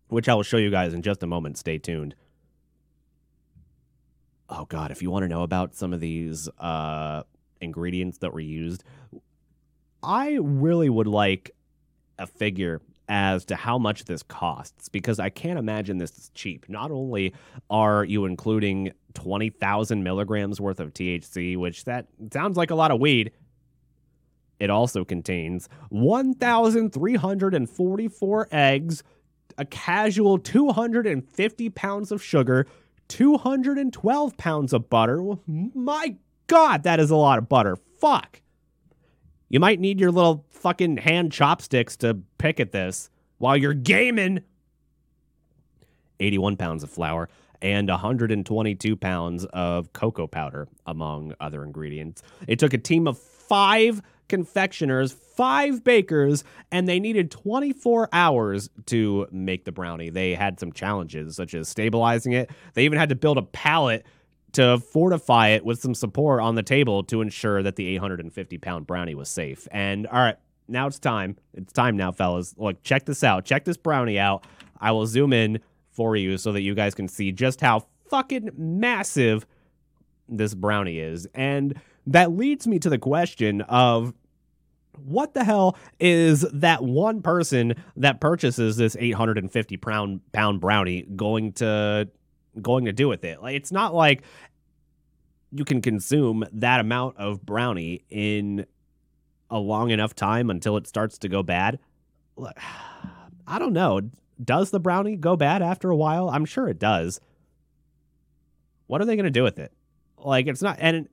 which 0.07 0.29
I 0.29 0.35
will 0.35 0.43
show 0.43 0.57
you 0.57 0.69
guys 0.69 0.93
in 0.93 1.01
just 1.01 1.23
a 1.23 1.27
moment. 1.27 1.57
Stay 1.57 1.77
tuned 1.77 2.15
oh 4.53 4.65
god, 4.65 4.91
if 4.91 5.01
you 5.01 5.09
want 5.09 5.23
to 5.23 5.27
know 5.27 5.43
about 5.43 5.75
some 5.75 5.93
of 5.93 5.99
these 5.99 6.47
uh, 6.59 7.23
ingredients 7.61 8.19
that 8.19 8.33
were 8.33 8.39
used, 8.39 8.83
I 10.01 10.37
really 10.41 10.89
would 10.89 11.07
like 11.07 11.51
a 12.19 12.27
figure 12.27 12.81
as 13.09 13.45
to 13.45 13.55
how 13.55 13.77
much 13.77 14.05
this 14.05 14.23
costs 14.23 14.87
because 14.87 15.19
I 15.19 15.29
can't 15.29 15.59
imagine 15.59 15.97
this 15.97 16.17
is 16.17 16.31
cheap. 16.33 16.69
Not 16.69 16.91
only 16.91 17.33
are 17.69 18.05
you 18.05 18.25
including 18.25 18.93
20,000 19.13 20.03
milligrams 20.03 20.61
worth 20.61 20.79
of 20.79 20.93
THC, 20.93 21.57
which 21.57 21.85
that 21.85 22.07
sounds 22.31 22.57
like 22.57 22.69
a 22.71 22.75
lot 22.75 22.91
of 22.91 22.99
weed, 22.99 23.31
it 24.59 24.69
also 24.69 25.03
contains 25.03 25.67
1,344 25.89 28.47
eggs, 28.51 29.03
a 29.57 29.65
casual 29.65 30.37
250 30.37 31.69
pounds 31.69 32.11
of 32.11 32.23
sugar, 32.23 32.67
212 33.09 34.37
pounds 34.37 34.73
of 34.73 34.89
butter. 34.89 35.21
My 35.47 36.15
God, 36.47 36.83
that 36.83 36.99
is 36.99 37.09
a 37.11 37.15
lot 37.15 37.39
of 37.39 37.47
butter. 37.49 37.75
Fuck. 37.99 38.41
You 39.49 39.59
might 39.59 39.79
need 39.79 39.99
your 39.99 40.11
little 40.11 40.45
fucking 40.49 40.97
hand 40.97 41.31
chopsticks 41.31 41.95
to 41.97 42.19
pick 42.37 42.59
at 42.59 42.71
this 42.71 43.09
while 43.37 43.57
you're 43.57 43.73
gaming. 43.73 44.41
81 46.19 46.57
pounds 46.57 46.83
of 46.83 46.89
flour 46.89 47.29
and 47.63 47.89
122 47.89 48.95
pounds 48.97 49.45
of 49.45 49.91
cocoa 49.93 50.27
powder, 50.27 50.67
among 50.85 51.33
other 51.39 51.63
ingredients. 51.63 52.21
It 52.47 52.59
took 52.59 52.73
a 52.73 52.77
team 52.77 53.07
of 53.07 53.17
five 53.17 54.01
confectioners, 54.27 55.13
five 55.13 55.83
bakers, 55.83 56.43
and 56.71 56.87
they 56.87 56.99
needed 56.99 57.31
24 57.31 58.09
hours 58.11 58.69
to 58.87 59.27
make 59.31 59.63
the 59.65 59.71
brownie. 59.71 60.09
They 60.09 60.35
had 60.35 60.59
some 60.59 60.71
challenges, 60.71 61.35
such 61.35 61.53
as 61.53 61.69
stabilizing 61.69 62.33
it. 62.33 62.51
They 62.73 62.85
even 62.85 62.99
had 62.99 63.09
to 63.09 63.15
build 63.15 63.37
a 63.37 63.43
pallet 63.43 64.05
to 64.53 64.77
fortify 64.77 65.49
it 65.49 65.65
with 65.65 65.79
some 65.81 65.95
support 65.95 66.41
on 66.41 66.55
the 66.55 66.63
table 66.63 67.03
to 67.03 67.21
ensure 67.21 67.63
that 67.63 67.75
the 67.75 67.87
850 67.95 68.57
pound 68.59 68.85
brownie 68.85 69.15
was 69.15 69.29
safe. 69.29 69.67
And 69.71 70.05
all 70.07 70.19
right, 70.19 70.37
now 70.67 70.87
it's 70.87 70.99
time. 70.99 71.37
It's 71.53 71.73
time 71.73 71.97
now, 71.97 72.11
fellas. 72.11 72.53
Look, 72.57 72.83
check 72.83 73.05
this 73.05 73.23
out. 73.23 73.45
Check 73.45 73.65
this 73.65 73.77
brownie 73.77 74.19
out. 74.19 74.45
I 74.79 74.91
will 74.91 75.07
zoom 75.07 75.33
in 75.33 75.59
for 75.93 76.15
you 76.15 76.37
so 76.37 76.51
that 76.51 76.61
you 76.61 76.75
guys 76.75 76.95
can 76.95 77.07
see 77.07 77.31
just 77.31 77.61
how 77.61 77.85
fucking 78.09 78.49
massive 78.57 79.45
this 80.27 80.53
brownie 80.53 80.99
is. 80.99 81.27
And 81.33 81.79
that 82.07 82.31
leads 82.31 82.67
me 82.67 82.79
to 82.79 82.89
the 82.89 82.97
question 82.97 83.61
of 83.61 84.13
what 85.05 85.33
the 85.33 85.43
hell 85.43 85.77
is 85.99 86.41
that 86.53 86.83
one 86.83 87.21
person 87.21 87.75
that 87.95 88.21
purchases 88.21 88.77
this 88.77 88.95
850 88.99 89.77
pound 89.77 90.21
pound 90.31 90.61
brownie 90.61 91.03
going 91.15 91.53
to 91.53 92.09
going 92.61 92.85
to 92.85 92.93
do 92.93 93.07
with 93.07 93.23
it? 93.23 93.41
Like 93.41 93.55
it's 93.55 93.71
not 93.71 93.93
like 93.93 94.23
you 95.51 95.65
can 95.65 95.81
consume 95.81 96.45
that 96.51 96.79
amount 96.79 97.17
of 97.17 97.45
brownie 97.45 98.03
in 98.09 98.65
a 99.49 99.59
long 99.59 99.91
enough 99.91 100.15
time 100.15 100.49
until 100.49 100.77
it 100.77 100.87
starts 100.87 101.17
to 101.19 101.29
go 101.29 101.43
bad. 101.43 101.79
I 103.47 103.59
don't 103.59 103.73
know. 103.73 104.01
Does 104.43 104.71
the 104.71 104.79
brownie 104.79 105.15
go 105.15 105.35
bad 105.35 105.61
after 105.61 105.89
a 105.89 105.95
while? 105.95 106.29
I'm 106.29 106.45
sure 106.45 106.67
it 106.67 106.79
does. 106.79 107.19
What 108.87 109.01
are 109.01 109.05
they 109.05 109.15
going 109.15 109.25
to 109.25 109.31
do 109.31 109.43
with 109.43 109.59
it? 109.59 109.71
Like 110.17 110.47
it's 110.47 110.61
not 110.61 110.77
and 110.79 111.07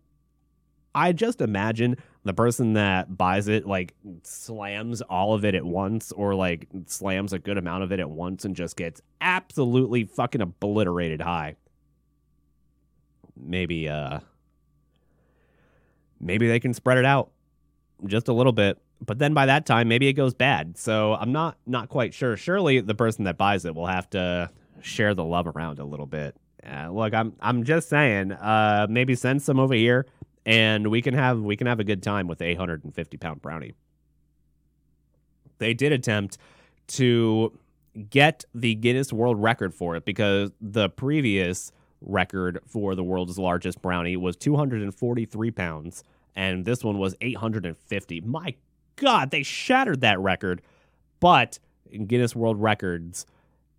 I 0.95 1.13
just 1.13 1.41
imagine 1.41 1.97
the 2.25 2.35
person 2.35 2.75
that 2.75 3.17
buys 3.17 3.49
it 3.49 3.67
like 3.67 3.95
slams 4.23 5.03
all 5.03 5.35
of 5.35 5.45
it 5.45 5.55
at 5.55 5.65
once 5.65 6.13
or 6.13 6.35
like 6.35 6.69
slams 6.87 7.33
a 7.33 7.39
good 7.39 7.59
amount 7.59 7.85
of 7.85 7.93
it 7.93 8.01
at 8.01 8.11
once 8.11 8.45
and 8.45 8.55
just 8.57 8.77
gets 8.77 9.01
absolutely 9.21 10.05
fucking 10.05 10.41
obliterated 10.41 11.21
high. 11.21 11.57
Maybe 13.37 13.89
uh 13.89 14.21
maybe 16.21 16.49
they 16.49 16.61
can 16.61 16.75
spread 16.75 16.99
it 16.99 17.07
out 17.07 17.31
just 18.07 18.29
a 18.29 18.33
little 18.33 18.53
bit 18.53 18.79
but 19.05 19.19
then 19.19 19.35
by 19.35 19.47
that 19.47 19.67
time 19.67 19.89
maybe 19.89 20.09
it 20.09 20.15
goes 20.15 20.35
bad. 20.35 20.77
So 20.77 21.15
i'm 21.15 21.33
not 21.33 21.57
not 21.67 21.89
quite 21.89 22.15
sure. 22.15 22.37
Surely 22.37 22.81
the 22.81 22.95
person 22.95 23.25
that 23.25 23.39
buys 23.39 23.65
it 23.65 23.75
will 23.75 23.87
have 23.87 24.09
to 24.11 24.51
share 24.83 25.15
the 25.15 25.25
love 25.25 25.47
around 25.47 25.79
a 25.79 25.85
little 25.85 26.07
bit. 26.07 26.37
Uh, 26.67 26.91
look 26.91 27.15
i'm 27.15 27.33
i'm 27.41 27.65
just 27.65 27.89
saying 27.89 28.33
uh 28.33 28.87
maybe 28.91 29.15
send 29.15 29.41
some 29.41 29.59
over 29.59 29.73
here 29.73 30.07
and 30.45 30.89
we 30.89 31.01
can 31.01 31.15
have 31.15 31.41
we 31.41 31.57
can 31.57 31.67
have 31.67 31.81
a 31.81 31.85
good 31.85 32.03
time 32.03 32.27
with 32.27 32.39
the 32.39 32.45
850 32.45 33.17
pound 33.17 33.43
brownie. 33.43 33.75
They 35.59 35.75
did 35.75 35.93
attempt 35.93 36.39
to 36.89 37.59
get 38.09 38.45
the 38.55 38.75
guinness 38.75 39.13
world 39.13 39.41
record 39.43 39.75
for 39.75 39.97
it 39.97 40.05
because 40.05 40.51
the 40.61 40.89
previous 40.89 41.73
record 42.01 42.61
for 42.67 42.95
the 42.95 43.05
world's 43.05 43.39
largest 43.39 43.83
brownie 43.83 44.17
was 44.17 44.37
243 44.37 45.51
pounds 45.51 46.05
and 46.35 46.65
this 46.65 46.83
one 46.83 46.99
was 46.99 47.15
850. 47.21 48.21
My 48.23 48.55
God, 49.01 49.31
they 49.31 49.43
shattered 49.43 50.03
that 50.03 50.21
record. 50.21 50.63
But 51.19 51.59
Guinness 52.07 52.37
World 52.37 52.61
Records 52.61 53.27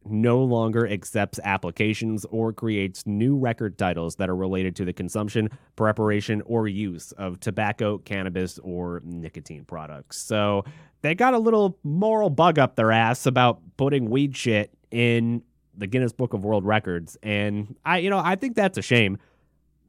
no 0.03 0.43
longer 0.43 0.87
accepts 0.87 1.39
applications 1.43 2.25
or 2.25 2.51
creates 2.51 3.05
new 3.05 3.37
record 3.37 3.77
titles 3.77 4.15
that 4.15 4.29
are 4.29 4.35
related 4.35 4.75
to 4.75 4.85
the 4.85 4.91
consumption, 4.91 5.47
preparation, 5.75 6.41
or 6.47 6.67
use 6.67 7.11
of 7.13 7.39
tobacco, 7.39 7.99
cannabis, 7.99 8.59
or 8.59 9.01
nicotine 9.05 9.63
products. 9.63 10.17
So 10.17 10.65
they 11.03 11.13
got 11.13 11.35
a 11.35 11.39
little 11.39 11.77
moral 11.83 12.31
bug 12.31 12.57
up 12.57 12.75
their 12.75 12.91
ass 12.91 13.27
about 13.27 13.61
putting 13.77 14.09
weed 14.09 14.35
shit 14.35 14.71
in 14.89 15.43
the 15.77 15.85
Guinness 15.85 16.13
Book 16.13 16.33
of 16.33 16.43
World 16.43 16.65
Records. 16.65 17.15
And 17.21 17.75
I, 17.85 17.99
you 17.99 18.09
know, 18.09 18.19
I 18.19 18.35
think 18.35 18.55
that's 18.55 18.79
a 18.79 18.81
shame 18.81 19.19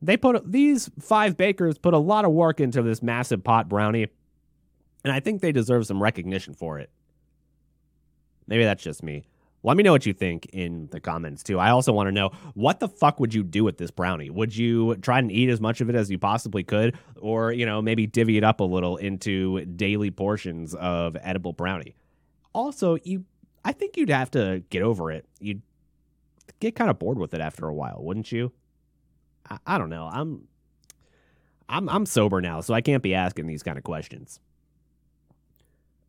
they 0.02 0.16
put 0.16 0.50
these 0.50 0.90
five 1.00 1.36
bakers 1.36 1.78
put 1.78 1.94
a 1.94 1.98
lot 1.98 2.24
of 2.24 2.32
work 2.32 2.60
into 2.60 2.82
this 2.82 3.02
massive 3.02 3.42
pot 3.42 3.68
brownie, 3.68 4.08
and 5.04 5.12
I 5.12 5.20
think 5.20 5.40
they 5.40 5.52
deserve 5.52 5.86
some 5.86 6.02
recognition 6.02 6.54
for 6.54 6.78
it. 6.78 6.90
Maybe 8.46 8.64
that's 8.64 8.82
just 8.82 9.02
me. 9.02 9.24
Let 9.64 9.76
me 9.76 9.84
know 9.84 9.92
what 9.92 10.06
you 10.06 10.12
think 10.12 10.46
in 10.52 10.88
the 10.90 10.98
comments 10.98 11.44
too. 11.44 11.58
I 11.58 11.70
also 11.70 11.92
want 11.92 12.08
to 12.08 12.12
know 12.12 12.30
what 12.54 12.80
the 12.80 12.88
fuck 12.88 13.20
would 13.20 13.32
you 13.32 13.44
do 13.44 13.62
with 13.62 13.78
this 13.78 13.92
brownie? 13.92 14.28
Would 14.28 14.56
you 14.56 14.96
try 14.96 15.20
and 15.20 15.30
eat 15.30 15.48
as 15.48 15.60
much 15.60 15.80
of 15.80 15.88
it 15.88 15.94
as 15.94 16.10
you 16.10 16.18
possibly 16.18 16.64
could, 16.64 16.98
or 17.20 17.52
you 17.52 17.64
know 17.64 17.80
maybe 17.80 18.06
divvy 18.06 18.36
it 18.36 18.44
up 18.44 18.58
a 18.58 18.64
little 18.64 18.96
into 18.96 19.64
daily 19.64 20.10
portions 20.10 20.74
of 20.74 21.16
edible 21.20 21.52
brownie? 21.52 21.94
Also, 22.52 22.98
you, 23.04 23.24
I 23.64 23.72
think 23.72 23.96
you'd 23.96 24.10
have 24.10 24.32
to 24.32 24.64
get 24.68 24.82
over 24.82 25.12
it. 25.12 25.26
You'd 25.38 25.62
get 26.58 26.74
kind 26.74 26.90
of 26.90 26.98
bored 26.98 27.18
with 27.18 27.32
it 27.32 27.40
after 27.40 27.68
a 27.68 27.74
while, 27.74 27.98
wouldn't 28.00 28.32
you? 28.32 28.52
I, 29.48 29.58
I 29.64 29.78
don't 29.78 29.90
know. 29.90 30.10
I'm 30.12 30.48
I'm 31.68 31.88
I'm 31.88 32.04
sober 32.04 32.40
now, 32.40 32.60
so 32.62 32.74
I 32.74 32.80
can't 32.80 33.02
be 33.02 33.14
asking 33.14 33.46
these 33.46 33.62
kind 33.62 33.78
of 33.78 33.84
questions. 33.84 34.40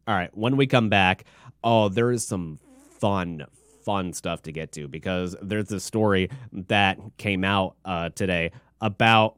All 0.07 0.15
right, 0.15 0.35
when 0.35 0.57
we 0.57 0.67
come 0.67 0.89
back, 0.89 1.23
oh, 1.63 1.87
there 1.87 2.11
is 2.11 2.27
some 2.27 2.59
fun, 2.99 3.45
fun 3.85 4.11
stuff 4.11 4.41
to 4.43 4.51
get 4.51 4.73
to 4.73 4.87
because 4.87 5.35
there's 5.41 5.71
a 5.71 5.79
story 5.79 6.29
that 6.51 6.99
came 7.17 7.43
out 7.43 7.75
uh, 7.85 8.09
today 8.09 8.51
about 8.81 9.37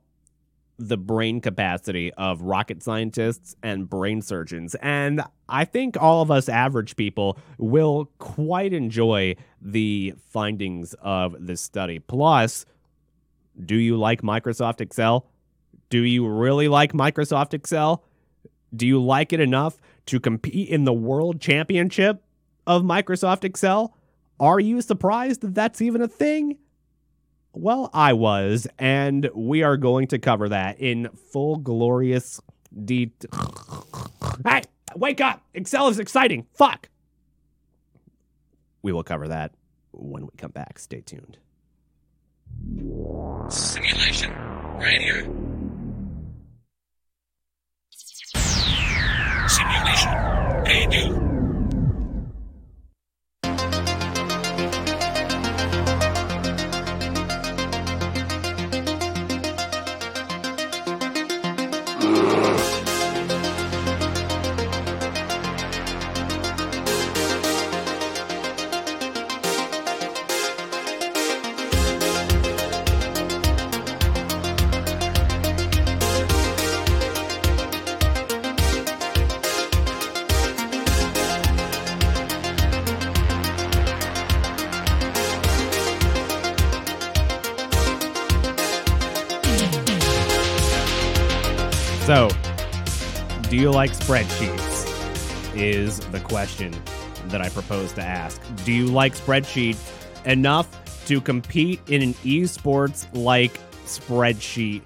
the 0.78 0.97
brain 0.97 1.39
capacity 1.39 2.11
of 2.13 2.41
rocket 2.41 2.82
scientists 2.84 3.55
and 3.63 3.89
brain 3.89 4.22
surgeons. 4.22 4.76
And 4.82 5.22
I 5.47 5.66
think 5.66 6.01
all 6.01 6.22
of 6.22 6.32
us 6.32 6.49
average 6.49 6.95
people 6.95 7.38
will 7.57 8.11
quite 8.18 8.74
enjoy 8.74 9.36
the 9.61 10.16
findings 10.32 10.93
of 10.95 11.36
this 11.39 11.61
study. 11.61 11.99
Plus, 11.99 12.66
do 13.63 13.76
you 13.76 13.97
like 13.97 14.22
Microsoft 14.22 14.82
Excel? 14.82 15.28
Do 15.89 15.99
you 16.01 16.28
really 16.28 16.68
like 16.68 16.91
Microsoft 16.91 17.53
Excel? 17.53 18.03
Do 18.76 18.86
you 18.86 19.01
like 19.01 19.32
it 19.32 19.39
enough 19.39 19.80
to 20.07 20.19
compete 20.19 20.69
in 20.69 20.85
the 20.85 20.93
world 20.93 21.41
championship 21.41 22.23
of 22.67 22.83
Microsoft 22.83 23.43
Excel? 23.43 23.95
Are 24.39 24.59
you 24.59 24.81
surprised 24.81 25.41
that 25.41 25.55
that's 25.55 25.81
even 25.81 26.01
a 26.01 26.07
thing? 26.07 26.57
Well, 27.53 27.89
I 27.93 28.13
was, 28.13 28.67
and 28.77 29.29
we 29.33 29.63
are 29.63 29.77
going 29.77 30.07
to 30.07 30.19
cover 30.19 30.49
that 30.49 30.79
in 30.79 31.07
full 31.31 31.55
glorious 31.55 32.41
detail. 32.83 33.31
hey, 34.45 34.63
wake 34.95 35.21
up! 35.21 35.41
Excel 35.53 35.87
is 35.87 35.99
exciting. 35.99 36.47
Fuck. 36.53 36.89
We 38.81 38.91
will 38.91 39.03
cover 39.03 39.29
that 39.29 39.53
when 39.93 40.23
we 40.23 40.31
come 40.37 40.51
back. 40.51 40.79
Stay 40.79 40.99
tuned. 40.99 41.37
Simulation 43.49 44.33
Radio. 44.77 45.44
Radio. 50.76 51.15
So, 51.15 51.24
spreadsheets? 94.05 95.57
Is 95.57 95.99
the 96.11 96.19
question 96.19 96.71
that 97.29 97.41
I 97.41 97.49
propose 97.49 97.91
to 97.93 98.03
ask. 98.03 98.39
Do 98.63 98.71
you 98.71 98.85
like 98.85 99.15
spreadsheet 99.15 99.77
enough 100.27 101.05
to 101.07 101.19
compete 101.19 101.81
in 101.87 102.03
an 102.03 102.13
esports 102.15 103.07
like 103.13 103.59
spreadsheet 103.85 104.83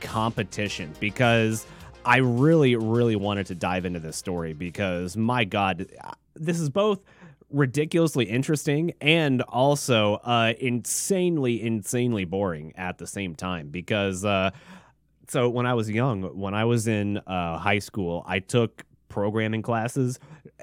competition? 0.00 0.92
Because 1.00 1.66
I 2.04 2.18
really, 2.18 2.76
really 2.76 3.16
wanted 3.16 3.46
to 3.46 3.56
dive 3.56 3.86
into 3.86 3.98
this 3.98 4.16
story 4.16 4.52
because 4.52 5.16
my 5.16 5.42
God, 5.42 5.90
this 6.36 6.60
is 6.60 6.70
both 6.70 7.04
ridiculously 7.50 8.26
interesting 8.26 8.94
and 9.00 9.42
also 9.42 10.20
uh, 10.22 10.52
insanely, 10.60 11.60
insanely 11.60 12.24
boring 12.24 12.72
at 12.76 12.98
the 12.98 13.06
same 13.08 13.34
time 13.34 13.70
because. 13.70 14.24
Uh, 14.24 14.52
so 15.30 15.48
when 15.48 15.64
I 15.64 15.74
was 15.74 15.88
young, 15.88 16.22
when 16.36 16.54
I 16.54 16.64
was 16.64 16.88
in 16.88 17.18
uh, 17.18 17.56
high 17.56 17.78
school, 17.78 18.24
I 18.26 18.40
took 18.40 18.82
programming 19.08 19.62
classes, 19.62 20.18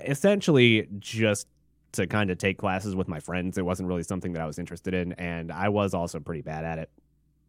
essentially 0.05 0.89
just 0.99 1.47
to 1.93 2.05
kind 2.05 2.29
of 2.29 2.37
take 2.37 2.57
classes 2.57 2.93
with 2.93 3.07
my 3.07 3.21
friends. 3.21 3.57
It 3.57 3.63
wasn't 3.63 3.87
really 3.87 4.03
something 4.03 4.33
that 4.33 4.41
I 4.41 4.45
was 4.45 4.59
interested 4.59 4.93
in, 4.93 5.13
and 5.13 5.53
I 5.53 5.69
was 5.69 5.93
also 5.93 6.19
pretty 6.19 6.41
bad 6.41 6.65
at 6.65 6.79
it. 6.79 6.89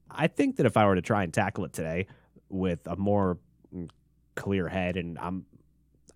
I 0.09 0.29
think 0.29 0.57
that 0.57 0.66
if 0.66 0.77
I 0.77 0.87
were 0.87 0.95
to 0.95 1.03
try 1.03 1.25
and 1.25 1.35
tackle 1.35 1.64
it 1.64 1.73
today 1.73 2.07
with 2.51 2.87
a 2.87 2.95
more 2.95 3.39
mm, 3.75 3.91
clear 4.37 4.69
head, 4.69 4.97
and 4.97 5.19
I'm, 5.19 5.45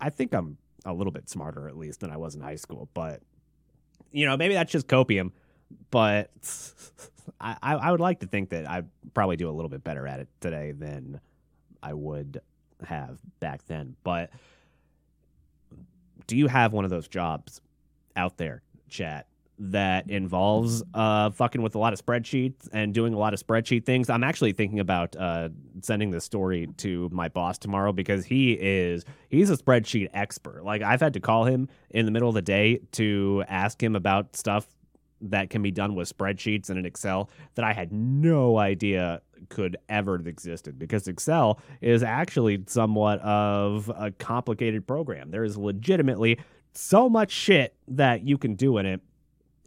I 0.00 0.08
think 0.08 0.32
I'm 0.32 0.56
a 0.84 0.92
little 0.92 1.12
bit 1.12 1.28
smarter 1.28 1.68
at 1.68 1.76
least 1.76 1.98
than 1.98 2.12
I 2.12 2.16
was 2.16 2.36
in 2.36 2.40
high 2.40 2.54
school, 2.54 2.88
but 2.94 3.22
you 4.12 4.24
know, 4.24 4.36
maybe 4.36 4.54
that's 4.54 4.70
just 4.70 4.86
copium. 4.86 5.32
But 5.90 6.30
I, 7.40 7.56
I 7.62 7.90
would 7.90 8.00
like 8.00 8.20
to 8.20 8.26
think 8.26 8.50
that 8.50 8.68
I 8.68 8.82
probably 9.14 9.36
do 9.36 9.48
a 9.48 9.52
little 9.52 9.68
bit 9.68 9.84
better 9.84 10.06
at 10.06 10.20
it 10.20 10.28
today 10.40 10.72
than 10.72 11.20
I 11.82 11.92
would 11.94 12.40
have 12.84 13.18
back 13.40 13.64
then. 13.66 13.96
But 14.04 14.30
do 16.26 16.36
you 16.36 16.46
have 16.46 16.72
one 16.72 16.84
of 16.84 16.90
those 16.90 17.08
jobs 17.08 17.60
out 18.16 18.36
there, 18.36 18.62
chat, 18.88 19.26
that 19.58 20.10
involves 20.10 20.82
uh, 20.94 21.30
fucking 21.30 21.62
with 21.62 21.74
a 21.74 21.78
lot 21.78 21.92
of 21.92 22.04
spreadsheets 22.04 22.68
and 22.72 22.92
doing 22.92 23.14
a 23.14 23.18
lot 23.18 23.34
of 23.34 23.40
spreadsheet 23.44 23.84
things? 23.84 24.10
I'm 24.10 24.24
actually 24.24 24.52
thinking 24.52 24.80
about 24.80 25.14
uh, 25.16 25.50
sending 25.82 26.10
this 26.10 26.24
story 26.24 26.68
to 26.78 27.08
my 27.12 27.28
boss 27.28 27.58
tomorrow 27.58 27.92
because 27.92 28.24
he 28.24 28.52
is 28.52 29.04
he's 29.28 29.50
a 29.50 29.56
spreadsheet 29.56 30.08
expert. 30.14 30.64
Like 30.64 30.82
I've 30.82 31.00
had 31.00 31.14
to 31.14 31.20
call 31.20 31.44
him 31.44 31.68
in 31.90 32.06
the 32.06 32.12
middle 32.12 32.28
of 32.28 32.34
the 32.34 32.42
day 32.42 32.80
to 32.92 33.44
ask 33.48 33.82
him 33.82 33.94
about 33.94 34.36
stuff 34.36 34.66
that 35.22 35.50
can 35.50 35.62
be 35.62 35.70
done 35.70 35.94
with 35.94 36.16
spreadsheets 36.16 36.68
and 36.68 36.78
in 36.78 36.86
Excel 36.86 37.30
that 37.54 37.64
I 37.64 37.72
had 37.72 37.92
no 37.92 38.58
idea 38.58 39.22
could 39.48 39.76
ever 39.88 40.18
have 40.18 40.26
existed 40.26 40.78
because 40.78 41.08
Excel 41.08 41.60
is 41.80 42.02
actually 42.02 42.62
somewhat 42.66 43.20
of 43.20 43.90
a 43.96 44.10
complicated 44.10 44.86
program. 44.86 45.30
There 45.30 45.44
is 45.44 45.56
legitimately 45.56 46.38
so 46.74 47.08
much 47.08 47.30
shit 47.30 47.74
that 47.88 48.26
you 48.26 48.38
can 48.38 48.54
do 48.54 48.78
in 48.78 48.86
it. 48.86 49.00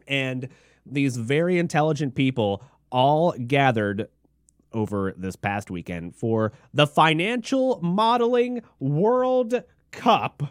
And 0.07 0.49
these 0.85 1.17
very 1.17 1.57
intelligent 1.57 2.15
people 2.15 2.63
all 2.91 3.33
gathered 3.33 4.07
over 4.71 5.13
this 5.17 5.35
past 5.35 5.71
weekend 5.71 6.15
for 6.15 6.51
the 6.73 6.85
Financial 6.85 7.79
Modeling 7.81 8.61
World 8.79 9.63
Cup. 9.91 10.43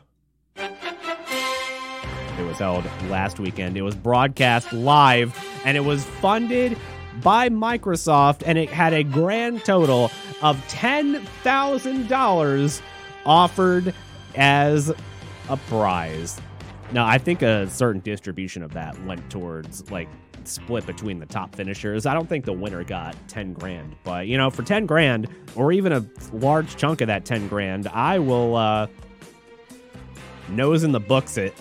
It 2.38 2.44
was 2.44 2.58
held 2.58 2.84
last 3.08 3.38
weekend. 3.38 3.76
It 3.76 3.82
was 3.82 3.94
broadcast 3.94 4.72
live 4.72 5.38
and 5.64 5.76
it 5.76 5.84
was 5.84 6.04
funded 6.04 6.76
by 7.22 7.48
Microsoft 7.48 8.42
and 8.44 8.58
it 8.58 8.68
had 8.68 8.92
a 8.92 9.04
grand 9.04 9.64
total 9.64 10.10
of 10.42 10.56
$10,000 10.68 12.82
offered 13.24 13.94
as 14.34 14.92
a 15.48 15.56
prize. 15.56 16.40
Now, 16.92 17.06
I 17.06 17.18
think 17.18 17.42
a 17.42 17.68
certain 17.70 18.00
distribution 18.00 18.62
of 18.62 18.72
that 18.74 19.02
went 19.04 19.30
towards 19.30 19.90
like 19.90 20.08
split 20.44 20.86
between 20.86 21.18
the 21.18 21.26
top 21.26 21.54
finishers. 21.54 22.06
I 22.06 22.14
don't 22.14 22.28
think 22.28 22.44
the 22.44 22.52
winner 22.52 22.84
got 22.84 23.16
10 23.28 23.54
grand, 23.54 23.96
but 24.04 24.26
you 24.26 24.36
know, 24.36 24.50
for 24.50 24.62
10 24.62 24.86
grand 24.86 25.28
or 25.54 25.72
even 25.72 25.92
a 25.92 26.04
large 26.32 26.76
chunk 26.76 27.00
of 27.00 27.06
that 27.06 27.24
10 27.24 27.48
grand, 27.48 27.88
I 27.88 28.18
will 28.18 28.56
uh 28.56 28.86
nose 30.50 30.84
in 30.84 30.92
the 30.92 31.00
books 31.00 31.38
it 31.38 31.54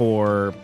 for 0.00 0.54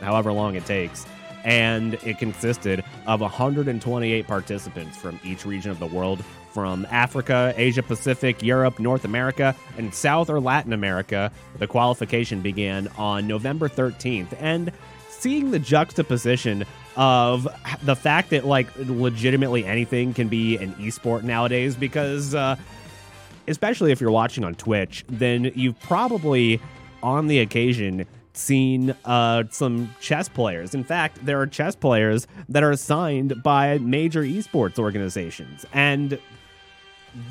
however 0.00 0.32
long 0.32 0.54
it 0.54 0.64
takes. 0.66 1.04
And 1.42 1.94
it 2.04 2.16
consisted 2.20 2.84
of 3.08 3.20
128 3.20 4.24
participants 4.28 4.96
from 4.96 5.18
each 5.24 5.44
region 5.44 5.72
of 5.72 5.80
the 5.80 5.86
world 5.86 6.22
from 6.52 6.86
Africa, 6.92 7.52
Asia 7.56 7.82
Pacific, 7.82 8.40
Europe, 8.40 8.78
North 8.78 9.04
America, 9.04 9.56
and 9.76 9.92
South 9.92 10.30
or 10.30 10.38
Latin 10.38 10.72
America. 10.72 11.32
The 11.58 11.66
qualification 11.66 12.40
began 12.40 12.86
on 12.96 13.26
November 13.26 13.68
13th. 13.68 14.32
And 14.38 14.70
seeing 15.08 15.50
the 15.50 15.58
juxtaposition 15.58 16.64
of 16.96 17.48
the 17.82 17.96
fact 17.96 18.30
that, 18.30 18.46
like, 18.46 18.68
legitimately 18.76 19.64
anything 19.64 20.14
can 20.14 20.28
be 20.28 20.56
an 20.58 20.72
esport 20.74 21.24
nowadays, 21.24 21.74
because, 21.74 22.32
uh, 22.32 22.54
especially 23.48 23.90
if 23.90 24.00
you're 24.00 24.12
watching 24.12 24.44
on 24.44 24.54
Twitch, 24.54 25.04
then 25.08 25.50
you've 25.56 25.80
probably, 25.80 26.60
on 27.02 27.26
the 27.26 27.40
occasion, 27.40 28.06
seen 28.36 28.94
uh, 29.04 29.44
some 29.50 29.94
chess 30.00 30.28
players. 30.28 30.74
In 30.74 30.84
fact, 30.84 31.24
there 31.24 31.40
are 31.40 31.46
chess 31.46 31.76
players 31.76 32.26
that 32.48 32.62
are 32.62 32.76
signed 32.76 33.42
by 33.42 33.78
major 33.78 34.22
esports 34.22 34.78
organizations. 34.78 35.64
And 35.72 36.18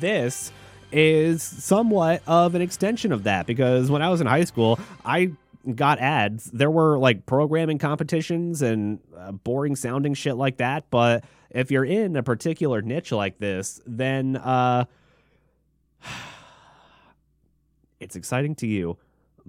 this 0.00 0.52
is 0.92 1.42
somewhat 1.42 2.22
of 2.26 2.54
an 2.54 2.62
extension 2.62 3.12
of 3.12 3.24
that 3.24 3.46
because 3.46 3.90
when 3.90 4.02
I 4.02 4.08
was 4.08 4.20
in 4.20 4.26
high 4.26 4.44
school, 4.44 4.78
I 5.04 5.32
got 5.74 5.98
ads. 5.98 6.50
There 6.50 6.70
were 6.70 6.98
like 6.98 7.26
programming 7.26 7.78
competitions 7.78 8.62
and 8.62 9.00
uh, 9.16 9.32
boring 9.32 9.76
sounding 9.76 10.14
shit 10.14 10.36
like 10.36 10.58
that. 10.58 10.84
But 10.90 11.24
if 11.50 11.70
you're 11.70 11.84
in 11.84 12.16
a 12.16 12.22
particular 12.22 12.82
niche 12.82 13.12
like 13.12 13.38
this, 13.38 13.80
then 13.86 14.36
uh, 14.36 14.84
it's 18.00 18.16
exciting 18.16 18.54
to 18.56 18.66
you 18.66 18.96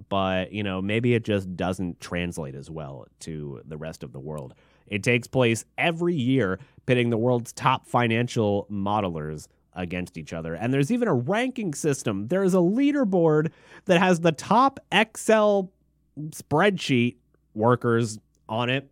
but 0.08 0.52
you 0.52 0.62
know 0.62 0.80
maybe 0.82 1.14
it 1.14 1.24
just 1.24 1.56
doesn't 1.56 2.00
translate 2.00 2.54
as 2.54 2.70
well 2.70 3.06
to 3.20 3.60
the 3.66 3.76
rest 3.76 4.02
of 4.02 4.12
the 4.12 4.20
world. 4.20 4.54
It 4.86 5.02
takes 5.02 5.26
place 5.26 5.64
every 5.76 6.14
year, 6.14 6.60
pitting 6.86 7.10
the 7.10 7.16
world's 7.16 7.52
top 7.52 7.86
financial 7.86 8.66
modelers 8.70 9.48
against 9.76 10.16
each 10.16 10.32
other. 10.32 10.54
And 10.54 10.72
there's 10.72 10.90
even 10.90 11.06
a 11.06 11.14
ranking 11.14 11.74
system. 11.74 12.28
There 12.28 12.42
is 12.42 12.54
a 12.54 12.58
leaderboard 12.58 13.50
that 13.84 14.00
has 14.00 14.20
the 14.20 14.32
top 14.32 14.80
Excel 14.90 15.70
spreadsheet 16.30 17.16
workers 17.54 18.18
on 18.48 18.70
it. 18.70 18.90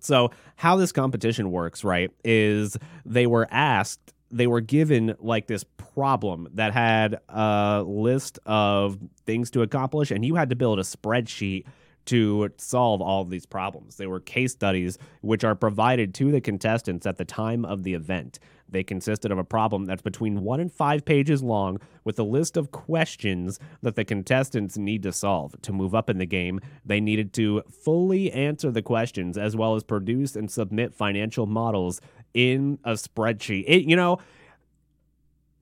So, 0.00 0.30
how 0.56 0.76
this 0.76 0.92
competition 0.92 1.50
works, 1.50 1.84
right, 1.84 2.10
is 2.24 2.76
they 3.04 3.26
were 3.26 3.46
asked 3.50 4.14
they 4.30 4.46
were 4.46 4.60
given 4.60 5.14
like 5.18 5.46
this 5.46 5.64
problem 5.64 6.48
that 6.54 6.72
had 6.72 7.18
a 7.28 7.82
list 7.86 8.38
of 8.46 8.98
things 9.26 9.50
to 9.50 9.62
accomplish, 9.62 10.10
and 10.10 10.24
you 10.24 10.36
had 10.36 10.50
to 10.50 10.56
build 10.56 10.78
a 10.78 10.82
spreadsheet 10.82 11.64
to 12.06 12.48
solve 12.56 13.02
all 13.02 13.22
of 13.22 13.30
these 13.30 13.46
problems. 13.46 13.96
They 13.96 14.06
were 14.06 14.20
case 14.20 14.52
studies 14.52 14.98
which 15.20 15.44
are 15.44 15.54
provided 15.54 16.14
to 16.14 16.30
the 16.30 16.40
contestants 16.40 17.06
at 17.06 17.18
the 17.18 17.24
time 17.24 17.64
of 17.64 17.82
the 17.82 17.94
event. 17.94 18.38
They 18.68 18.84
consisted 18.84 19.32
of 19.32 19.38
a 19.38 19.44
problem 19.44 19.84
that's 19.84 20.02
between 20.02 20.42
one 20.42 20.60
and 20.60 20.72
five 20.72 21.04
pages 21.04 21.42
long 21.42 21.78
with 22.04 22.18
a 22.18 22.22
list 22.22 22.56
of 22.56 22.70
questions 22.70 23.58
that 23.82 23.96
the 23.96 24.04
contestants 24.04 24.78
need 24.78 25.02
to 25.02 25.12
solve. 25.12 25.60
To 25.62 25.72
move 25.72 25.94
up 25.94 26.08
in 26.08 26.18
the 26.18 26.26
game, 26.26 26.60
they 26.84 27.00
needed 27.00 27.32
to 27.34 27.62
fully 27.84 28.30
answer 28.32 28.70
the 28.70 28.82
questions 28.82 29.36
as 29.36 29.56
well 29.56 29.74
as 29.74 29.82
produce 29.82 30.36
and 30.36 30.50
submit 30.50 30.94
financial 30.94 31.46
models 31.46 32.00
in 32.34 32.78
a 32.84 32.92
spreadsheet. 32.92 33.64
It, 33.66 33.84
you 33.84 33.96
know, 33.96 34.18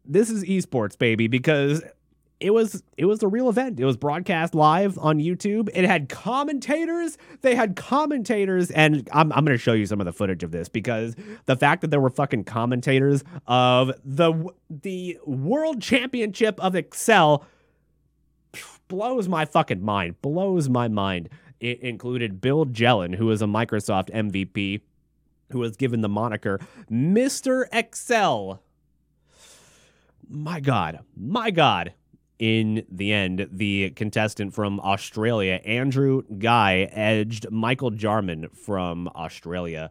this 0.05 0.31
is 0.31 0.45
esports, 0.45 0.99
baby, 0.99 1.29
because 1.29 1.83
it 2.41 2.51
was 2.51 2.83
it 2.97 3.07
was 3.07 3.23
a 3.23 3.29
real 3.29 3.49
event. 3.49 3.81
It 3.81 3.85
was 3.85 3.97
broadcast 3.97 4.55
live 4.55 4.99
on 4.99 5.19
YouTube. 5.19 5.69
It 5.75 5.85
had 5.85 6.09
commentators. 6.09 7.19
They 7.41 7.55
had 7.55 7.77
commentators, 7.77 8.71
and 8.71 9.09
I'm 9.13 9.33
I'm 9.33 9.45
to 9.47 9.59
show 9.59 9.73
you 9.73 9.87
some 9.87 10.01
of 10.01 10.07
the 10.07 10.13
footage 10.13 10.43
of 10.43 10.51
this 10.51 10.69
because 10.69 11.17
the 11.47 11.57
fact 11.57 11.81
that 11.81 11.91
there 11.91 12.01
were 12.01 12.11
fucking 12.11 12.45
commentators 12.45 13.25
of 13.47 13.93
the 14.05 14.51
the 14.71 15.19
World 15.27 15.83
Championship 15.83 16.61
of 16.61 16.75
Excel 16.75 17.45
blows 18.87 19.29
my 19.29 19.45
fucking 19.45 19.83
mind. 19.83 20.21
Blows 20.23 20.69
my 20.69 20.89
mind. 20.89 21.29
It 21.61 21.81
included 21.81 22.41
Bill 22.41 22.67
Jelen, 22.67 23.15
who 23.15 23.31
is 23.33 23.43
a 23.43 23.47
Microsoft 23.47 24.11
MVP, 24.11 24.81
who 25.51 25.59
was 25.59 25.77
given 25.77 26.01
the 26.01 26.09
moniker 26.09 26.59
Mr. 26.91 27.67
Excel. 27.73 28.63
My 30.29 30.61
God, 30.61 31.01
my 31.17 31.51
God. 31.51 31.95
In 32.39 32.85
the 32.89 33.13
end, 33.13 33.49
the 33.51 33.91
contestant 33.91 34.55
from 34.55 34.79
Australia, 34.81 35.61
Andrew 35.65 36.23
Ngai, 36.33 36.89
edged 36.93 37.51
Michael 37.51 37.91
Jarman 37.91 38.49
from 38.51 39.09
Australia. 39.09 39.91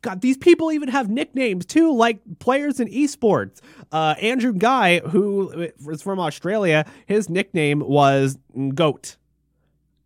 God, 0.00 0.20
these 0.22 0.38
people 0.38 0.72
even 0.72 0.88
have 0.88 1.10
nicknames 1.10 1.66
too, 1.66 1.94
like 1.94 2.20
players 2.38 2.80
in 2.80 2.88
esports. 2.88 3.60
Uh, 3.92 4.14
Andrew 4.20 4.52
Ngai, 4.52 5.06
who 5.08 5.68
is 5.90 6.00
from 6.00 6.18
Australia, 6.18 6.86
his 7.06 7.28
nickname 7.28 7.80
was 7.80 8.38
Goat. 8.74 9.16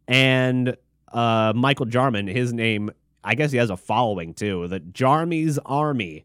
And 0.09 0.77
uh, 1.13 1.53
Michael 1.55 1.87
Jarman, 1.87 2.27
his 2.27 2.53
name, 2.53 2.91
I 3.25 3.35
guess 3.35 3.53
he 3.53 3.59
has 3.59 3.71
a 3.71 3.77
following 3.77 4.35
too, 4.35 4.69
the 4.69 4.81
Jarmy's 4.81 5.59
Army, 5.67 6.25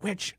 which, 0.00 0.36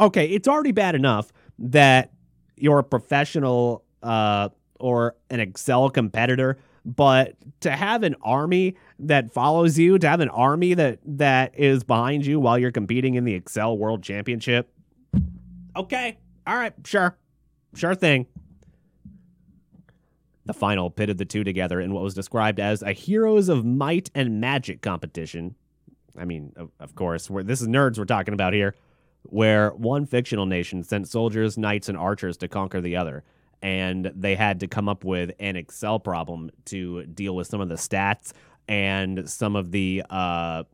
okay, 0.00 0.26
it's 0.26 0.48
already 0.48 0.72
bad 0.72 0.94
enough 0.94 1.32
that 1.58 2.12
you're 2.56 2.78
a 2.78 2.84
professional 2.84 3.84
uh, 4.02 4.48
or 4.80 5.16
an 5.30 5.40
Excel 5.40 5.90
competitor, 5.90 6.58
but 6.84 7.36
to 7.60 7.70
have 7.70 8.02
an 8.02 8.14
army 8.22 8.76
that 8.98 9.32
follows 9.32 9.78
you, 9.78 9.98
to 9.98 10.08
have 10.08 10.20
an 10.20 10.28
army 10.28 10.74
that 10.74 10.98
that 11.04 11.58
is 11.58 11.84
behind 11.84 12.26
you 12.26 12.38
while 12.40 12.58
you're 12.58 12.72
competing 12.72 13.14
in 13.14 13.24
the 13.24 13.34
Excel 13.34 13.78
World 13.78 14.02
Championship, 14.02 14.70
okay, 15.76 16.18
all 16.46 16.56
right, 16.56 16.74
sure, 16.84 17.16
sure 17.74 17.94
thing. 17.94 18.26
The 20.46 20.54
final 20.54 20.90
pitted 20.90 21.18
the 21.18 21.24
two 21.24 21.44
together 21.44 21.80
in 21.80 21.92
what 21.92 22.02
was 22.02 22.14
described 22.14 22.60
as 22.60 22.82
a 22.82 22.92
Heroes 22.92 23.48
of 23.48 23.64
Might 23.64 24.10
and 24.14 24.40
Magic 24.40 24.82
competition. 24.82 25.54
I 26.18 26.24
mean, 26.24 26.52
of, 26.56 26.70
of 26.78 26.94
course, 26.94 27.30
we're, 27.30 27.42
this 27.42 27.60
is 27.60 27.68
nerds 27.68 27.98
we're 27.98 28.04
talking 28.04 28.34
about 28.34 28.52
here 28.52 28.74
where 29.22 29.70
one 29.70 30.06
fictional 30.06 30.46
nation 30.46 30.82
sent 30.82 31.08
soldiers, 31.08 31.56
knights, 31.56 31.88
and 31.88 31.96
archers 31.96 32.36
to 32.38 32.48
conquer 32.48 32.80
the 32.80 32.96
other. 32.96 33.24
And 33.62 34.12
they 34.14 34.34
had 34.34 34.60
to 34.60 34.66
come 34.66 34.88
up 34.88 35.04
with 35.04 35.32
an 35.38 35.56
Excel 35.56 35.98
problem 35.98 36.50
to 36.66 37.04
deal 37.06 37.34
with 37.34 37.46
some 37.46 37.62
of 37.62 37.70
the 37.70 37.76
stats 37.76 38.32
and 38.68 39.28
some 39.28 39.56
of 39.56 39.70
the 39.70 40.02
uh, 40.10 40.64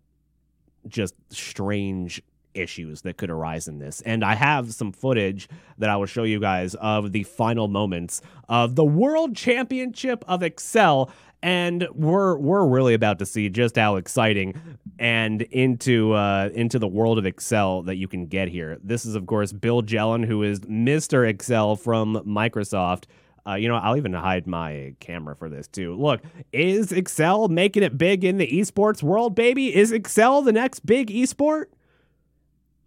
just 0.88 1.14
strange 1.30 2.20
issues 2.54 3.02
that 3.02 3.16
could 3.16 3.30
arise 3.30 3.68
in 3.68 3.78
this. 3.78 4.00
And 4.02 4.24
I 4.24 4.34
have 4.34 4.72
some 4.74 4.92
footage 4.92 5.48
that 5.78 5.90
I 5.90 5.96
will 5.96 6.06
show 6.06 6.24
you 6.24 6.40
guys 6.40 6.74
of 6.76 7.12
the 7.12 7.24
final 7.24 7.68
moments 7.68 8.20
of 8.48 8.74
the 8.74 8.84
World 8.84 9.36
Championship 9.36 10.24
of 10.28 10.42
Excel. 10.42 11.10
And 11.42 11.88
we're 11.94 12.36
we're 12.36 12.66
really 12.66 12.92
about 12.92 13.18
to 13.20 13.26
see 13.26 13.48
just 13.48 13.76
how 13.76 13.96
exciting 13.96 14.60
and 14.98 15.40
into 15.42 16.12
uh, 16.12 16.50
into 16.52 16.78
the 16.78 16.88
world 16.88 17.18
of 17.18 17.24
Excel 17.24 17.82
that 17.82 17.96
you 17.96 18.08
can 18.08 18.26
get 18.26 18.48
here. 18.48 18.78
This 18.84 19.06
is 19.06 19.14
of 19.14 19.26
course 19.26 19.52
Bill 19.52 19.82
Jelen, 19.82 20.26
who 20.26 20.42
is 20.42 20.60
Mr. 20.60 21.26
Excel 21.26 21.76
from 21.76 22.16
Microsoft. 22.26 23.04
Uh, 23.46 23.54
you 23.54 23.68
know, 23.68 23.76
I'll 23.76 23.96
even 23.96 24.12
hide 24.12 24.46
my 24.46 24.94
camera 25.00 25.34
for 25.34 25.48
this 25.48 25.66
too. 25.66 25.94
Look, 25.96 26.20
is 26.52 26.92
Excel 26.92 27.48
making 27.48 27.82
it 27.82 27.96
big 27.96 28.22
in 28.22 28.36
the 28.36 28.46
esports 28.46 29.02
world, 29.02 29.34
baby? 29.34 29.74
Is 29.74 29.92
Excel 29.92 30.42
the 30.42 30.52
next 30.52 30.84
big 30.84 31.08
esport? 31.08 31.66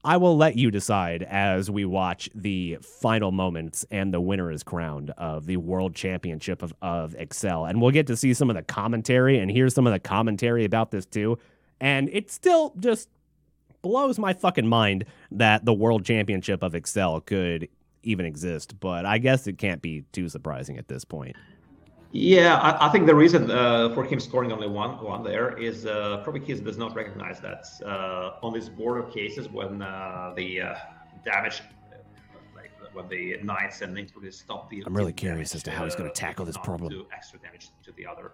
I 0.05 0.17
will 0.17 0.35
let 0.35 0.57
you 0.57 0.69
decide 0.69 1.23
as 1.23 1.71
we 1.71 1.85
watch 1.85 2.29
the 2.35 2.77
final 2.81 3.31
moments 3.31 3.85
and 3.89 4.13
the 4.13 4.19
winner 4.19 4.51
is 4.51 4.61
crowned 4.61 5.11
of 5.11 5.45
the 5.45 5.57
World 5.57 5.95
Championship 5.95 6.61
of, 6.61 6.73
of 6.81 7.15
Excel. 7.15 7.65
And 7.65 7.81
we'll 7.81 7.91
get 7.91 8.07
to 8.07 8.17
see 8.17 8.33
some 8.33 8.49
of 8.49 8.57
the 8.57 8.63
commentary 8.63 9.39
and 9.39 9.49
hear 9.49 9.69
some 9.69 9.87
of 9.87 9.93
the 9.93 9.99
commentary 9.99 10.65
about 10.65 10.91
this 10.91 11.05
too. 11.05 11.37
And 11.79 12.09
it 12.11 12.29
still 12.29 12.73
just 12.79 13.07
blows 13.81 14.19
my 14.19 14.33
fucking 14.33 14.67
mind 14.67 15.05
that 15.31 15.63
the 15.63 15.73
World 15.73 16.03
Championship 16.03 16.63
of 16.63 16.75
Excel 16.75 17.21
could 17.21 17.69
even 18.03 18.25
exist. 18.25 18.79
But 18.81 19.05
I 19.05 19.19
guess 19.19 19.47
it 19.47 19.57
can't 19.57 19.81
be 19.81 20.03
too 20.11 20.27
surprising 20.27 20.77
at 20.77 20.89
this 20.89 21.05
point. 21.05 21.37
Yeah, 22.15 22.57
I, 22.57 22.87
I 22.87 22.89
think 22.91 23.07
the 23.07 23.15
reason 23.15 23.49
uh, 23.49 23.91
for 23.95 24.03
him 24.03 24.19
scoring 24.19 24.51
only 24.51 24.67
one 24.67 25.03
one 25.03 25.23
there 25.23 25.57
is 25.57 25.87
uh, 25.87 26.21
probably 26.23 26.41
he 26.41 26.53
does 26.53 26.77
not 26.77 26.95
recognize 26.95 27.39
that 27.39 27.65
uh, 27.83 28.45
on 28.45 28.53
these 28.53 28.69
border 28.69 29.01
cases 29.01 29.49
when 29.49 29.81
uh, 29.81 30.31
the 30.35 30.61
uh, 30.61 30.75
damage, 31.25 31.63
uh, 31.91 31.95
like 32.55 32.69
when 32.93 33.09
the 33.09 33.37
knights 33.41 33.81
and 33.81 33.97
intruders 33.97 34.37
stop 34.37 34.69
the. 34.69 34.83
I'm 34.85 34.95
really 34.95 35.11
curious 35.11 35.49
damage, 35.49 35.55
as 35.55 35.63
to 35.63 35.71
how 35.71 35.85
he's 35.85 35.95
gonna 35.95 36.09
uh, 36.09 36.13
tackle 36.13 36.45
this 36.45 36.57
problem. 36.57 36.91
Do 36.91 37.07
extra 37.11 37.39
damage 37.39 37.69
to 37.83 37.91
the 37.93 38.05
other, 38.05 38.33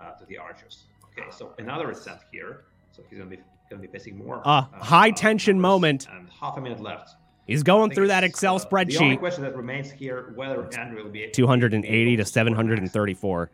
uh, 0.00 0.12
to 0.12 0.24
the 0.26 0.38
archers. 0.38 0.84
Okay, 1.06 1.26
so 1.32 1.54
another 1.58 1.90
ascent 1.90 2.20
here. 2.30 2.66
So 2.92 3.02
he's 3.10 3.18
gonna 3.18 3.30
be 3.30 3.40
gonna 3.68 3.82
be 3.82 3.88
facing 3.88 4.16
more. 4.16 4.42
Ah, 4.44 4.68
high 4.74 5.10
tension 5.10 5.60
moment. 5.60 6.06
And 6.08 6.30
half 6.30 6.56
a 6.56 6.60
minute 6.60 6.80
left. 6.80 7.16
He's 7.48 7.62
going 7.64 7.90
through 7.90 8.08
that 8.08 8.22
Excel 8.24 8.54
uh, 8.56 8.58
The 8.58 8.66
only 8.76 8.84
spreadsheet. 9.16 9.18
question 9.18 9.42
that 9.42 9.56
remains 9.56 9.90
here 9.90 10.32
whether 10.36 10.68
Andrew 10.78 11.02
will 11.02 11.10
be 11.10 11.26
280 11.32 11.80
to 11.80 12.22
able 12.22 12.24
score 12.26 12.44
max. 12.44 12.56
734. 12.56 13.50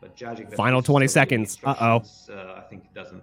But 0.00 0.14
judging 0.16 0.48
the 0.48 0.56
Final 0.56 0.82
20 0.82 1.08
seconds. 1.08 1.58
Uh-oh. 1.64 2.02
Uh, 2.32 2.54
I 2.56 2.60
think 2.70 2.84
it 2.84 2.94
doesn't. 2.94 3.22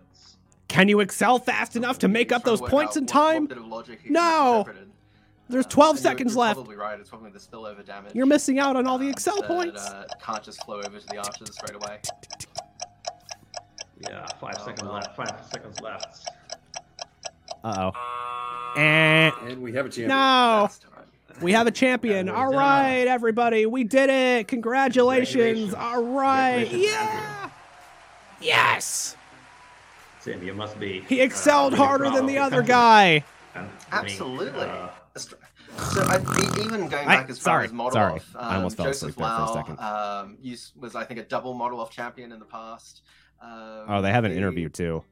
Can 0.67 0.89
you 0.89 0.99
excel 0.99 1.39
fast 1.39 1.75
enough 1.77 1.97
to 1.99 2.07
make 2.09 2.31
up 2.33 2.43
those 2.43 2.59
points 2.59 2.97
in 2.97 3.05
time? 3.05 3.43
what 3.43 3.49
bit 3.49 3.57
of 3.59 3.65
logic 3.67 3.99
No! 4.09 4.59
misinterpreted. 4.65 4.89
There's 5.49 5.65
Um, 5.65 5.69
12 5.71 5.89
and 5.95 6.03
you're- 6.03 6.11
seconds 6.11 6.33
you're 6.33 6.41
left. 6.41 6.55
Probably 6.57 6.75
right. 6.75 6.99
It's 6.99 7.09
probably 7.09 7.29
the 7.31 7.39
spillover 7.39 7.85
damage. 7.85 8.13
You're 8.15 8.25
missing 8.25 8.59
out 8.59 8.75
on 8.75 8.85
all 8.87 8.97
the 8.97 9.05
um, 9.05 9.11
Excel 9.11 9.39
that, 9.41 9.47
points. 9.47 9.85
Uh, 9.87 10.07
can't 10.21 10.43
just 10.43 10.61
flow 10.65 10.77
over 10.79 10.99
to 10.99 11.07
the 11.07 11.17
archers 11.17 11.53
straight 11.53 11.75
away. 11.75 11.99
Yeah, 14.01 14.25
five 14.41 14.55
Oh, 14.59 14.65
seconds 14.65 14.83
well. 14.83 14.93
left. 14.93 15.15
Five 15.15 15.45
seconds 15.51 15.79
left. 15.79 16.27
Uh 17.63 17.91
oh. 17.93 17.99
And 18.77 19.33
And 19.47 19.61
we 19.61 19.73
have 19.73 19.85
a 19.85 19.89
champion. 19.89 20.09
no, 20.09 20.61
That's 20.63 20.79
time. 20.79 20.89
we 21.41 21.51
have 21.53 21.67
a 21.67 21.71
champion. 21.71 22.29
All 22.29 22.51
right, 22.53 23.05
everybody, 23.07 23.65
we 23.65 23.83
did 23.83 24.09
it. 24.09 24.47
Congratulations. 24.47 25.71
Congratulations. 25.71 25.73
All 25.73 26.03
right. 26.03 26.67
Congratulations, 26.69 26.91
Yeah. 26.93 27.49
Yes. 28.41 29.15
Tim, 30.23 30.43
you 30.43 30.53
must 30.53 30.79
be. 30.79 31.01
He 31.01 31.21
excelled 31.21 31.73
uh, 31.73 31.77
harder 31.77 32.09
than 32.09 32.25
the 32.25 32.37
other 32.37 32.61
guy. 32.61 33.23
Absolutely. 33.91 34.61
uh, 34.61 34.89
Astr- 35.15 35.35
So 35.93 36.01
I, 36.03 36.17
even 36.61 36.87
going 36.87 37.07
I- 37.07 37.17
back 37.17 37.29
as 37.29 37.37
far 37.39 37.55
sorry, 37.55 37.65
as 37.65 37.73
model 37.73 37.91
sorry. 37.93 38.13
off, 38.13 38.35
I 38.37 38.55
almost 38.55 38.73
um, 38.79 38.83
fell 38.83 38.85
Joseph 38.87 39.09
asleep 39.09 39.15
there 39.17 39.27
for 39.27 39.41
a 39.41 39.45
Lau, 39.45 39.53
second. 39.53 39.79
Um, 39.79 40.37
was 40.79 40.95
I 40.95 41.03
think 41.03 41.19
a 41.19 41.23
double 41.23 41.53
model 41.53 41.79
off 41.79 41.91
champion 41.91 42.31
in 42.31 42.39
the 42.39 42.45
past. 42.45 43.01
Um, 43.41 43.85
Oh, 43.89 44.01
they 44.01 44.11
have 44.11 44.23
an 44.23 44.31
the- 44.31 44.37
interview 44.37 44.69
too. 44.69 45.03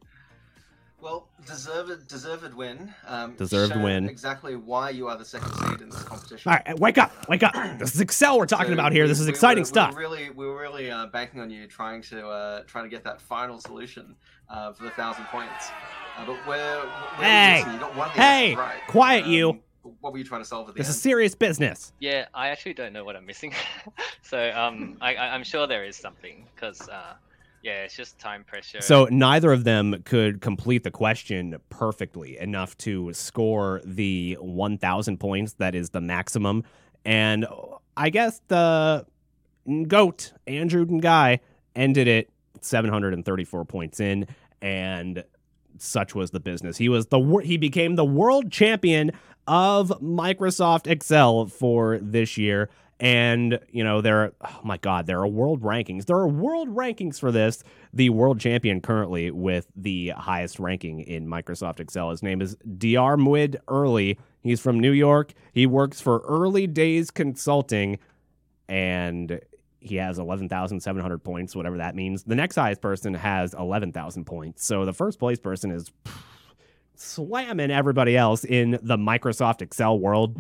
Well, 1.02 1.28
deserved 1.48 2.08
deserved 2.08 2.54
win. 2.54 2.94
Um, 3.08 3.34
Deserved 3.36 3.76
win. 3.76 4.08
Exactly 4.08 4.56
why 4.56 4.92
you 4.92 5.08
are 5.08 5.18
the 5.18 5.26
second 5.26 5.52
seed 5.56 5.82
in 5.82 5.90
this 5.90 6.04
competition. 6.04 6.52
All 6.52 6.60
right, 6.66 6.80
wake 6.80 6.98
up, 7.00 7.28
wake 7.28 7.42
up. 7.44 7.54
This 7.80 7.96
is 7.96 8.02
Excel 8.02 8.38
we're 8.38 8.46
talking 8.46 8.68
So 8.68 8.74
about 8.74 8.92
here. 8.92 9.08
This 9.08 9.20
is 9.20 9.26
we 9.26 9.32
exciting 9.32 9.62
were- 9.64 9.66
stuff. 9.66 9.90
We 9.90 9.96
were 9.96 10.02
really, 10.02 10.30
we 10.30 10.46
were 10.46 10.60
really 10.62 10.92
uh, 10.92 11.08
banking 11.08 11.40
on 11.42 11.50
you 11.50 11.66
trying 11.68 12.04
to 12.04 12.28
uh, 12.28 12.64
trying 12.68 12.84
to 12.84 12.90
get 12.90 13.04
that 13.06 13.20
final 13.20 13.60
solution 13.60 14.16
uh, 14.50 14.74
for 14.74 14.84
the 14.84 14.92
thousand 14.92 15.26
points. 15.26 15.70
Uh, 16.18 16.26
but 16.26 16.36
where, 16.46 16.80
where 16.82 17.28
Hey! 17.28 17.60
you 17.74 17.80
got 17.80 17.96
one 17.96 18.10
Hey! 18.12 18.54
right. 18.56 18.80
Quiet 18.88 19.26
you. 19.26 19.50
Um, 19.52 19.94
What 20.02 20.14
were 20.14 20.20
you 20.20 20.24
trying 20.26 20.42
to 20.42 20.48
solve 20.48 20.68
at 20.70 20.76
the 20.76 20.80
This 20.80 20.88
end? 20.88 20.96
is 20.96 21.02
serious 21.02 21.34
business. 21.34 21.94
Yeah, 22.00 22.26
I 22.36 22.50
actually 22.50 22.74
don't 22.76 22.94
know 22.94 23.04
what 23.06 23.16
I'm 23.16 23.26
missing. 23.26 23.54
so 24.22 24.52
um, 24.56 24.98
I, 25.02 25.16
I, 25.16 25.34
I'm 25.34 25.44
sure 25.44 25.66
there 25.66 25.84
is 25.86 25.96
something 25.96 26.46
because 26.54 26.88
uh, 26.90 27.14
yeah, 27.62 27.84
it's 27.84 27.96
just 27.96 28.18
time 28.20 28.44
pressure. 28.44 28.82
So 28.82 29.08
neither 29.12 29.52
of 29.52 29.64
them 29.64 30.02
could 30.04 30.42
complete 30.42 30.84
the 30.84 30.92
question 30.92 31.58
perfectly 31.70 32.38
enough 32.38 32.78
to 32.80 33.14
score 33.14 33.82
the 33.86 34.38
1,000 34.40 35.18
points 35.20 35.54
that 35.54 35.76
is 35.76 35.92
the 35.92 36.02
maximum. 36.02 36.64
And 37.06 37.46
I 37.96 38.10
guess 38.10 38.42
the 38.48 39.06
GOAT, 39.88 40.34
Andrew 40.48 40.86
Ngai, 40.86 41.40
ended 41.76 42.08
it 42.08 42.30
734 42.62 43.66
points 43.66 44.00
in, 44.00 44.28
and 44.62 45.24
such 45.78 46.14
was 46.14 46.32
the 46.32 46.40
business. 46.40 46.78
He 46.78 46.90
was 46.90 47.08
the 47.08 47.20
he 47.44 47.58
became 47.58 47.96
the 47.96 48.06
world 48.06 48.52
champion 48.52 49.12
of 49.48 49.90
Microsoft 50.02 50.88
Excel 50.88 51.48
for 51.48 51.98
this 52.00 52.38
year. 52.38 52.70
And, 53.02 53.60
you 53.72 53.84
know, 53.84 54.00
there, 54.00 54.22
are, 54.22 54.34
oh 54.42 54.60
my 54.64 54.78
God, 54.78 55.08
there 55.08 55.20
are 55.22 55.28
world 55.28 55.64
rankings. 55.64 56.06
There 56.06 56.18
are 56.18 56.28
world 56.28 56.70
rankings 56.70 57.20
for 57.20 57.32
this. 57.32 57.64
The 57.92 58.12
world 58.12 58.40
champion 58.40 58.80
currently 58.80 59.32
with 59.32 59.66
the 59.76 60.10
highest 60.10 60.60
ranking 60.60 61.00
in 61.00 61.26
Microsoft 61.26 61.80
Excel. 61.80 62.12
His 62.12 62.22
name 62.22 62.44
is 62.44 62.56
Diarmuid 62.78 63.60
Early. 63.68 64.20
He's 64.44 64.60
from 64.60 64.80
New 64.80 64.92
York. 64.92 65.34
He 65.52 65.66
works 65.66 66.00
for 66.00 66.20
Early 66.20 66.68
Days 66.68 67.10
Consulting, 67.10 67.98
and 68.70 69.42
he 69.80 69.96
has 69.96 70.20
11,700 70.20 71.24
points, 71.24 71.56
whatever 71.56 71.78
that 71.78 71.96
means. 71.96 72.24
The 72.24 72.36
next 72.36 72.56
highest 72.56 72.82
person 72.82 73.16
has 73.16 73.56
11,000 73.56 74.26
points. 74.26 74.64
So 74.64 74.86
the 74.86 74.94
first 74.94 75.18
place 75.18 75.40
person 75.40 75.72
is 75.72 75.92
slamming 76.94 77.72
everybody 77.72 78.16
else 78.16 78.46
in 78.46 78.78
the 78.84 78.98
Microsoft 78.98 79.64
Excel 79.64 79.98
world. 79.98 80.38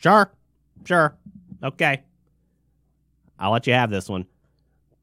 Sure. 0.00 0.32
Sure. 0.84 1.16
Okay. 1.62 2.02
I'll 3.38 3.50
let 3.52 3.66
you 3.66 3.72
have 3.72 3.90
this 3.90 4.08
one. 4.08 4.26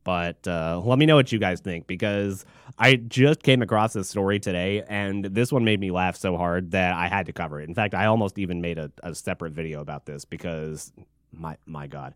But 0.03 0.47
uh, 0.47 0.81
let 0.83 0.97
me 0.97 1.05
know 1.05 1.15
what 1.15 1.31
you 1.31 1.37
guys 1.37 1.59
think 1.59 1.85
because 1.85 2.43
I 2.79 2.95
just 2.95 3.43
came 3.43 3.61
across 3.61 3.93
this 3.93 4.09
story 4.09 4.39
today 4.39 4.83
and 4.87 5.25
this 5.25 5.51
one 5.51 5.63
made 5.63 5.79
me 5.79 5.91
laugh 5.91 6.15
so 6.15 6.37
hard 6.37 6.71
that 6.71 6.93
I 6.95 7.07
had 7.07 7.27
to 7.27 7.33
cover 7.33 7.61
it. 7.61 7.69
In 7.69 7.75
fact, 7.75 7.93
I 7.93 8.05
almost 8.05 8.39
even 8.39 8.61
made 8.61 8.79
a, 8.79 8.91
a 9.03 9.13
separate 9.13 9.53
video 9.53 9.79
about 9.79 10.05
this 10.07 10.25
because 10.25 10.91
my 11.31 11.57
my 11.67 11.85
god. 11.85 12.15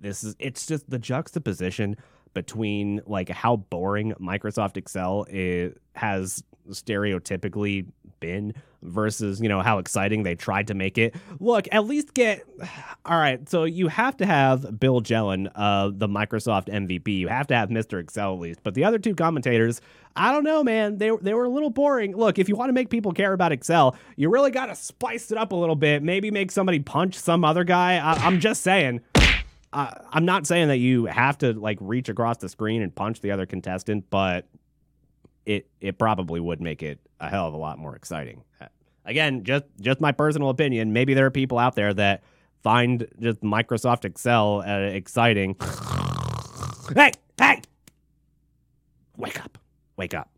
This 0.00 0.22
is 0.22 0.36
it's 0.38 0.66
just 0.66 0.88
the 0.88 0.98
juxtaposition 0.98 1.96
between 2.34 3.00
like 3.06 3.28
how 3.30 3.56
boring 3.56 4.12
Microsoft 4.20 4.76
Excel 4.76 5.26
is, 5.28 5.74
has 5.94 6.44
stereotypically 6.70 7.86
been 8.20 8.54
versus 8.82 9.40
you 9.40 9.48
know 9.48 9.60
how 9.60 9.78
exciting 9.78 10.22
they 10.22 10.34
tried 10.34 10.66
to 10.68 10.74
make 10.74 10.98
it. 10.98 11.14
Look 11.40 11.66
at 11.72 11.84
least 11.86 12.14
get 12.14 12.46
all 13.04 13.18
right 13.18 13.46
so 13.48 13.64
you 13.64 13.88
have 13.88 14.16
to 14.18 14.26
have 14.26 14.78
bill 14.78 15.00
jelen 15.00 15.50
uh 15.54 15.90
the 15.92 16.08
microsoft 16.08 16.68
mvp 16.68 17.08
you 17.08 17.28
have 17.28 17.46
to 17.48 17.54
have 17.54 17.68
mr 17.70 18.00
excel 18.00 18.34
at 18.34 18.40
least. 18.40 18.60
But 18.62 18.74
the 18.74 18.84
other 18.84 18.98
two 18.98 19.14
commentators 19.14 19.80
i 20.16 20.32
don't 20.32 20.44
know 20.44 20.62
man. 20.62 20.98
They, 20.98 21.10
they 21.20 21.34
were 21.34 21.44
a 21.44 21.48
little 21.48 21.70
boring. 21.70 22.16
Look 22.16 22.38
if 22.38 22.48
you 22.48 22.56
want 22.56 22.68
to 22.68 22.74
make 22.74 22.90
people 22.90 23.12
care 23.12 23.32
about 23.32 23.52
excel 23.52 23.96
you 24.16 24.30
really 24.30 24.50
got 24.50 24.66
to 24.66 24.74
spice 24.74 25.30
it 25.30 25.38
up 25.38 25.52
a 25.52 25.56
little 25.56 25.76
bit. 25.76 26.02
Maybe 26.02 26.30
make 26.30 26.50
somebody 26.50 26.78
punch 26.80 27.18
some 27.18 27.44
other 27.44 27.64
guy. 27.64 27.96
I, 27.96 28.12
i'm 28.24 28.40
just 28.40 28.62
saying. 28.62 29.00
Uh, 29.72 29.90
I'm 30.12 30.24
not 30.24 30.46
saying 30.46 30.68
that 30.68 30.76
you 30.76 31.06
have 31.06 31.36
to 31.38 31.52
like 31.52 31.78
reach 31.80 32.08
across 32.08 32.36
the 32.36 32.48
screen 32.48 32.80
and 32.80 32.94
punch 32.94 33.20
the 33.20 33.32
other 33.32 33.44
contestant, 33.44 34.04
but 34.08 34.46
it 35.46 35.68
it 35.80 35.98
probably 35.98 36.40
would 36.40 36.60
make 36.60 36.82
it 36.82 37.00
a 37.20 37.28
hell 37.28 37.46
of 37.46 37.54
a 37.54 37.56
lot 37.58 37.78
more 37.78 37.94
exciting. 37.96 38.42
Again, 39.04 39.44
just 39.44 39.64
just 39.80 40.00
my 40.00 40.12
personal 40.12 40.48
opinion. 40.48 40.92
Maybe 40.92 41.14
there 41.14 41.26
are 41.26 41.30
people 41.30 41.58
out 41.58 41.74
there 41.76 41.92
that 41.94 42.22
find 42.62 43.06
just 43.20 43.42
Microsoft 43.42 44.04
Excel 44.04 44.62
uh, 44.66 44.78
exciting. 44.80 45.56
hey, 46.94 47.12
hey, 47.38 47.62
wake 49.16 49.44
up, 49.44 49.58
wake 49.96 50.14
up. 50.14 50.33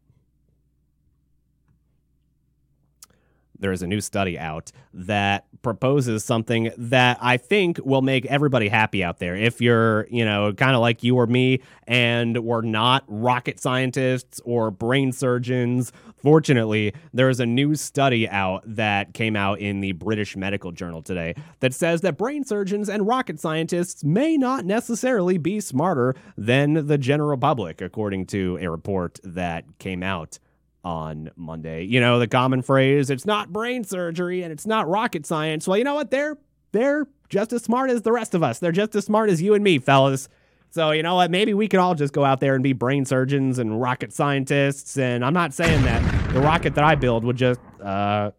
There 3.58 3.72
is 3.72 3.82
a 3.82 3.86
new 3.86 4.00
study 4.00 4.38
out 4.38 4.70
that 4.92 5.46
proposes 5.62 6.24
something 6.24 6.70
that 6.78 7.18
I 7.20 7.36
think 7.36 7.78
will 7.84 8.02
make 8.02 8.24
everybody 8.26 8.68
happy 8.68 9.02
out 9.02 9.18
there. 9.18 9.34
If 9.34 9.60
you're, 9.60 10.06
you 10.10 10.24
know, 10.24 10.52
kind 10.52 10.74
of 10.74 10.80
like 10.80 11.02
you 11.02 11.16
or 11.16 11.26
me 11.26 11.60
and 11.86 12.38
we're 12.44 12.62
not 12.62 13.04
rocket 13.08 13.58
scientists 13.60 14.40
or 14.44 14.70
brain 14.70 15.12
surgeons, 15.12 15.92
fortunately, 16.22 16.94
there 17.12 17.28
is 17.28 17.40
a 17.40 17.46
new 17.46 17.74
study 17.74 18.28
out 18.28 18.62
that 18.66 19.12
came 19.12 19.36
out 19.36 19.58
in 19.58 19.80
the 19.80 19.92
British 19.92 20.36
Medical 20.36 20.72
Journal 20.72 21.02
today 21.02 21.34
that 21.60 21.74
says 21.74 22.00
that 22.02 22.16
brain 22.16 22.44
surgeons 22.44 22.88
and 22.88 23.06
rocket 23.06 23.40
scientists 23.40 24.04
may 24.04 24.36
not 24.36 24.64
necessarily 24.64 25.38
be 25.38 25.60
smarter 25.60 26.14
than 26.36 26.86
the 26.86 26.98
general 26.98 27.36
public, 27.36 27.80
according 27.80 28.26
to 28.26 28.58
a 28.60 28.70
report 28.70 29.18
that 29.24 29.64
came 29.78 30.02
out 30.02 30.38
on 30.86 31.28
Monday. 31.34 31.82
You 31.82 31.98
know, 31.98 32.20
the 32.20 32.28
common 32.28 32.62
phrase, 32.62 33.10
it's 33.10 33.26
not 33.26 33.52
brain 33.52 33.82
surgery 33.82 34.44
and 34.44 34.52
it's 34.52 34.66
not 34.66 34.88
rocket 34.88 35.26
science. 35.26 35.66
Well, 35.66 35.76
you 35.76 35.82
know 35.82 35.96
what? 35.96 36.12
They're 36.12 36.38
they're 36.70 37.08
just 37.28 37.52
as 37.52 37.64
smart 37.64 37.90
as 37.90 38.02
the 38.02 38.12
rest 38.12 38.34
of 38.34 38.44
us. 38.44 38.60
They're 38.60 38.70
just 38.70 38.94
as 38.94 39.04
smart 39.04 39.28
as 39.28 39.42
you 39.42 39.54
and 39.54 39.64
me, 39.64 39.80
fellas. 39.80 40.28
So, 40.70 40.92
you 40.92 41.02
know 41.02 41.16
what? 41.16 41.32
Maybe 41.32 41.54
we 41.54 41.66
can 41.66 41.80
all 41.80 41.96
just 41.96 42.12
go 42.12 42.24
out 42.24 42.38
there 42.38 42.54
and 42.54 42.62
be 42.62 42.72
brain 42.72 43.04
surgeons 43.04 43.58
and 43.58 43.80
rocket 43.80 44.12
scientists. 44.12 44.96
And 44.96 45.24
I'm 45.24 45.34
not 45.34 45.54
saying 45.54 45.82
that 45.82 46.32
the 46.32 46.40
rocket 46.40 46.76
that 46.76 46.84
I 46.84 46.94
build 46.94 47.24
would 47.24 47.36
just 47.36 47.60
uh, 47.82 48.30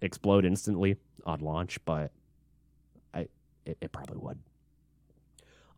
explode 0.00 0.46
instantly 0.46 0.96
on 1.26 1.40
launch, 1.40 1.78
but 1.84 2.12
I 3.12 3.28
it, 3.66 3.76
it 3.82 3.92
probably 3.92 4.16
would 4.16 4.38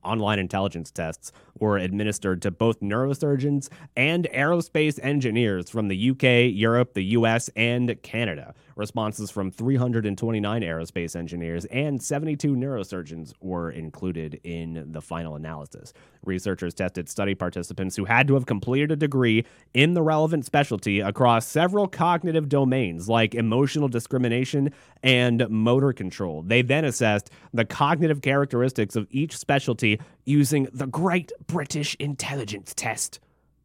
online 0.05 0.39
intelligence 0.39 0.91
tests 0.91 1.33
were 1.59 1.79
administered 1.79 2.43
to 2.43 2.51
both 2.51 2.81
neurosurgeons 2.81 3.69
and 3.97 4.29
aerospace 4.35 4.99
engineers 5.03 5.69
from 5.69 5.89
the 5.89 6.11
UK, 6.11 6.55
Europe, 6.55 6.95
the 6.95 7.05
US, 7.05 7.49
and 7.57 8.01
Canada. 8.03 8.55
Responses 8.77 9.31
from 9.31 9.51
329 9.51 10.63
aerospace 10.63 11.17
engineers 11.17 11.65
and 11.67 12.03
72 12.03 12.55
neurosurgeons 12.55 13.33
were 13.41 13.71
included 13.71 14.41
in 14.45 14.87
the 14.93 15.01
final 15.01 15.37
analysis. 15.37 15.93
Researchers 16.25 16.75
tested 16.75 17.09
study 17.09 17.35
participants 17.35 17.97
who 17.97 18.05
had 18.05 18.29
to 18.29 18.35
have 18.35 18.47
completed 18.47 18.93
a 18.93 18.97
degree 18.97 19.45
in 19.75 19.95
the 19.95 20.03
relevant 20.03 20.45
specialty 20.45 21.01
across 21.01 21.47
several 21.47 21.89
cognitive 21.89 22.49
domains 22.49 23.09
like 23.09 23.35
emotional 23.35 23.89
discrimination 23.89 24.71
and 25.03 25.49
motor 25.49 25.93
control. 25.93 26.43
They 26.43 26.63
then 26.63 26.85
assessed 26.85 27.31
the 27.53 27.65
cognitive 27.65 28.23
characteristics 28.23 28.97
of 28.97 29.07
each 29.11 29.37
specialty 29.37 30.01
using 30.25 30.69
the 30.73 30.87
Great 30.87 31.33
British 31.47 31.97
Intelligence 31.99 32.75
Test 32.75 33.21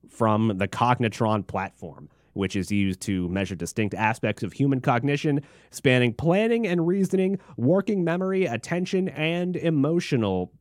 from 0.10 0.58
the 0.58 0.68
Cognitron 0.68 1.46
platform 1.46 2.10
which 2.36 2.56
is 2.56 2.72
used 2.72 3.00
to 3.02 3.28
measure 3.30 3.56
distinct 3.56 3.96
aspects 3.96 4.44
of 4.44 4.54
human 4.54 4.82
cognition, 4.82 5.42
spanning 5.72 6.14
planning 6.14 6.68
and 6.68 6.86
reasoning, 6.86 7.40
working 7.58 8.04
memory, 8.04 8.46
attention, 8.46 9.08
and 9.10 9.56
emotional 9.56 10.52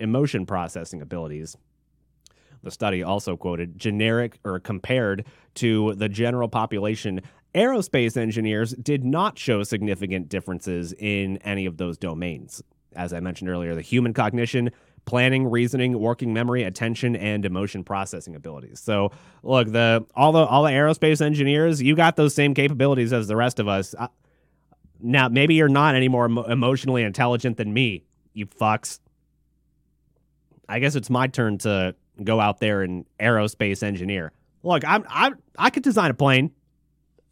emotion 0.00 0.46
processing 0.46 1.02
abilities. 1.02 1.56
The 2.62 2.70
study 2.70 3.02
also 3.02 3.36
quoted 3.36 3.78
generic 3.78 4.38
or 4.44 4.58
compared 4.60 5.26
to 5.56 5.94
the 5.94 6.08
general 6.08 6.48
population. 6.48 7.20
Aerospace 7.54 8.16
engineers 8.16 8.72
did 8.72 9.04
not 9.04 9.38
show 9.38 9.62
significant 9.62 10.28
differences 10.28 10.94
in 10.98 11.36
any 11.38 11.66
of 11.66 11.76
those 11.76 11.98
domains. 11.98 12.62
As 12.94 13.12
I 13.12 13.20
mentioned 13.20 13.50
earlier, 13.50 13.74
the 13.74 13.82
human 13.82 14.14
cognition 14.14 14.70
planning, 15.04 15.48
reasoning, 15.48 15.98
working 15.98 16.32
memory, 16.32 16.62
attention, 16.62 17.16
and 17.16 17.44
emotion 17.44 17.84
processing 17.84 18.36
abilities. 18.36 18.80
So, 18.80 19.10
look, 19.42 19.72
the 19.72 20.06
all 20.14 20.32
the 20.32 20.44
all 20.44 20.62
the 20.64 20.70
aerospace 20.70 21.20
engineers, 21.20 21.82
you 21.82 21.96
got 21.96 22.16
those 22.16 22.34
same 22.34 22.54
capabilities 22.54 23.12
as 23.12 23.28
the 23.28 23.36
rest 23.36 23.58
of 23.58 23.68
us. 23.68 23.94
Uh, 23.98 24.08
now, 25.00 25.28
maybe 25.28 25.54
you're 25.54 25.68
not 25.68 25.94
any 25.94 26.08
more 26.08 26.26
emo- 26.26 26.44
emotionally 26.44 27.02
intelligent 27.02 27.56
than 27.56 27.72
me, 27.72 28.04
you 28.34 28.46
fucks. 28.46 29.00
I 30.68 30.78
guess 30.78 30.94
it's 30.94 31.10
my 31.10 31.26
turn 31.26 31.58
to 31.58 31.94
go 32.22 32.38
out 32.38 32.60
there 32.60 32.82
and 32.82 33.04
aerospace 33.18 33.82
engineer. 33.82 34.32
Look, 34.62 34.86
I'm 34.86 35.04
I 35.08 35.32
I 35.58 35.70
could 35.70 35.82
design 35.82 36.10
a 36.10 36.14
plane. 36.14 36.52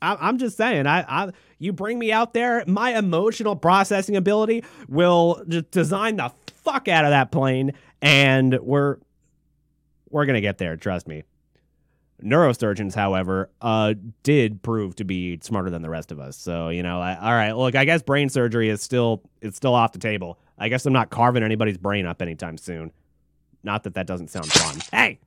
I, 0.01 0.29
am 0.29 0.39
just 0.39 0.57
saying, 0.57 0.87
I, 0.87 1.01
I 1.03 1.31
you 1.59 1.73
bring 1.73 1.99
me 1.99 2.13
out 2.13 2.33
there, 2.33 2.63
my 2.67 2.97
emotional 2.97 3.57
processing 3.57 4.17
ability 4.17 4.65
will 4.89 5.43
just 5.49 5.71
design 5.71 6.17
the 6.17 6.33
fuck 6.71 6.89
out 6.89 7.05
of 7.05 7.11
that 7.11 7.31
plane, 7.31 7.73
and 8.03 8.59
we're 8.61 8.99
we're 10.11 10.27
gonna 10.27 10.41
get 10.41 10.59
there. 10.59 10.77
Trust 10.77 11.09
me. 11.09 11.25
Neurosurgeons, 12.23 12.95
however, 12.97 13.49
uh, 13.61 13.95
did 14.25 14.61
prove 14.63 14.97
to 14.97 15.05
be 15.05 15.39
smarter 15.41 15.71
than 15.71 15.83
the 15.83 15.91
rest 15.91 16.11
of 16.11 16.19
us. 16.19 16.37
So 16.37 16.69
you 16.69 16.83
know, 16.83 17.01
I, 17.01 17.17
all 17.17 17.33
right. 17.33 17.53
Look, 17.53 17.75
I 17.75 17.85
guess 17.85 18.03
brain 18.03 18.29
surgery 18.29 18.69
is 18.69 18.83
still 18.83 19.23
it's 19.41 19.57
still 19.57 19.75
off 19.75 19.93
the 19.93 19.99
table. 19.99 20.39
I 20.59 20.69
guess 20.69 20.85
I'm 20.85 20.93
not 20.93 21.11
carving 21.11 21.43
anybody's 21.43 21.79
brain 21.79 22.07
up 22.07 22.21
anytime 22.21 22.59
soon. 22.59 22.93
Not 23.63 23.85
that 23.85 23.95
that 23.95 24.07
doesn't 24.07 24.29
sound 24.29 24.53
fun. 24.53 24.81
hey, 24.93 25.21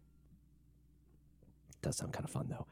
it 1.70 1.82
does 1.82 1.98
sound 1.98 2.14
kind 2.14 2.26
of 2.26 2.32
fun 2.32 2.48
though. 2.50 2.68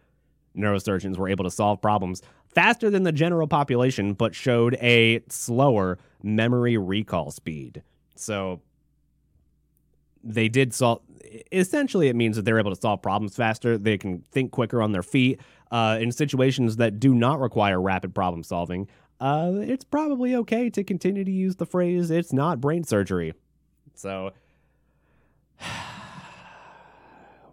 Neurosurgeons 0.57 1.17
were 1.17 1.29
able 1.29 1.45
to 1.45 1.51
solve 1.51 1.81
problems 1.81 2.21
faster 2.53 2.89
than 2.89 3.03
the 3.03 3.11
general 3.11 3.47
population, 3.47 4.13
but 4.13 4.35
showed 4.35 4.75
a 4.81 5.21
slower 5.29 5.97
memory 6.23 6.77
recall 6.77 7.31
speed. 7.31 7.83
So 8.19 8.61
they 10.23 10.49
did 10.49 10.73
solve. 10.73 11.01
Essentially, 11.51 12.09
it 12.09 12.15
means 12.15 12.35
that 12.35 12.43
they're 12.43 12.59
able 12.59 12.73
to 12.73 12.79
solve 12.79 13.01
problems 13.01 13.35
faster. 13.35 13.77
They 13.77 13.97
can 13.97 14.23
think 14.31 14.51
quicker 14.51 14.81
on 14.81 14.91
their 14.91 15.03
feet. 15.03 15.39
Uh, 15.71 15.99
in 16.01 16.11
situations 16.11 16.77
that 16.77 16.99
do 16.99 17.13
not 17.13 17.39
require 17.39 17.79
rapid 17.79 18.15
problem 18.15 18.43
solving, 18.43 18.87
uh, 19.19 19.51
it's 19.55 19.83
probably 19.83 20.35
okay 20.35 20.69
to 20.71 20.83
continue 20.83 21.23
to 21.23 21.31
use 21.31 21.57
the 21.57 21.65
phrase 21.65 22.09
"it's 22.09 22.33
not 22.33 22.59
brain 22.59 22.83
surgery." 22.83 23.33
So 23.93 24.31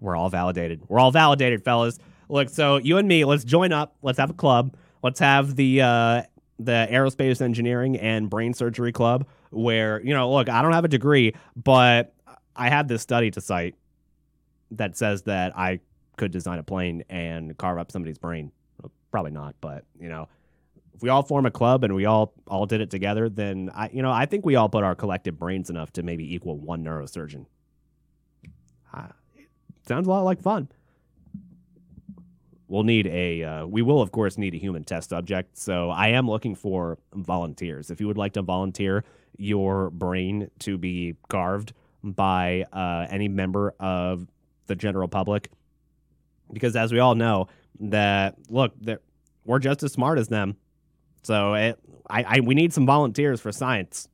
we're 0.00 0.16
all 0.16 0.30
validated. 0.30 0.82
We're 0.88 0.98
all 0.98 1.10
validated, 1.12 1.62
fellas. 1.62 1.98
Look, 2.28 2.48
so 2.48 2.78
you 2.78 2.96
and 2.98 3.06
me, 3.06 3.24
let's 3.24 3.44
join 3.44 3.72
up. 3.72 3.96
Let's 4.02 4.18
have 4.18 4.30
a 4.30 4.34
club. 4.34 4.74
Let's 5.02 5.20
have 5.20 5.54
the 5.54 5.82
uh, 5.82 6.22
the 6.58 6.88
aerospace 6.90 7.40
engineering 7.42 7.96
and 7.98 8.30
brain 8.30 8.54
surgery 8.54 8.92
club 8.92 9.26
where, 9.50 10.00
you 10.02 10.14
know, 10.14 10.30
look, 10.32 10.48
I 10.48 10.62
don't 10.62 10.72
have 10.72 10.84
a 10.84 10.88
degree, 10.88 11.34
but 11.56 12.14
I 12.54 12.68
had 12.68 12.88
this 12.88 13.02
study 13.02 13.30
to 13.32 13.40
cite 13.40 13.74
that 14.72 14.96
says 14.96 15.22
that 15.22 15.56
I 15.56 15.80
could 16.16 16.32
design 16.32 16.58
a 16.58 16.62
plane 16.62 17.04
and 17.08 17.56
carve 17.56 17.78
up 17.78 17.92
somebody's 17.92 18.18
brain. 18.18 18.52
Well, 18.80 18.90
probably 19.10 19.32
not, 19.32 19.54
but, 19.60 19.84
you 20.00 20.08
know, 20.08 20.28
if 20.94 21.02
we 21.02 21.10
all 21.10 21.22
form 21.22 21.44
a 21.44 21.50
club 21.50 21.84
and 21.84 21.94
we 21.94 22.06
all 22.06 22.32
all 22.46 22.64
did 22.64 22.80
it 22.80 22.90
together, 22.90 23.28
then 23.28 23.70
I 23.74 23.90
you 23.92 24.00
know, 24.00 24.10
I 24.10 24.24
think 24.24 24.46
we 24.46 24.56
all 24.56 24.70
put 24.70 24.82
our 24.82 24.94
collective 24.94 25.38
brains 25.38 25.68
enough 25.68 25.92
to 25.92 26.02
maybe 26.02 26.34
equal 26.34 26.56
one 26.56 26.82
neurosurgeon. 26.82 27.44
Uh, 28.94 29.08
sounds 29.86 30.06
a 30.06 30.10
lot 30.10 30.22
like 30.22 30.40
fun 30.40 30.68
we'll 32.68 32.82
need 32.82 33.06
a 33.06 33.42
uh, 33.42 33.66
we 33.66 33.82
will 33.82 34.00
of 34.00 34.12
course 34.12 34.38
need 34.38 34.54
a 34.54 34.58
human 34.58 34.84
test 34.84 35.10
subject 35.10 35.56
so 35.56 35.90
i 35.90 36.08
am 36.08 36.28
looking 36.28 36.54
for 36.54 36.98
volunteers 37.14 37.90
if 37.90 38.00
you 38.00 38.06
would 38.06 38.18
like 38.18 38.32
to 38.32 38.42
volunteer 38.42 39.04
your 39.38 39.90
brain 39.90 40.50
to 40.60 40.78
be 40.78 41.16
carved 41.28 41.72
by 42.02 42.64
uh, 42.72 43.06
any 43.10 43.28
member 43.28 43.74
of 43.80 44.26
the 44.66 44.74
general 44.74 45.08
public. 45.08 45.50
Because 46.52 46.76
as 46.76 46.92
we 46.92 46.98
all 46.98 47.14
know 47.14 47.48
that 47.80 48.36
look 48.48 48.72
we're 49.44 49.58
just 49.58 49.82
as 49.82 49.92
smart 49.92 50.18
as 50.18 50.28
them. 50.28 50.56
So 51.22 51.54
it, 51.54 51.78
I, 52.08 52.22
I 52.22 52.40
we 52.40 52.54
need 52.54 52.72
some 52.72 52.86
volunteers 52.86 53.40
for 53.40 53.52
science. 53.52 54.08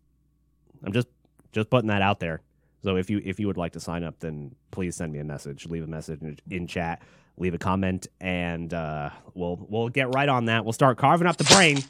I'm 0.85 0.93
just 0.93 1.09
just 1.53 1.71
putting 1.71 1.89
that 1.89 2.03
out 2.03 2.21
there. 2.21 2.41
So 2.83 2.97
if 2.97 3.11
you 3.11 3.21
if 3.25 3.39
you 3.39 3.47
would 3.47 3.57
like 3.59 3.73
to 3.73 3.81
sign 3.81 4.05
up 4.05 4.19
then 4.21 4.55
please 4.71 4.97
send 4.97 5.13
me 5.13 5.19
a 5.19 5.25
message. 5.25 5.67
Leave 5.67 5.85
a 5.85 5.87
message 5.87 6.21
in, 6.51 6.67
chat. 6.67 7.03
Leave 7.39 7.55
a 7.55 7.59
comment, 7.59 8.09
and 8.21 8.75
uh, 8.75 9.09
we'll 9.35 9.65
we'll 9.69 9.89
get 9.89 10.15
right 10.15 10.29
on 10.29 10.47
that. 10.47 10.65
We'll 10.65 10.75
start 10.75 10.99
carving 10.99 11.27
up 11.27 11.39
the 11.39 11.45
brain, 11.45 11.83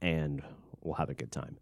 and 0.00 0.42
we'll 0.82 0.96
have 0.96 1.10
a 1.10 1.14
good 1.14 1.30
time. 1.30 1.56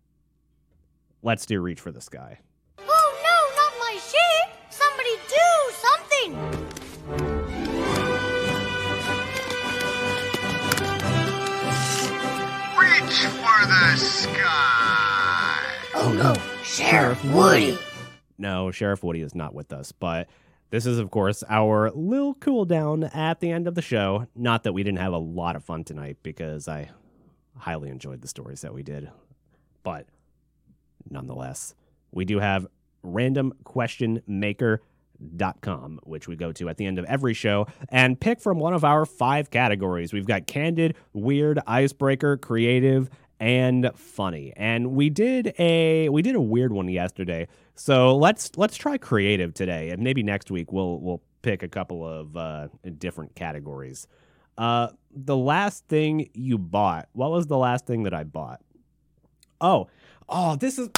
Let's 1.25 1.47
do 1.47 1.61
reach 1.61 1.79
for 1.79 1.93
the 1.93 2.01
sky. 2.01 2.41
Oh 2.81 2.83
no, 3.23 3.37
not 3.57 3.73
my 3.79 3.97
ship! 4.03 4.51
Somebody 4.71 5.17
do 5.29 5.51
something! 5.71 6.35
Reach 12.77 13.27
for 13.27 13.67
the 13.69 13.97
sky! 13.97 15.63
Oh 15.95 16.13
no, 16.13 16.35
Sheriff 16.65 17.25
Woody! 17.27 17.79
No, 18.37 18.73
Sheriff 18.73 19.05
Woody 19.05 19.21
is 19.21 19.37
not 19.37 19.55
with 19.55 19.73
us, 19.73 19.93
but 19.93 20.29
this 20.71 20.87
is, 20.87 20.99
of 20.99 21.13
course, 21.13 21.45
our 21.49 21.93
little 21.93 22.35
cool 22.35 22.65
down 22.65 23.05
at 23.05 23.39
the 23.39 23.53
end 23.53 23.69
of 23.69 23.77
the 23.77 23.83
show. 23.83 24.27
Not 24.35 24.65
that 24.65 24.73
we 24.73 24.83
didn't 24.83 24.99
have 24.99 25.13
a 25.13 25.19
lot 25.19 25.55
of 25.55 25.63
fun 25.63 25.85
tonight 25.85 26.17
because 26.25 26.67
I 26.67 26.91
highly 27.57 27.91
enjoyed 27.91 28.23
the 28.23 28.29
stories 28.29 28.63
that 28.63 28.75
we 28.75 28.83
did. 28.83 29.09
But 29.85 30.07
nonetheless, 31.11 31.75
we 32.11 32.25
do 32.25 32.39
have 32.39 32.67
random 33.03 33.53
question 33.65 34.23
maker 34.27 34.81
which 36.03 36.27
we 36.27 36.37
go 36.37 36.53
to 36.53 36.69
at 36.69 36.77
the 36.77 36.87
end 36.87 36.99
of 36.99 37.05
every 37.05 37.35
show 37.35 37.67
and 37.91 38.19
pick 38.19 38.41
from 38.41 38.59
one 38.59 38.75
of 38.75 38.85
our 38.85 39.07
five 39.07 39.51
categories. 39.51 40.13
We've 40.13 40.27
got 40.27 40.47
candid, 40.47 40.97
weird, 41.13 41.61
icebreaker, 41.67 42.37
creative, 42.37 43.09
and 43.39 43.91
funny. 43.95 44.53
And 44.57 44.93
we 44.93 45.11
did 45.11 45.55
a 45.59 46.09
we 46.09 46.23
did 46.23 46.35
a 46.35 46.41
weird 46.41 46.73
one 46.73 46.89
yesterday. 46.89 47.49
So 47.75 48.17
let's 48.17 48.53
let's 48.57 48.77
try 48.77 48.99
creative 48.99 49.55
today, 49.55 49.91
and 49.91 50.03
maybe 50.03 50.23
next 50.23 50.51
week 50.51 50.73
we'll 50.73 50.99
we'll 51.01 51.23
pick 51.43 51.63
a 51.63 51.69
couple 51.69 52.07
of 52.07 52.37
uh, 52.37 52.69
different 52.99 53.35
categories. 53.35 54.07
Uh, 54.57 54.89
the 55.11 55.37
last 55.37 55.87
thing 55.89 56.31
you 56.35 56.59
bought. 56.59 57.09
What 57.13 57.31
was 57.31 57.47
the 57.47 57.59
last 57.59 57.87
thing 57.87 58.05
that 58.05 58.15
I 58.15 58.25
bought? 58.25 58.61
Oh, 59.61 59.89
oh, 60.29 60.57
this 60.57 60.79
is 60.79 60.89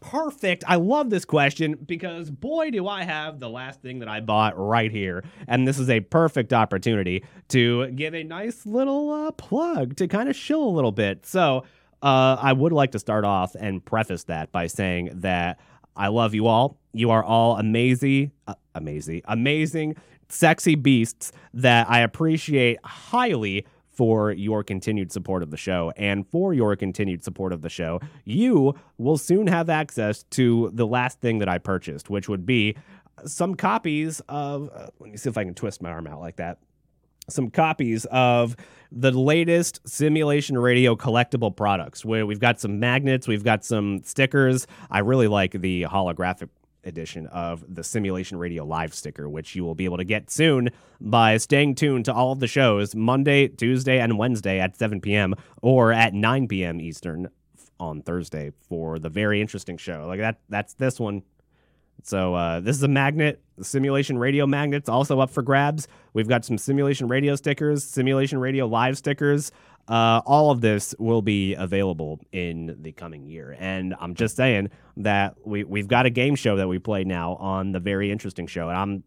perfect. 0.00 0.64
I 0.66 0.76
love 0.76 1.10
this 1.10 1.24
question 1.24 1.78
because 1.86 2.30
boy, 2.30 2.70
do 2.70 2.88
I 2.88 3.04
have 3.04 3.38
the 3.38 3.48
last 3.48 3.80
thing 3.80 4.00
that 4.00 4.08
I 4.08 4.20
bought 4.20 4.58
right 4.58 4.90
here. 4.90 5.24
And 5.46 5.66
this 5.66 5.78
is 5.78 5.88
a 5.88 6.00
perfect 6.00 6.52
opportunity 6.52 7.24
to 7.48 7.88
give 7.92 8.14
a 8.14 8.24
nice 8.24 8.66
little 8.66 9.10
uh, 9.10 9.30
plug 9.32 9.96
to 9.96 10.08
kind 10.08 10.28
of 10.28 10.36
shill 10.36 10.62
a 10.64 10.70
little 10.70 10.92
bit. 10.92 11.24
So, 11.24 11.64
uh, 12.02 12.36
I 12.40 12.52
would 12.52 12.72
like 12.72 12.90
to 12.92 12.98
start 12.98 13.24
off 13.24 13.54
and 13.54 13.84
preface 13.84 14.24
that 14.24 14.50
by 14.50 14.66
saying 14.66 15.10
that 15.14 15.60
I 15.96 16.08
love 16.08 16.34
you 16.34 16.48
all. 16.48 16.76
You 16.92 17.10
are 17.10 17.22
all 17.22 17.56
amazing, 17.58 18.32
uh, 18.48 18.54
amazing, 18.74 19.22
amazing, 19.26 19.96
sexy 20.28 20.74
beasts 20.74 21.30
that 21.54 21.88
I 21.88 22.00
appreciate 22.00 22.78
highly 22.84 23.66
for 23.92 24.32
your 24.32 24.64
continued 24.64 25.12
support 25.12 25.42
of 25.42 25.50
the 25.50 25.56
show. 25.56 25.92
And 25.96 26.26
for 26.26 26.54
your 26.54 26.74
continued 26.76 27.22
support 27.22 27.52
of 27.52 27.62
the 27.62 27.68
show, 27.68 28.00
you 28.24 28.74
will 28.98 29.18
soon 29.18 29.46
have 29.46 29.68
access 29.68 30.22
to 30.30 30.70
the 30.74 30.86
last 30.86 31.20
thing 31.20 31.38
that 31.38 31.48
I 31.48 31.58
purchased, 31.58 32.10
which 32.10 32.28
would 32.28 32.46
be 32.46 32.76
some 33.24 33.54
copies 33.54 34.20
of. 34.28 34.70
Uh, 34.74 34.88
let 34.98 35.10
me 35.10 35.16
see 35.16 35.28
if 35.28 35.36
I 35.36 35.44
can 35.44 35.54
twist 35.54 35.82
my 35.82 35.90
arm 35.90 36.06
out 36.06 36.20
like 36.20 36.36
that. 36.36 36.58
Some 37.28 37.50
copies 37.50 38.04
of 38.06 38.56
the 38.90 39.12
latest 39.12 39.80
simulation 39.88 40.58
radio 40.58 40.96
collectible 40.96 41.54
products 41.54 42.04
where 42.04 42.26
we've 42.26 42.40
got 42.40 42.60
some 42.60 42.80
magnets, 42.80 43.28
we've 43.28 43.44
got 43.44 43.64
some 43.64 44.02
stickers. 44.02 44.66
I 44.90 45.00
really 45.00 45.28
like 45.28 45.52
the 45.52 45.82
holographic 45.82 46.48
edition 46.84 47.26
of 47.28 47.64
the 47.72 47.84
Simulation 47.84 48.38
Radio 48.38 48.64
Live 48.64 48.94
sticker, 48.94 49.28
which 49.28 49.54
you 49.54 49.64
will 49.64 49.74
be 49.74 49.84
able 49.84 49.98
to 49.98 50.04
get 50.04 50.30
soon 50.30 50.70
by 51.00 51.36
staying 51.36 51.74
tuned 51.74 52.04
to 52.06 52.14
all 52.14 52.32
of 52.32 52.40
the 52.40 52.46
shows 52.46 52.94
Monday, 52.94 53.48
Tuesday, 53.48 53.98
and 53.98 54.18
Wednesday 54.18 54.58
at 54.58 54.76
7 54.76 55.00
p.m. 55.00 55.34
or 55.60 55.92
at 55.92 56.14
9 56.14 56.48
p.m. 56.48 56.80
Eastern 56.80 57.28
on 57.78 58.02
Thursday 58.02 58.52
for 58.68 58.98
the 58.98 59.08
very 59.08 59.40
interesting 59.40 59.76
show. 59.76 60.06
Like 60.06 60.20
that, 60.20 60.38
that's 60.48 60.74
this 60.74 61.00
one. 61.00 61.22
So 62.02 62.34
uh, 62.34 62.60
this 62.60 62.76
is 62.76 62.82
a 62.82 62.88
magnet. 62.88 63.40
Simulation 63.60 64.18
radio 64.18 64.46
magnets 64.46 64.88
also 64.88 65.20
up 65.20 65.30
for 65.30 65.42
grabs. 65.42 65.86
We've 66.14 66.28
got 66.28 66.44
some 66.44 66.58
simulation 66.58 67.06
radio 67.06 67.36
stickers, 67.36 67.84
simulation 67.84 68.38
radio 68.38 68.66
live 68.66 68.98
stickers. 68.98 69.52
Uh, 69.88 70.22
all 70.24 70.50
of 70.50 70.60
this 70.60 70.94
will 70.98 71.22
be 71.22 71.54
available 71.54 72.20
in 72.30 72.76
the 72.80 72.92
coming 72.92 73.26
year. 73.26 73.56
And 73.58 73.94
I'm 74.00 74.14
just 74.14 74.36
saying 74.36 74.70
that 74.98 75.34
we, 75.44 75.64
we've 75.64 75.88
got 75.88 76.06
a 76.06 76.10
game 76.10 76.36
show 76.36 76.56
that 76.56 76.68
we 76.68 76.78
play 76.78 77.04
now 77.04 77.34
on 77.34 77.72
the 77.72 77.80
very 77.80 78.10
interesting 78.10 78.46
show. 78.46 78.68
And 78.68 78.78
I'm 78.78 79.04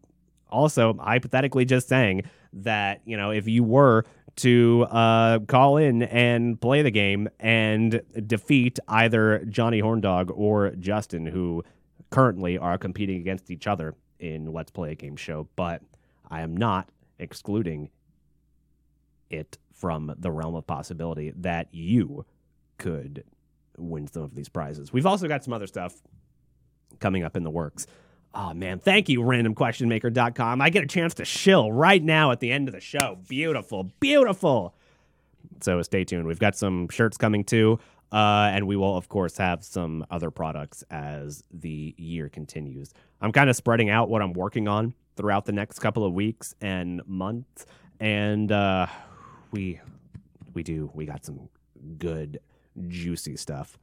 also 0.50 0.94
hypothetically 0.94 1.64
just 1.64 1.88
saying 1.88 2.22
that, 2.52 3.00
you 3.04 3.16
know, 3.16 3.30
if 3.30 3.48
you 3.48 3.64
were 3.64 4.04
to 4.36 4.86
uh, 4.90 5.38
call 5.40 5.78
in 5.78 6.02
and 6.02 6.60
play 6.60 6.82
the 6.82 6.90
game 6.90 7.28
and 7.40 8.02
defeat 8.26 8.78
either 8.86 9.44
Johnny 9.48 9.80
Horndog 9.80 10.30
or 10.34 10.70
Justin, 10.72 11.24
who 11.26 11.64
currently 12.10 12.58
are 12.58 12.76
competing 12.78 13.16
against 13.16 13.50
each 13.50 13.66
other 13.66 13.94
in 14.18 14.52
Let's 14.52 14.70
Play 14.70 14.92
a 14.92 14.94
Game 14.94 15.16
show, 15.16 15.48
but 15.56 15.82
I 16.30 16.42
am 16.42 16.56
not 16.56 16.90
excluding 17.18 17.90
it 19.30 19.58
from 19.76 20.14
the 20.18 20.30
realm 20.30 20.54
of 20.54 20.66
possibility 20.66 21.32
that 21.36 21.68
you 21.72 22.24
could 22.78 23.24
win 23.76 24.06
some 24.06 24.22
of 24.22 24.34
these 24.34 24.48
prizes. 24.48 24.92
We've 24.92 25.06
also 25.06 25.28
got 25.28 25.44
some 25.44 25.52
other 25.52 25.66
stuff 25.66 25.94
coming 27.00 27.22
up 27.22 27.36
in 27.36 27.42
the 27.42 27.50
works. 27.50 27.86
Oh 28.34 28.52
man, 28.52 28.78
thank 28.78 29.08
you, 29.08 29.20
randomquestionmaker.com. 29.20 30.60
I 30.60 30.70
get 30.70 30.84
a 30.84 30.86
chance 30.86 31.14
to 31.14 31.24
shill 31.24 31.72
right 31.72 32.02
now 32.02 32.32
at 32.32 32.40
the 32.40 32.50
end 32.50 32.68
of 32.68 32.74
the 32.74 32.80
show. 32.80 33.18
Beautiful, 33.28 33.84
beautiful. 34.00 34.74
So 35.60 35.80
stay 35.82 36.04
tuned. 36.04 36.26
We've 36.26 36.38
got 36.38 36.56
some 36.56 36.88
shirts 36.88 37.16
coming 37.16 37.44
too. 37.44 37.78
Uh, 38.12 38.50
and 38.52 38.66
we 38.66 38.76
will, 38.76 38.96
of 38.96 39.08
course, 39.08 39.36
have 39.36 39.64
some 39.64 40.06
other 40.10 40.30
products 40.30 40.84
as 40.90 41.42
the 41.52 41.94
year 41.98 42.28
continues. 42.28 42.92
I'm 43.20 43.32
kind 43.32 43.50
of 43.50 43.56
spreading 43.56 43.90
out 43.90 44.08
what 44.08 44.22
I'm 44.22 44.32
working 44.32 44.68
on 44.68 44.94
throughout 45.16 45.44
the 45.44 45.52
next 45.52 45.80
couple 45.80 46.04
of 46.04 46.12
weeks 46.12 46.54
and 46.60 47.02
months. 47.06 47.66
And 47.98 48.52
uh, 48.52 48.86
we 49.56 49.80
we 50.54 50.62
do 50.62 50.90
we 50.94 51.06
got 51.06 51.24
some 51.24 51.48
good 51.98 52.40
juicy 52.88 53.36
stuff 53.36 53.78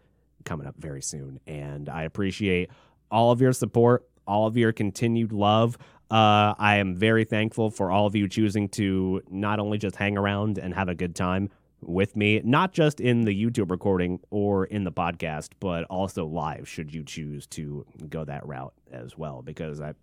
coming 0.46 0.68
up 0.68 0.76
very 0.78 1.02
soon. 1.02 1.40
And 1.48 1.90
i 1.90 2.04
appreciate 2.04 2.70
all 3.10 3.32
of 3.32 3.42
your 3.42 3.54
support 3.54 4.08
all 4.26 4.48
of 4.48 4.56
your 4.56 4.72
continued 4.72 5.34
love. 5.34 5.78
Uh, 6.12 6.54
i 6.60 6.76
am 6.78 6.96
very 6.96 7.26
thankful 7.26 7.72
for 7.72 7.90
all 7.90 8.06
of 8.06 8.16
you 8.16 8.28
choosing 8.28 8.70
to 8.70 9.22
not 9.30 9.60
only 9.60 9.78
just 9.78 9.96
hang 9.96 10.18
around 10.18 10.58
and 10.60 10.74
have 10.74 10.88
a 10.88 10.96
good 10.96 11.16
time 11.16 11.50
with 11.82 12.16
me 12.16 12.40
not 12.44 12.72
just 12.72 13.00
in 13.02 13.22
the 13.22 13.44
youtube 13.46 13.72
recording 13.72 14.20
or 14.30 14.66
in 14.66 14.84
the 14.84 14.92
podcast 14.92 15.50
but 15.60 15.84
also 15.86 16.26
live 16.26 16.68
should 16.68 16.94
you 16.94 17.04
choose 17.04 17.48
to 17.48 17.86
go 18.10 18.24
that 18.24 18.46
route 18.46 18.74
as 18.92 19.18
well 19.18 19.42
because 19.42 19.82
i 19.82 19.94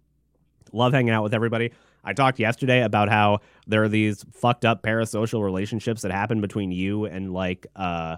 love 0.73 0.93
hanging 0.93 1.11
out 1.11 1.23
with 1.23 1.33
everybody 1.33 1.71
I 2.05 2.13
talked 2.13 2.39
yesterday 2.39 2.83
about 2.83 3.09
how 3.09 3.41
there 3.67 3.83
are 3.83 3.89
these 3.89 4.25
fucked 4.33 4.65
up 4.65 4.83
parasocial 4.83 5.43
relationships 5.45 6.03
that 6.03 6.13
happen 6.13 6.41
between 6.41 6.73
you 6.73 7.05
and 7.05 7.33
like 7.33 7.67
uh 7.77 8.17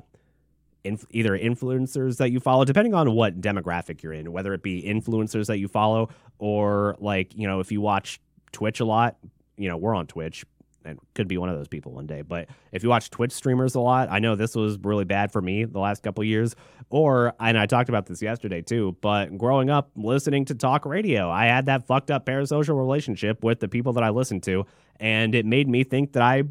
inf- 0.85 1.07
either 1.11 1.39
influencers 1.39 2.19
that 2.19 2.31
you 2.31 2.41
follow 2.41 2.65
depending 2.65 2.95
on 2.95 3.13
what 3.13 3.41
demographic 3.41 4.03
you're 4.03 4.13
in, 4.13 4.33
whether 4.33 4.55
it 4.55 4.63
be 4.63 4.83
influencers 4.83 5.47
that 5.47 5.59
you 5.59 5.69
follow 5.69 6.09
or 6.39 6.97
like, 6.99 7.35
you 7.37 7.47
know, 7.47 7.61
if 7.61 7.73
you 7.73 7.81
watch 7.81 8.21
Twitch 8.53 8.81
a 8.81 8.85
lot, 8.85 9.17
you 9.57 9.69
know, 9.69 9.77
we're 9.77 9.95
on 9.95 10.07
Twitch, 10.07 10.45
and 10.85 10.99
could 11.15 11.29
be 11.29 11.39
one 11.39 11.49
of 11.49 11.57
those 11.57 11.69
people 11.69 11.93
one 11.93 12.07
day. 12.07 12.23
But 12.23 12.49
if 12.73 12.83
you 12.83 12.89
watch 12.89 13.11
Twitch 13.11 13.33
streamers 13.33 13.75
a 13.75 13.81
lot, 13.81 14.09
I 14.11 14.19
know 14.19 14.37
this 14.37 14.55
was 14.55 14.79
really 14.79 15.05
bad 15.05 15.33
for 15.33 15.41
me 15.41 15.65
the 15.65 15.79
last 15.79 16.03
couple 16.03 16.25
years. 16.25 16.55
Or 16.91 17.35
and 17.41 17.59
I 17.59 17.67
talked 17.67 17.89
about 17.89 18.07
this 18.07 18.23
yesterday 18.23 18.63
too. 18.63 18.97
But 19.01 19.37
growing 19.39 19.71
up 19.71 19.91
listening 19.97 20.45
to 20.47 20.55
talk 20.55 20.85
radio, 20.87 21.31
I 21.31 21.47
had 21.47 21.67
that 21.67 21.87
fucked 21.87 22.11
up 22.11 22.27
parasocial 22.27 22.77
relationship 22.77 23.43
with 23.43 23.61
the 23.61 23.69
people 23.69 23.93
that 23.95 24.05
I 24.05 24.11
listened 24.11 24.43
to, 24.45 24.67
and 25.01 25.35
it 25.35 25.47
made 25.47 25.69
me 25.69 25.85
think 25.85 26.13
that 26.13 26.23
I 26.23 26.45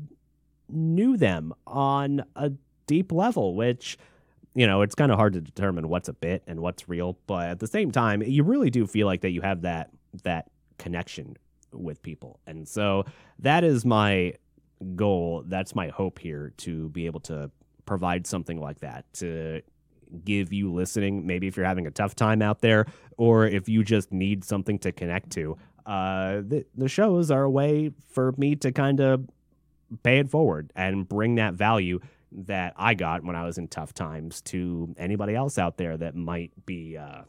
knew 0.69 1.17
them 1.17 1.53
on 1.67 2.23
a 2.35 2.51
deep 2.87 3.11
level, 3.11 3.55
which 3.55 3.97
you 4.53 4.67
know, 4.67 4.81
it's 4.81 4.95
kind 4.95 5.11
of 5.11 5.17
hard 5.17 5.33
to 5.33 5.41
determine 5.41 5.87
what's 5.87 6.09
a 6.09 6.13
bit 6.13 6.43
and 6.45 6.59
what's 6.59 6.89
real, 6.89 7.17
but 7.25 7.47
at 7.47 7.59
the 7.59 7.67
same 7.67 7.89
time, 7.91 8.21
you 8.21 8.43
really 8.43 8.69
do 8.69 8.85
feel 8.85 9.07
like 9.07 9.21
that 9.21 9.31
you 9.31 9.41
have 9.41 9.61
that 9.61 9.91
that 10.23 10.51
connection 10.77 11.37
with 11.73 12.01
people. 12.01 12.39
And 12.47 12.67
so 12.67 13.05
that 13.39 13.63
is 13.63 13.85
my 13.85 14.33
goal. 14.95 15.43
That's 15.45 15.75
my 15.75 15.89
hope 15.89 16.19
here 16.19 16.53
to 16.57 16.89
be 16.89 17.05
able 17.05 17.19
to 17.21 17.51
provide 17.85 18.27
something 18.27 18.59
like 18.59 18.79
that 18.79 19.05
to 19.13 19.61
give 20.25 20.51
you 20.53 20.71
listening. 20.71 21.25
Maybe 21.25 21.47
if 21.47 21.55
you're 21.55 21.65
having 21.65 21.87
a 21.87 21.91
tough 21.91 22.15
time 22.15 22.41
out 22.41 22.61
there, 22.61 22.85
or 23.17 23.45
if 23.45 23.69
you 23.69 23.83
just 23.83 24.11
need 24.11 24.43
something 24.43 24.79
to 24.79 24.91
connect 24.91 25.31
to. 25.31 25.57
Uh, 25.85 26.41
the, 26.41 26.65
the 26.75 26.87
shows 26.87 27.31
are 27.31 27.43
a 27.43 27.49
way 27.49 27.91
for 28.11 28.33
me 28.37 28.55
to 28.55 28.71
kind 28.71 28.99
of 28.99 29.27
pay 30.03 30.19
it 30.19 30.29
forward 30.29 30.71
and 30.75 31.07
bring 31.07 31.35
that 31.35 31.53
value 31.53 31.99
that 32.31 32.73
I 32.77 32.93
got 32.93 33.23
when 33.23 33.35
I 33.35 33.45
was 33.45 33.57
in 33.57 33.67
tough 33.67 33.93
times 33.93 34.41
to 34.43 34.93
anybody 34.97 35.35
else 35.35 35.57
out 35.57 35.77
there 35.77 35.97
that 35.97 36.15
might 36.15 36.51
be 36.65 36.97
uh, 36.97 37.23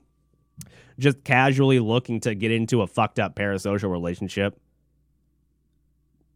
just 0.98 1.24
casually 1.24 1.78
looking 1.78 2.20
to 2.20 2.34
get 2.34 2.50
into 2.50 2.82
a 2.82 2.86
fucked 2.86 3.18
up 3.18 3.34
parasocial 3.34 3.90
relationship. 3.90 4.58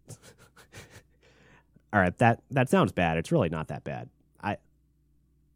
All 1.93 2.01
right, 2.01 2.17
that 2.19 2.43
that 2.51 2.69
sounds 2.69 2.93
bad. 2.93 3.19
It's 3.19 3.33
really 3.33 3.49
not 3.49 3.69
that 3.69 3.85
bad. 3.85 4.09
I 4.43 4.57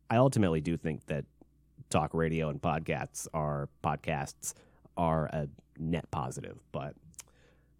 I 0.08 0.16
ultimately 0.16 0.60
do 0.60 0.76
think 0.76 1.06
that 1.06 1.24
talk 1.88 2.14
radio 2.14 2.48
and 2.50 2.60
podcasts 2.60 3.26
are 3.34 3.68
podcasts 3.82 4.54
are 4.96 5.26
a 5.26 5.48
net 5.78 6.10
positive, 6.10 6.58
but 6.72 6.94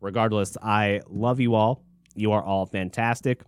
regardless, 0.00 0.56
I 0.62 1.00
love 1.08 1.40
you 1.40 1.54
all. 1.54 1.82
You 2.14 2.32
are 2.32 2.42
all 2.42 2.66
fantastic, 2.66 3.42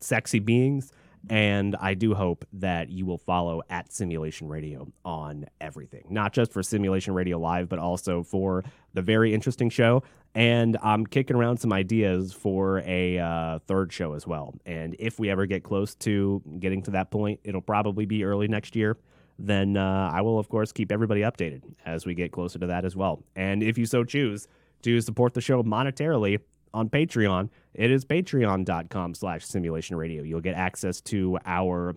sexy 0.00 0.38
beings 0.38 0.92
and 1.30 1.76
I 1.76 1.94
do 1.94 2.14
hope 2.14 2.44
that 2.54 2.90
you 2.90 3.06
will 3.06 3.18
follow 3.18 3.62
at 3.70 3.92
Simulation 3.92 4.48
Radio 4.48 4.90
on 5.04 5.46
everything, 5.60 6.06
not 6.10 6.32
just 6.32 6.52
for 6.52 6.62
Simulation 6.62 7.14
Radio 7.14 7.38
Live, 7.38 7.68
but 7.68 7.78
also 7.78 8.22
for 8.22 8.64
the 8.94 9.02
very 9.02 9.32
interesting 9.32 9.70
show. 9.70 10.02
And 10.34 10.76
I'm 10.82 11.06
kicking 11.06 11.36
around 11.36 11.58
some 11.58 11.72
ideas 11.72 12.32
for 12.32 12.82
a 12.86 13.18
uh, 13.18 13.58
third 13.66 13.92
show 13.92 14.14
as 14.14 14.26
well. 14.26 14.54
And 14.66 14.96
if 14.98 15.18
we 15.18 15.30
ever 15.30 15.46
get 15.46 15.62
close 15.62 15.94
to 15.96 16.42
getting 16.58 16.82
to 16.82 16.90
that 16.92 17.10
point, 17.10 17.40
it'll 17.44 17.60
probably 17.60 18.06
be 18.06 18.24
early 18.24 18.48
next 18.48 18.74
year. 18.74 18.96
then 19.38 19.76
uh, 19.76 20.10
I 20.12 20.20
will, 20.22 20.38
of 20.38 20.48
course, 20.48 20.72
keep 20.72 20.92
everybody 20.92 21.22
updated 21.22 21.62
as 21.84 22.06
we 22.06 22.14
get 22.14 22.32
closer 22.32 22.58
to 22.58 22.66
that 22.66 22.84
as 22.84 22.94
well. 22.96 23.22
And 23.34 23.62
if 23.62 23.76
you 23.78 23.86
so 23.86 24.04
choose 24.04 24.46
to 24.82 25.00
support 25.00 25.34
the 25.34 25.40
show 25.40 25.62
monetarily 25.62 26.40
on 26.74 26.88
Patreon, 26.88 27.48
it 27.74 27.90
is 27.90 28.04
patreon.com 28.04 29.14
slash 29.14 29.44
simulation 29.44 29.96
radio. 29.96 30.22
You'll 30.22 30.40
get 30.40 30.54
access 30.54 31.00
to 31.02 31.38
our 31.44 31.94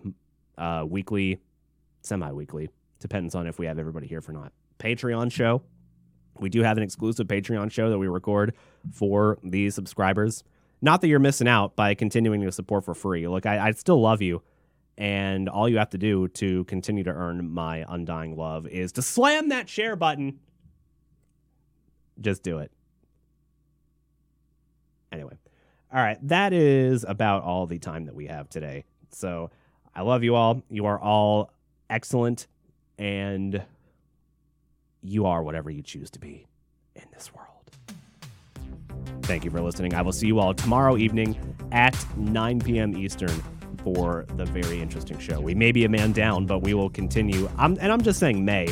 uh, 0.58 0.84
weekly, 0.86 1.40
semi 2.02 2.30
weekly, 2.32 2.70
depends 3.00 3.34
on 3.34 3.46
if 3.46 3.58
we 3.58 3.66
have 3.66 3.78
everybody 3.78 4.06
here 4.06 4.20
for 4.20 4.32
not, 4.32 4.52
Patreon 4.78 5.32
show. 5.32 5.62
We 6.38 6.50
do 6.50 6.62
have 6.62 6.76
an 6.76 6.82
exclusive 6.82 7.26
Patreon 7.26 7.70
show 7.70 7.90
that 7.90 7.98
we 7.98 8.08
record 8.08 8.54
for 8.92 9.38
the 9.42 9.70
subscribers. 9.70 10.44
Not 10.82 11.00
that 11.00 11.08
you're 11.08 11.18
missing 11.18 11.48
out 11.48 11.76
by 11.76 11.94
continuing 11.94 12.42
to 12.42 12.52
support 12.52 12.84
for 12.84 12.94
free. 12.94 13.26
Look, 13.26 13.46
I, 13.46 13.68
I 13.68 13.70
still 13.72 14.00
love 14.00 14.20
you. 14.20 14.42
And 14.98 15.48
all 15.48 15.68
you 15.68 15.78
have 15.78 15.90
to 15.90 15.98
do 15.98 16.28
to 16.28 16.64
continue 16.64 17.04
to 17.04 17.10
earn 17.10 17.50
my 17.50 17.84
undying 17.88 18.36
love 18.36 18.66
is 18.66 18.92
to 18.92 19.02
slam 19.02 19.50
that 19.50 19.68
share 19.68 19.94
button. 19.94 20.38
Just 22.20 22.42
do 22.42 22.58
it. 22.58 22.72
Anyway, 25.16 25.32
all 25.94 26.02
right, 26.02 26.18
that 26.28 26.52
is 26.52 27.02
about 27.08 27.42
all 27.42 27.66
the 27.66 27.78
time 27.78 28.04
that 28.04 28.14
we 28.14 28.26
have 28.26 28.50
today. 28.50 28.84
So 29.12 29.50
I 29.94 30.02
love 30.02 30.22
you 30.22 30.34
all. 30.34 30.62
You 30.68 30.84
are 30.84 31.00
all 31.00 31.50
excellent, 31.88 32.46
and 32.98 33.62
you 35.02 35.24
are 35.24 35.42
whatever 35.42 35.70
you 35.70 35.82
choose 35.82 36.10
to 36.10 36.18
be 36.18 36.46
in 36.94 37.04
this 37.14 37.32
world. 37.34 37.48
Thank 39.22 39.46
you 39.46 39.50
for 39.50 39.62
listening. 39.62 39.94
I 39.94 40.02
will 40.02 40.12
see 40.12 40.26
you 40.26 40.38
all 40.38 40.52
tomorrow 40.52 40.98
evening 40.98 41.38
at 41.72 41.96
9 42.18 42.60
p.m. 42.60 42.94
Eastern 42.94 43.42
for 43.82 44.26
the 44.36 44.44
very 44.44 44.82
interesting 44.82 45.18
show. 45.18 45.40
We 45.40 45.54
may 45.54 45.72
be 45.72 45.86
a 45.86 45.88
man 45.88 46.12
down, 46.12 46.44
but 46.44 46.58
we 46.58 46.74
will 46.74 46.90
continue. 46.90 47.48
I'm, 47.56 47.78
and 47.80 47.90
I'm 47.90 48.02
just 48.02 48.20
saying 48.20 48.44
may, 48.44 48.68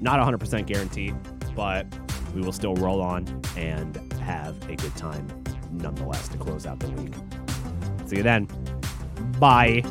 not 0.00 0.20
100% 0.20 0.66
guarantee, 0.66 1.14
but 1.56 1.86
we 2.34 2.42
will 2.42 2.52
still 2.52 2.74
roll 2.74 3.00
on 3.00 3.26
and 3.56 3.96
have 4.20 4.54
a 4.68 4.76
good 4.76 4.94
time 4.94 5.26
nonetheless 5.70 6.28
to 6.28 6.38
close 6.38 6.66
out 6.66 6.78
the 6.78 6.88
week. 6.90 7.14
See 8.06 8.16
you 8.16 8.22
then. 8.22 8.48
Bye. 9.38 9.84